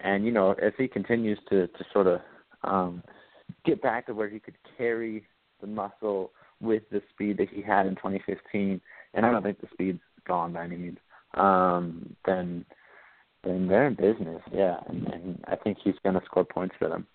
and 0.00 0.24
you 0.24 0.32
know, 0.32 0.54
if 0.58 0.74
he 0.76 0.88
continues 0.88 1.38
to 1.50 1.66
to 1.66 1.84
sort 1.92 2.06
of 2.06 2.20
um 2.64 3.02
get 3.64 3.82
back 3.82 4.06
to 4.06 4.14
where 4.14 4.28
he 4.28 4.38
could 4.38 4.56
carry 4.76 5.24
the 5.60 5.66
muscle 5.66 6.32
with 6.60 6.82
the 6.90 7.02
speed 7.12 7.38
that 7.38 7.48
he 7.48 7.62
had 7.62 7.86
in 7.86 7.94
2015, 7.96 8.80
and 9.14 9.26
I 9.26 9.30
don't 9.30 9.42
think 9.42 9.60
the 9.60 9.68
speed's 9.72 10.00
gone 10.26 10.52
by 10.52 10.64
any 10.64 10.76
means. 10.76 10.98
Um, 11.34 12.14
then, 12.26 12.64
then 13.44 13.66
they're 13.66 13.86
in 13.86 13.94
business, 13.94 14.42
yeah, 14.52 14.76
and, 14.88 15.06
and 15.08 15.44
I 15.48 15.56
think 15.56 15.78
he's 15.82 15.94
going 16.02 16.16
to 16.16 16.24
score 16.26 16.44
points 16.44 16.74
for 16.78 16.88
them. 16.88 17.06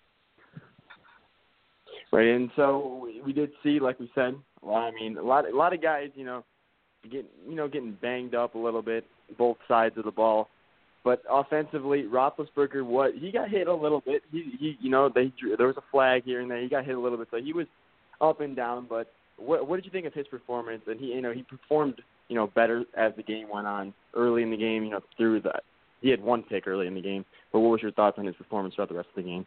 Right, 2.12 2.28
and 2.28 2.50
so 2.56 3.08
we, 3.24 3.32
did 3.32 3.50
see, 3.62 3.78
like 3.80 4.00
we 4.00 4.10
said, 4.14 4.34
well, 4.62 4.76
I 4.76 4.90
mean, 4.92 5.16
a 5.16 5.22
lot, 5.22 5.48
a 5.48 5.56
lot 5.56 5.74
of 5.74 5.82
guys, 5.82 6.10
you 6.14 6.24
know, 6.24 6.44
getting, 7.04 7.26
you 7.48 7.54
know, 7.54 7.68
getting 7.68 7.96
banged 8.00 8.34
up 8.34 8.54
a 8.54 8.58
little 8.58 8.82
bit, 8.82 9.04
both 9.36 9.58
sides 9.68 9.96
of 9.98 10.04
the 10.04 10.10
ball. 10.10 10.48
But 11.06 11.22
offensively, 11.30 12.02
Roethlisberger, 12.02 12.84
what 12.84 13.14
he 13.14 13.30
got 13.30 13.48
hit 13.48 13.68
a 13.68 13.74
little 13.74 14.00
bit. 14.00 14.22
He, 14.32 14.56
he, 14.58 14.76
you 14.80 14.90
know, 14.90 15.08
they 15.08 15.32
there 15.56 15.68
was 15.68 15.76
a 15.76 15.90
flag 15.92 16.24
here 16.24 16.40
and 16.40 16.50
there. 16.50 16.60
He 16.60 16.68
got 16.68 16.84
hit 16.84 16.96
a 16.96 17.00
little 17.00 17.16
bit, 17.16 17.28
so 17.30 17.36
he 17.36 17.52
was 17.52 17.68
up 18.20 18.40
and 18.40 18.56
down. 18.56 18.86
But 18.88 19.06
what, 19.36 19.68
what 19.68 19.76
did 19.76 19.84
you 19.84 19.92
think 19.92 20.06
of 20.06 20.12
his 20.12 20.26
performance? 20.26 20.82
And 20.88 20.98
he, 20.98 21.06
you 21.06 21.22
know, 21.22 21.32
he 21.32 21.44
performed 21.44 22.02
you 22.28 22.34
know, 22.34 22.48
better 22.48 22.84
as 22.96 23.12
the 23.16 23.22
game 23.22 23.46
went 23.48 23.66
on. 23.68 23.94
Early 24.14 24.42
in 24.42 24.50
the 24.50 24.56
game, 24.56 24.82
you 24.82 24.90
know, 24.90 25.00
through 25.16 25.42
the 25.42 25.52
he 26.00 26.10
had 26.10 26.20
one 26.20 26.42
pick 26.42 26.66
early 26.66 26.86
in 26.86 26.94
the 26.94 27.00
game. 27.00 27.24
But 27.52 27.60
what 27.60 27.70
was 27.70 27.82
your 27.82 27.92
thoughts 27.92 28.18
on 28.18 28.26
his 28.26 28.36
performance 28.36 28.74
throughout 28.74 28.88
the 28.88 28.96
rest 28.96 29.08
of 29.16 29.24
the 29.24 29.30
game? 29.30 29.46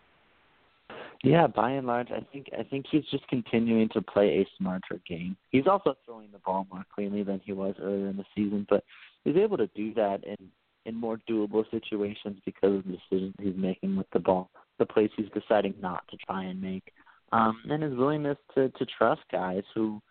Yeah, 1.24 1.48
by 1.48 1.72
and 1.72 1.86
large, 1.86 2.10
I 2.12 2.26
think 2.32 2.48
I 2.58 2.64
think 2.64 2.86
he's 2.90 3.04
just 3.12 3.28
continuing 3.28 3.90
to 3.90 4.02
play 4.02 4.40
a 4.40 4.48
smarter 4.58 5.00
game. 5.08 5.36
He's 5.52 5.68
also 5.68 5.96
throwing 6.06 6.30
the 6.32 6.40
ball 6.40 6.66
more 6.72 6.86
cleanly 6.96 7.24
than 7.24 7.42
he 7.44 7.52
was 7.52 7.76
earlier 7.82 8.08
in 8.08 8.18
the 8.18 8.26
season, 8.34 8.66
but 8.70 8.84
he's 9.26 9.36
able 9.36 9.58
to 9.58 9.68
do 9.76 9.94
that 9.96 10.24
in 10.24 10.38
in 10.86 10.96
more 10.96 11.20
doable 11.30 11.70
situations 11.72 12.40
because 12.46 12.76
of 12.78 12.84
the 12.86 12.98
decisions 12.98 13.34
he's 13.42 13.56
making 13.56 13.96
with 13.96 14.10
the 14.12 14.20
ball, 14.20 14.50
the 14.78 14.86
plays 14.86 15.10
he's 15.16 15.30
deciding 15.34 15.74
not 15.82 16.08
to 16.10 16.18
try 16.18 16.44
and 16.44 16.62
make, 16.62 16.94
um, 17.32 17.62
and 17.70 17.84
his 17.84 17.96
willingness 17.96 18.38
to 18.56 18.70
to 18.70 18.86
trust 18.86 19.22
guys 19.32 19.64
who 19.74 20.02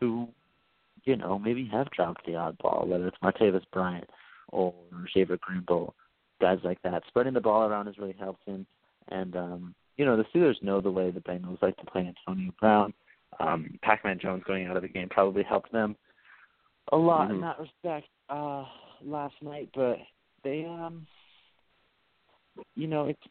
who 0.00 0.28
you 1.04 1.16
know 1.16 1.38
maybe 1.38 1.68
have 1.70 1.90
dropped 1.90 2.24
the 2.26 2.36
odd 2.36 2.56
ball, 2.58 2.86
whether 2.86 3.06
it's 3.06 3.18
Martavis 3.22 3.64
Bryant 3.72 4.08
or 4.48 4.74
Xavier 5.12 5.38
Grimble, 5.38 5.94
guys 6.40 6.58
like 6.64 6.80
that. 6.82 7.02
Spreading 7.08 7.34
the 7.34 7.40
ball 7.40 7.62
around 7.68 7.86
has 7.86 7.98
really 7.98 8.16
helped 8.18 8.44
him, 8.46 8.66
and 9.08 9.36
um, 9.36 9.74
you 9.96 10.04
know 10.04 10.16
the 10.16 10.24
Steelers 10.34 10.62
know 10.62 10.80
the 10.80 10.90
way 10.90 11.10
the 11.10 11.20
Bengals 11.20 11.60
like 11.62 11.76
to 11.78 11.84
play 11.86 12.06
Antonio 12.06 12.52
Brown. 12.60 12.94
Um, 13.40 13.78
Pac-Man 13.82 14.18
Jones 14.20 14.42
going 14.46 14.66
out 14.66 14.76
of 14.76 14.82
the 14.82 14.88
game 14.88 15.08
probably 15.08 15.42
helped 15.42 15.72
them 15.72 15.96
a 16.92 16.96
lot 16.96 17.28
Mhm. 17.28 17.34
in 17.34 17.40
that 17.40 17.58
respect 17.58 18.08
uh, 18.28 18.64
last 19.04 19.34
night, 19.42 19.68
but 19.74 19.98
they 20.44 20.64
um 20.64 21.06
you 22.74 22.86
know 22.86 23.06
it's 23.06 23.22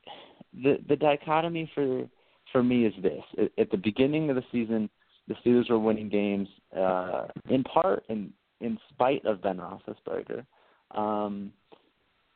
the 0.64 0.78
the 0.88 0.96
dichotomy 0.96 1.70
for 1.74 2.08
for 2.52 2.64
me 2.64 2.86
is 2.86 2.94
this. 3.02 3.50
At, 3.58 3.72
the 3.72 3.78
beginning 3.78 4.30
of 4.30 4.36
the 4.36 4.44
season 4.52 4.90
the 5.28 5.36
Steelers 5.36 5.70
were 5.70 5.80
winning 5.80 6.10
games 6.10 6.48
uh 6.78 7.28
in 7.50 7.64
part 7.64 8.04
in 8.10 8.32
in 8.60 8.78
spite 8.90 9.26
of 9.26 9.42
Ben 9.42 9.58
Roethlisberger. 9.58 10.46
Um 10.92 11.54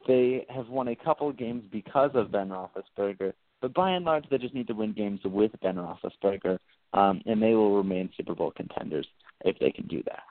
they 0.07 0.45
have 0.49 0.67
won 0.69 0.89
a 0.89 0.95
couple 0.95 1.29
of 1.29 1.37
games 1.37 1.63
because 1.71 2.11
of 2.13 2.31
Ben 2.31 2.49
Roethlisberger 2.49 3.33
but 3.61 3.73
by 3.73 3.91
and 3.91 4.05
large 4.05 4.25
they 4.29 4.37
just 4.37 4.53
need 4.53 4.67
to 4.67 4.73
win 4.73 4.93
games 4.93 5.19
with 5.25 5.51
Ben 5.61 5.75
Roethlisberger 5.75 6.57
um 6.93 7.21
and 7.25 7.41
they 7.41 7.53
will 7.53 7.75
remain 7.75 8.09
Super 8.15 8.35
Bowl 8.35 8.51
contenders 8.51 9.07
if 9.43 9.57
they 9.59 9.71
can 9.71 9.87
do 9.87 10.01
that 10.03 10.23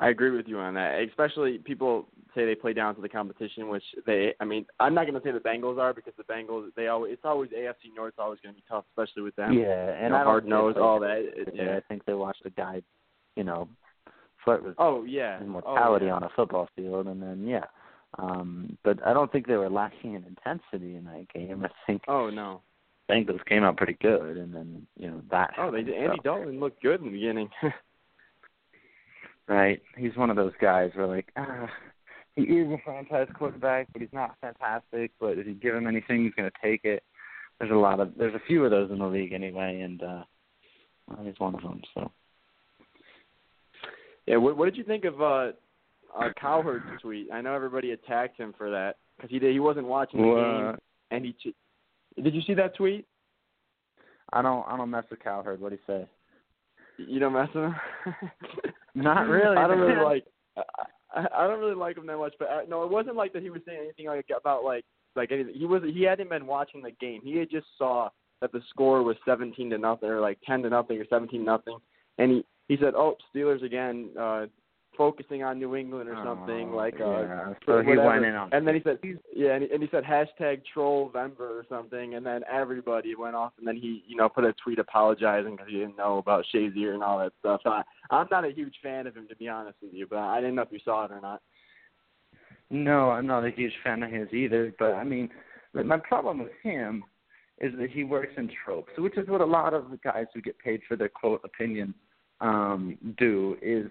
I 0.00 0.10
agree 0.10 0.30
with 0.30 0.46
you 0.46 0.58
on 0.58 0.74
that. 0.74 1.00
Especially 1.00 1.58
people 1.58 2.06
say 2.34 2.44
they 2.46 2.54
play 2.54 2.72
down 2.72 2.94
to 2.94 3.00
the 3.00 3.08
competition, 3.08 3.68
which 3.68 3.82
they. 4.06 4.32
I 4.40 4.44
mean, 4.44 4.64
I'm 4.78 4.94
not 4.94 5.06
going 5.06 5.20
to 5.20 5.26
say 5.26 5.32
the 5.32 5.40
Bengals 5.40 5.78
are 5.78 5.92
because 5.92 6.12
the 6.16 6.22
Bengals 6.24 6.68
they 6.76 6.86
always 6.86 7.14
it's 7.14 7.24
always 7.24 7.50
AFC 7.50 7.94
North 7.96 8.14
always 8.18 8.38
going 8.40 8.54
to 8.54 8.60
be 8.60 8.64
tough, 8.68 8.84
especially 8.92 9.22
with 9.22 9.34
them. 9.36 9.52
Yeah, 9.52 9.94
and 9.94 10.12
know, 10.12 10.18
I 10.18 10.22
hard 10.22 10.46
nose, 10.46 10.76
all 10.80 11.00
that. 11.00 11.18
It- 11.18 11.52
yeah. 11.52 11.76
I 11.76 11.80
think 11.88 12.04
they 12.04 12.14
watched 12.14 12.46
a 12.46 12.50
guy, 12.50 12.82
you 13.34 13.42
know, 13.42 13.68
flirt 14.44 14.64
with 14.64 14.76
Oh 14.78 15.02
yeah, 15.04 15.40
immortality 15.40 16.04
oh, 16.04 16.08
yeah. 16.08 16.14
on 16.14 16.22
a 16.22 16.30
football 16.36 16.68
field, 16.76 17.08
and 17.08 17.20
then 17.20 17.46
yeah. 17.46 17.64
Um, 18.18 18.78
but 18.84 19.04
I 19.04 19.12
don't 19.12 19.30
think 19.30 19.46
they 19.46 19.56
were 19.56 19.68
lacking 19.68 20.14
in 20.14 20.24
intensity 20.24 20.94
in 20.94 21.04
that 21.04 21.26
game. 21.34 21.64
I 21.64 21.68
think 21.86 22.02
Oh 22.06 22.30
no. 22.30 22.62
Bengals 23.10 23.44
came 23.46 23.64
out 23.64 23.78
pretty 23.78 23.96
good, 24.00 24.36
and 24.36 24.54
then 24.54 24.86
you 24.96 25.10
know 25.10 25.22
that. 25.30 25.54
Oh, 25.58 25.72
they 25.72 25.78
happened, 25.78 25.86
did. 25.86 26.04
Andy 26.04 26.16
so- 26.18 26.22
Dalton 26.22 26.60
looked 26.60 26.82
good 26.82 27.00
in 27.00 27.06
the 27.06 27.12
beginning. 27.12 27.48
right? 29.48 29.80
He's 29.96 30.16
one 30.16 30.30
of 30.30 30.36
those 30.36 30.52
guys 30.60 30.90
where 30.94 31.06
like, 31.06 31.30
ah, 31.36 31.68
he 32.36 32.42
is 32.42 32.70
a 32.70 32.78
franchise 32.84 33.28
quarterback, 33.34 33.88
but 33.92 34.02
he's 34.02 34.12
not 34.12 34.36
fantastic. 34.40 35.10
But 35.18 35.38
if 35.38 35.46
you 35.46 35.54
give 35.54 35.74
him 35.74 35.86
anything, 35.86 36.24
he's 36.24 36.34
going 36.34 36.50
to 36.50 36.66
take 36.66 36.84
it. 36.84 37.02
There's 37.58 37.72
a 37.72 37.74
lot 37.74 37.98
of 37.98 38.12
there's 38.16 38.34
a 38.34 38.46
few 38.46 38.64
of 38.64 38.70
those 38.70 38.90
in 38.90 38.98
the 38.98 39.06
league 39.06 39.32
anyway, 39.32 39.80
and 39.80 40.02
uh, 40.02 40.22
he's 41.24 41.38
one 41.38 41.56
of 41.56 41.62
them. 41.62 41.80
So 41.94 42.10
yeah. 44.26 44.36
What, 44.36 44.56
what 44.56 44.66
did 44.66 44.76
you 44.76 44.84
think 44.84 45.04
of 45.04 45.20
uh, 45.20 45.52
uh 46.16 46.28
Cowherd's 46.40 47.02
tweet? 47.02 47.28
I 47.32 47.40
know 47.40 47.54
everybody 47.54 47.90
attacked 47.90 48.38
him 48.38 48.54
for 48.56 48.70
that 48.70 48.96
because 49.16 49.30
he 49.30 49.40
did. 49.40 49.52
He 49.52 49.60
wasn't 49.60 49.86
watching 49.88 50.20
the 50.20 50.26
Well, 50.28 50.72
game, 50.72 50.76
and 51.10 51.24
he. 51.24 51.32
ch- 51.32 51.56
Did 52.22 52.34
you 52.34 52.42
see 52.42 52.54
that 52.54 52.76
tweet? 52.76 53.06
I 54.32 54.42
don't 54.42 54.64
I 54.68 54.76
don't 54.76 54.90
mess 54.90 55.04
with 55.10 55.24
Cowherd. 55.24 55.60
What 55.60 55.70
do 55.70 55.76
you 55.76 55.82
say? 55.86 56.08
You 56.98 57.18
don't 57.18 57.32
mess 57.32 57.48
with 57.54 57.64
him. 57.64 57.74
Not 59.02 59.28
really, 59.28 59.56
I 59.56 59.66
don't 59.66 59.78
really 59.78 60.04
like. 60.04 60.24
I, 60.56 60.62
I 61.14 61.26
I 61.44 61.46
don't 61.46 61.60
really 61.60 61.74
like 61.74 61.96
him 61.96 62.06
that 62.06 62.18
much, 62.18 62.34
but 62.38 62.48
uh, 62.48 62.60
no, 62.68 62.82
it 62.84 62.90
wasn't 62.90 63.16
like 63.16 63.32
that. 63.32 63.42
He 63.42 63.50
was 63.50 63.62
saying 63.66 63.80
anything 63.82 64.06
like 64.06 64.26
about 64.36 64.64
like 64.64 64.84
like 65.16 65.32
anything. 65.32 65.54
He 65.54 65.66
was 65.66 65.82
he 65.84 66.02
hadn't 66.02 66.30
been 66.30 66.46
watching 66.46 66.82
the 66.82 66.90
game. 67.00 67.20
He 67.22 67.36
had 67.36 67.50
just 67.50 67.66
saw 67.76 68.08
that 68.40 68.52
the 68.52 68.62
score 68.70 69.02
was 69.02 69.16
seventeen 69.24 69.70
to 69.70 69.78
nothing, 69.78 70.08
or 70.08 70.20
like 70.20 70.38
ten 70.46 70.62
to 70.62 70.70
nothing, 70.70 70.98
or 70.98 71.06
seventeen 71.08 71.44
nothing, 71.44 71.78
and 72.18 72.30
he 72.30 72.44
he 72.68 72.76
said, 72.76 72.94
"Oh, 72.94 73.16
Steelers 73.34 73.62
again, 73.62 74.10
uh, 74.18 74.46
focusing 74.98 75.42
on 75.42 75.58
New 75.58 75.76
England 75.76 76.10
or 76.10 76.16
something 76.24 76.70
Oh, 76.72 76.76
like 76.76 77.00
uh, 77.00 77.22
yeah. 77.22 77.54
so 77.64 77.80
he 77.80 77.88
whatever. 77.90 78.06
went 78.08 78.24
in 78.26 78.34
on 78.34 78.50
And 78.52 78.66
then 78.66 78.74
he 78.74 78.82
said, 78.82 78.98
yeah, 79.34 79.54
and 79.54 79.62
he, 79.62 79.70
and 79.72 79.82
he 79.82 79.88
said 79.90 80.04
hashtag 80.04 80.60
troll 80.74 81.10
Vember 81.14 81.40
or 81.40 81.64
something, 81.70 82.16
and 82.16 82.26
then 82.26 82.42
everybody 82.52 83.14
went 83.14 83.36
off, 83.36 83.52
and 83.58 83.66
then 83.66 83.76
he, 83.76 84.02
you 84.06 84.16
know, 84.16 84.28
put 84.28 84.44
a 84.44 84.52
tweet 84.62 84.78
apologizing 84.78 85.52
because 85.52 85.68
he 85.70 85.78
didn't 85.78 85.96
know 85.96 86.18
about 86.18 86.44
Shazier 86.54 86.92
and 86.92 87.02
all 87.02 87.18
that 87.20 87.32
stuff. 87.38 87.60
So 87.64 87.70
I, 87.70 87.82
I'm 88.10 88.26
not 88.30 88.44
a 88.44 88.50
huge 88.50 88.74
fan 88.82 89.06
of 89.06 89.16
him, 89.16 89.26
to 89.28 89.36
be 89.36 89.48
honest 89.48 89.78
with 89.80 89.94
you, 89.94 90.06
but 90.06 90.18
I 90.18 90.40
didn't 90.40 90.56
know 90.56 90.62
if 90.62 90.72
you 90.72 90.80
saw 90.84 91.04
it 91.06 91.12
or 91.12 91.20
not. 91.20 91.40
No, 92.70 93.10
I'm 93.10 93.26
not 93.26 93.46
a 93.46 93.50
huge 93.50 93.72
fan 93.82 94.02
of 94.02 94.10
his 94.10 94.28
either. 94.32 94.74
But 94.78 94.92
I 94.94 95.04
mean, 95.04 95.30
my 95.72 95.96
problem 95.98 96.38
with 96.40 96.52
him 96.62 97.02
is 97.60 97.72
that 97.78 97.90
he 97.90 98.04
works 98.04 98.32
in 98.36 98.50
tropes, 98.64 98.92
which 98.98 99.16
is 99.16 99.28
what 99.28 99.40
a 99.40 99.46
lot 99.46 99.74
of 99.74 99.90
the 99.90 99.96
guys 99.98 100.26
who 100.34 100.40
get 100.40 100.58
paid 100.58 100.80
for 100.86 100.96
their 100.96 101.08
quote 101.08 101.40
opinions 101.44 101.94
um, 102.40 102.98
do. 103.18 103.56
Is 103.62 103.90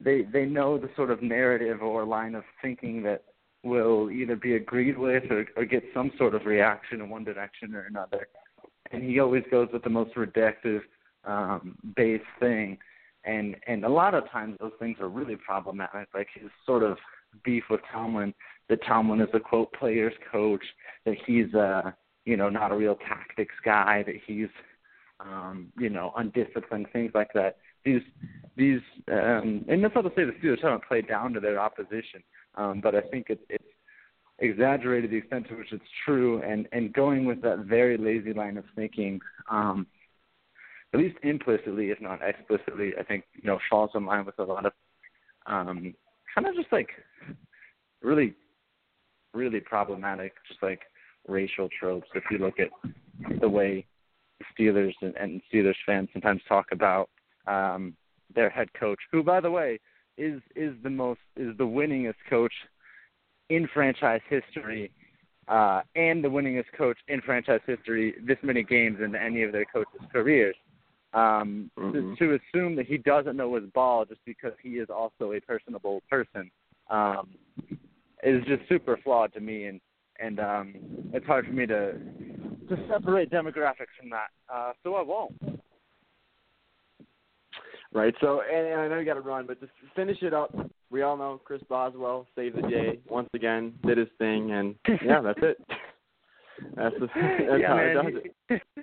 they 0.00 0.22
they 0.22 0.44
know 0.44 0.78
the 0.78 0.90
sort 0.96 1.10
of 1.10 1.22
narrative 1.22 1.82
or 1.82 2.04
line 2.04 2.34
of 2.34 2.44
thinking 2.62 3.02
that 3.02 3.24
will 3.62 4.10
either 4.10 4.36
be 4.36 4.54
agreed 4.54 4.96
with 4.96 5.24
or, 5.30 5.46
or 5.56 5.64
get 5.64 5.82
some 5.92 6.12
sort 6.16 6.34
of 6.34 6.46
reaction 6.46 7.00
in 7.00 7.10
one 7.10 7.24
direction 7.24 7.74
or 7.74 7.86
another. 7.86 8.28
And 8.92 9.02
he 9.02 9.18
always 9.18 9.42
goes 9.50 9.68
with 9.72 9.82
the 9.82 9.90
most 9.90 10.14
reductive 10.14 10.80
um, 11.24 11.76
base 11.96 12.20
thing. 12.38 12.78
And 13.24 13.56
and 13.66 13.84
a 13.84 13.88
lot 13.88 14.14
of 14.14 14.30
times 14.30 14.56
those 14.60 14.72
things 14.78 14.98
are 15.00 15.08
really 15.08 15.36
problematic. 15.36 16.08
Like 16.14 16.28
his 16.32 16.50
sort 16.64 16.84
of 16.84 16.96
beef 17.44 17.64
with 17.68 17.80
Tomlin, 17.92 18.32
that 18.68 18.84
Tomlin 18.86 19.20
is 19.20 19.28
a 19.34 19.40
quote 19.40 19.72
players 19.72 20.14
coach, 20.30 20.64
that 21.04 21.16
he's 21.26 21.52
uh 21.54 21.90
you 22.24 22.36
know 22.36 22.48
not 22.48 22.70
a 22.70 22.76
real 22.76 22.96
tactics 23.08 23.54
guy, 23.64 24.04
that 24.06 24.14
he's 24.26 24.48
um 25.18 25.72
you 25.76 25.90
know 25.90 26.12
undisciplined, 26.16 26.86
things 26.92 27.10
like 27.14 27.32
that. 27.34 27.56
These 27.84 28.02
these 28.56 28.80
um 29.12 29.64
and 29.68 29.82
that's 29.82 29.94
not 29.94 30.02
to 30.02 30.10
say 30.16 30.24
the 30.24 30.32
Steelers 30.42 30.62
haven't 30.62 30.84
played 30.86 31.08
down 31.08 31.32
to 31.34 31.40
their 31.40 31.60
opposition, 31.60 32.22
um, 32.56 32.80
but 32.82 32.94
I 32.94 33.02
think 33.02 33.26
it, 33.30 33.40
it's 33.48 33.64
exaggerated 34.38 35.10
the 35.10 35.16
extent 35.16 35.48
to 35.48 35.54
which 35.56 35.72
it's 35.72 35.84
true, 36.04 36.42
and 36.42 36.68
and 36.72 36.92
going 36.92 37.24
with 37.24 37.42
that 37.42 37.60
very 37.60 37.96
lazy 37.96 38.32
line 38.32 38.56
of 38.56 38.64
thinking. 38.74 39.20
um 39.50 39.86
at 40.94 41.00
least 41.00 41.16
implicitly, 41.22 41.90
if 41.90 42.00
not 42.00 42.20
explicitly, 42.22 42.92
I 42.98 43.02
think 43.02 43.24
you 43.34 43.46
know 43.46 43.58
falls 43.68 43.90
in 43.94 44.06
line 44.06 44.24
with 44.24 44.38
a 44.38 44.44
lot 44.44 44.64
of 44.64 44.72
um, 45.46 45.94
kind 46.34 46.46
of 46.46 46.54
just 46.54 46.72
like 46.72 46.88
really, 48.02 48.34
really 49.34 49.60
problematic, 49.60 50.32
just 50.48 50.62
like 50.62 50.80
racial 51.28 51.68
tropes. 51.78 52.08
If 52.14 52.24
you 52.30 52.38
look 52.38 52.54
at 52.58 52.70
the 53.40 53.48
way 53.48 53.86
Steelers 54.58 54.94
and, 55.02 55.14
and 55.16 55.40
Steelers 55.52 55.74
fans 55.84 56.08
sometimes 56.12 56.42
talk 56.48 56.66
about 56.72 57.08
um, 57.46 57.94
their 58.34 58.50
head 58.50 58.72
coach, 58.74 58.98
who, 59.12 59.22
by 59.22 59.40
the 59.40 59.50
way, 59.50 59.78
is 60.18 60.40
is 60.54 60.74
the 60.82 60.90
most 60.90 61.20
is 61.36 61.56
the 61.58 61.64
winningest 61.64 62.14
coach 62.28 62.52
in 63.48 63.68
franchise 63.72 64.22
history. 64.28 64.90
Uh, 65.48 65.80
and 65.94 66.24
the 66.24 66.28
winningest 66.28 66.64
coach 66.76 66.98
in 67.06 67.20
franchise 67.20 67.60
history 67.68 68.16
this 68.26 68.38
many 68.42 68.64
games 68.64 68.98
in 69.00 69.14
any 69.14 69.44
of 69.44 69.52
their 69.52 69.64
coaches' 69.64 70.00
careers 70.12 70.56
um, 71.14 71.70
Mhm. 71.78 72.16
to, 72.16 72.16
to 72.16 72.34
assume 72.34 72.74
that 72.76 72.86
he 72.86 72.98
doesn't 72.98 73.36
know 73.36 73.54
his 73.54 73.70
ball 73.70 74.04
just 74.04 74.24
because 74.24 74.52
he 74.62 74.78
is 74.78 74.90
also 74.90 75.32
a 75.32 75.40
personable 75.40 76.02
person 76.10 76.50
um, 76.90 77.28
is 78.22 78.44
just 78.46 78.68
super 78.68 78.96
flawed 78.98 79.32
to 79.34 79.40
me, 79.40 79.64
and 79.64 79.80
and 80.18 80.40
um, 80.40 80.74
it's 81.12 81.26
hard 81.26 81.46
for 81.46 81.52
me 81.52 81.66
to 81.66 81.92
to 82.68 82.88
separate 82.88 83.30
demographics 83.30 83.94
from 83.98 84.10
that. 84.10 84.28
Uh, 84.52 84.72
so 84.82 84.94
I 84.94 85.02
won't. 85.02 85.34
Right. 87.92 88.14
So, 88.20 88.42
and, 88.42 88.66
and 88.66 88.80
I 88.80 88.88
know 88.88 88.98
you 88.98 89.04
got 89.04 89.14
to 89.14 89.20
run, 89.20 89.46
but 89.46 89.60
to 89.60 89.68
finish 89.94 90.18
it 90.22 90.34
up, 90.34 90.54
we 90.90 91.02
all 91.02 91.16
know 91.16 91.40
Chris 91.44 91.62
Boswell 91.68 92.26
saved 92.36 92.56
the 92.56 92.62
day 92.62 92.98
once 93.08 93.28
again, 93.34 93.74
did 93.86 93.98
his 93.98 94.08
thing, 94.18 94.52
and 94.52 94.74
yeah, 95.04 95.20
that's 95.20 95.38
it. 95.42 95.58
That's 96.74 96.94
the, 96.98 97.06
that's 97.14 97.60
yeah, 97.60 97.68
how 97.68 97.76
man, 97.76 97.86
it 97.86 97.94
does 97.94 98.22
it. 98.48 98.62
he- 98.74 98.82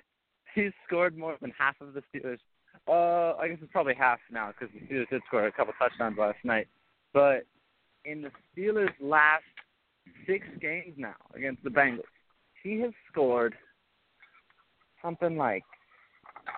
he's 0.62 0.72
scored 0.86 1.18
more 1.18 1.36
than 1.40 1.52
half 1.58 1.74
of 1.80 1.92
the 1.92 2.02
Steelers. 2.14 2.38
Uh, 2.86 3.36
I 3.36 3.48
guess 3.48 3.58
it's 3.60 3.72
probably 3.72 3.94
half 3.94 4.20
now 4.30 4.52
because 4.52 4.72
the 4.72 4.86
Steelers 4.86 5.08
did 5.10 5.22
score 5.26 5.44
a 5.46 5.50
couple 5.50 5.72
touchdowns 5.76 6.16
last 6.16 6.38
night. 6.44 6.68
But 7.12 7.46
in 8.04 8.22
the 8.22 8.30
Steelers' 8.56 8.90
last 9.00 9.42
six 10.24 10.46
games 10.60 10.94
now 10.96 11.16
against 11.34 11.64
the 11.64 11.70
Bengals, 11.70 12.02
he 12.62 12.78
has 12.80 12.92
scored 13.10 13.56
something 15.02 15.36
like 15.36 15.64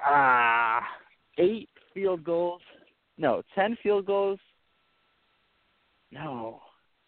uh 0.06 0.80
eight 1.38 1.70
field 1.96 2.22
goals 2.22 2.60
no, 3.18 3.42
ten 3.54 3.76
field 3.82 4.06
goals. 4.06 4.38
No, 6.12 6.60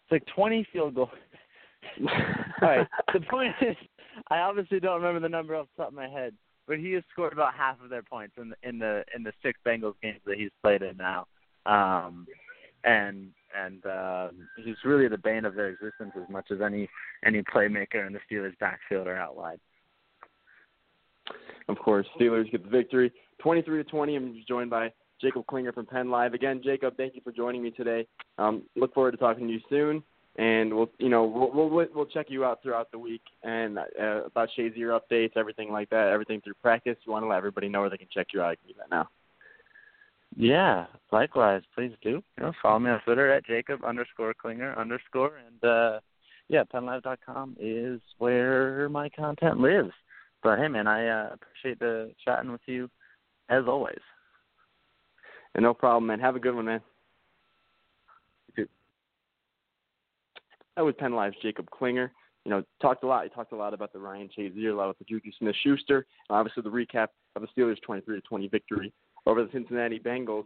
it's 0.03 0.11
like 0.11 0.35
twenty 0.35 0.67
field 0.71 0.95
goals. 0.95 1.09
All 2.61 2.67
right. 2.67 2.87
The 3.13 3.19
point 3.29 3.53
is, 3.61 3.75
I 4.29 4.39
obviously 4.39 4.79
don't 4.79 5.01
remember 5.01 5.19
the 5.19 5.29
number 5.29 5.55
off 5.55 5.67
the 5.75 5.83
top 5.83 5.91
of 5.91 5.95
my 5.95 6.07
head, 6.07 6.33
but 6.67 6.79
he 6.79 6.91
has 6.93 7.03
scored 7.11 7.33
about 7.33 7.53
half 7.53 7.81
of 7.83 7.89
their 7.89 8.03
points 8.03 8.35
in 8.37 8.49
the 8.49 8.55
in 8.67 8.79
the 8.79 9.03
in 9.15 9.23
the 9.23 9.33
six 9.43 9.59
Bengals 9.65 9.95
games 10.01 10.19
that 10.25 10.37
he's 10.37 10.51
played 10.63 10.81
in 10.81 10.97
now. 10.97 11.27
Um, 11.65 12.25
and 12.83 13.29
and 13.55 13.85
uh, 13.85 14.29
he's 14.63 14.75
really 14.83 15.07
the 15.07 15.17
bane 15.17 15.45
of 15.45 15.55
their 15.55 15.69
existence 15.69 16.11
as 16.15 16.29
much 16.29 16.47
as 16.51 16.59
any 16.61 16.89
any 17.25 17.43
playmaker 17.43 18.05
in 18.05 18.13
the 18.13 18.19
Steelers' 18.29 18.57
backfield 18.59 19.07
or 19.07 19.15
out 19.15 19.35
wide. 19.35 19.59
Of 21.67 21.77
course, 21.77 22.07
Steelers 22.19 22.49
get 22.51 22.63
the 22.63 22.69
victory, 22.69 23.11
23 23.39 23.83
to 23.83 23.89
20. 23.89 24.15
I'm 24.15 24.43
joined 24.47 24.69
by 24.69 24.91
Jacob 25.21 25.47
Klinger 25.47 25.73
from 25.73 25.85
Penn 25.85 26.09
Live. 26.09 26.33
Again, 26.33 26.61
Jacob, 26.63 26.95
thank 26.97 27.15
you 27.15 27.21
for 27.23 27.31
joining 27.31 27.61
me 27.61 27.71
today. 27.71 28.07
Um, 28.37 28.63
look 28.75 28.93
forward 28.93 29.11
to 29.11 29.17
talking 29.17 29.47
to 29.47 29.53
you 29.53 29.59
soon, 29.69 30.03
and 30.37 30.73
we'll 30.73 30.89
you 30.97 31.09
know 31.09 31.25
we'll 31.25 31.69
we'll, 31.69 31.87
we'll 31.93 32.05
check 32.05 32.27
you 32.29 32.45
out 32.45 32.61
throughout 32.63 32.91
the 32.91 32.99
week 32.99 33.21
and 33.43 33.77
uh, 33.77 34.25
about 34.25 34.49
Shazier 34.57 34.97
updates, 34.97 35.35
everything 35.35 35.71
like 35.71 35.89
that, 35.89 36.07
everything 36.07 36.41
through 36.41 36.53
practice. 36.61 36.97
You 37.05 37.11
want 37.11 37.23
to 37.23 37.27
let 37.27 37.37
everybody 37.37 37.69
know 37.69 37.81
where 37.81 37.89
they 37.89 37.97
can 37.97 38.07
check 38.13 38.27
you 38.33 38.41
out. 38.41 38.51
I 38.51 38.55
can 38.55 38.67
do 38.67 38.73
that 38.77 38.89
now. 38.89 39.09
Yeah, 40.37 40.85
likewise. 41.11 41.63
Please 41.75 41.91
do. 42.01 42.21
You 42.37 42.43
know, 42.43 42.53
follow 42.61 42.79
me 42.79 42.91
on 42.91 43.01
Twitter 43.01 43.31
at 43.31 43.45
Jacob 43.45 43.83
underscore 43.83 44.33
Klinger 44.33 44.77
underscore, 44.77 45.33
and 45.45 45.69
uh, 45.69 45.99
yeah, 46.47 46.63
PennLive.com 46.63 47.57
is 47.59 47.99
where 48.19 48.87
my 48.89 49.09
content 49.09 49.59
lives. 49.59 49.91
But 50.41 50.59
hey, 50.59 50.69
man, 50.69 50.87
I 50.87 51.07
uh, 51.07 51.29
appreciate 51.33 51.79
the 51.79 52.11
chatting 52.23 52.51
with 52.51 52.61
you 52.65 52.89
as 53.49 53.63
always. 53.67 53.99
And 55.55 55.63
no 55.63 55.73
problem, 55.73 56.07
man. 56.07 56.19
Have 56.19 56.35
a 56.35 56.39
good 56.39 56.55
one, 56.55 56.65
man. 56.65 56.81
That 60.75 60.85
was 60.85 60.95
Penn 60.97 61.13
Live's 61.13 61.35
Jacob 61.41 61.69
Klinger. 61.71 62.11
You 62.45 62.51
know, 62.51 62.63
talked 62.81 63.03
a 63.03 63.07
lot. 63.07 63.23
He 63.25 63.29
talked 63.29 63.51
a 63.51 63.55
lot 63.57 63.73
about 63.73 63.91
the 63.91 63.99
Ryan 63.99 64.29
Shazier, 64.29 64.71
a 64.71 64.75
lot 64.75 64.85
about 64.85 64.99
the 64.99 65.03
Juju 65.03 65.29
Smith-Schuster, 65.37 65.97
and 65.97 66.37
obviously 66.37 66.63
the 66.63 66.69
recap 66.69 67.07
of 67.35 67.41
the 67.41 67.47
Steelers' 67.47 67.81
23 67.81 68.15
to 68.15 68.21
20 68.25 68.47
victory 68.47 68.93
over 69.25 69.43
the 69.43 69.49
Cincinnati 69.51 69.99
Bengals. 69.99 70.45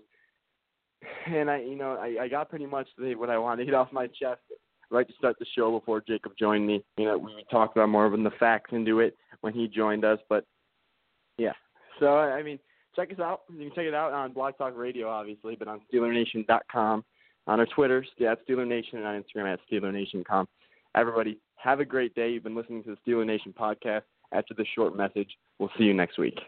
And 1.28 1.52
I, 1.52 1.60
you 1.60 1.76
know, 1.76 1.98
I, 2.02 2.24
I 2.24 2.28
got 2.30 2.50
pretty 2.50 2.66
much 2.66 2.88
the, 2.98 3.14
what 3.14 3.30
I 3.30 3.38
wanted 3.38 3.58
to 3.58 3.66
get 3.66 3.76
off 3.76 3.92
my 3.92 4.08
chest 4.08 4.42
right 4.90 5.08
to 5.08 5.14
start 5.14 5.36
the 5.40 5.46
show 5.56 5.78
before 5.78 6.02
Jacob 6.02 6.32
joined 6.40 6.66
me. 6.66 6.84
You 6.98 7.06
know, 7.06 7.18
we 7.18 7.46
talked 7.52 7.76
about 7.78 7.90
more 7.90 8.06
of 8.06 8.12
the 8.14 8.32
facts 8.40 8.72
into 8.74 9.02
it 9.02 9.16
when 9.42 9.54
he 9.54 9.68
joined 9.68 10.06
us, 10.06 10.20
but 10.30 10.46
yeah. 11.38 11.54
So 12.00 12.18
I 12.18 12.42
mean, 12.42 12.60
check 12.96 13.12
us 13.12 13.20
out. 13.20 13.42
You 13.50 13.68
can 13.68 13.76
check 13.76 13.86
it 13.86 13.94
out 13.94 14.14
on 14.14 14.34
Blog 14.34 14.58
Talk 14.58 14.78
Radio, 14.78 15.10
obviously, 15.10 15.56
but 15.56 15.68
on 15.68 15.82
SteelerNation.com, 15.94 17.04
on 17.48 17.60
our 17.60 17.66
Twitter 17.68 18.06
at 18.28 18.48
Steeler 18.48 18.68
Nation, 18.68 19.00
and 19.00 19.08
on 19.08 19.24
Instagram 19.24 19.54
at 19.54 19.60
SteelerNation.com. 19.72 20.48
Everybody, 20.96 21.40
have 21.56 21.80
a 21.80 21.86
great 21.86 22.14
day. 22.16 22.32
You've 22.32 22.44
been 22.44 22.56
listening 22.56 22.84
to 22.84 22.96
the 22.96 23.12
Steeler 23.12 23.26
Nation 23.26 23.54
podcast. 23.58 24.04
After 24.32 24.54
this 24.56 24.68
short 24.76 24.96
message, 24.96 25.30
we'll 25.60 25.72
see 25.78 25.84
you 25.84 25.94
next 25.94 26.18
week. 26.18 26.40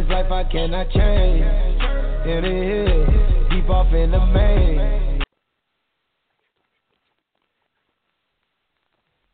This 0.00 0.10
life 0.10 0.30
I 0.30 0.44
cannot 0.44 0.88
change. 0.90 1.44
In 2.26 2.42
the 2.42 2.54
hood, 2.70 3.50
deep 3.50 3.68
off 3.68 3.92
in 3.92 4.10
the 4.10 4.24
main. 4.26 5.09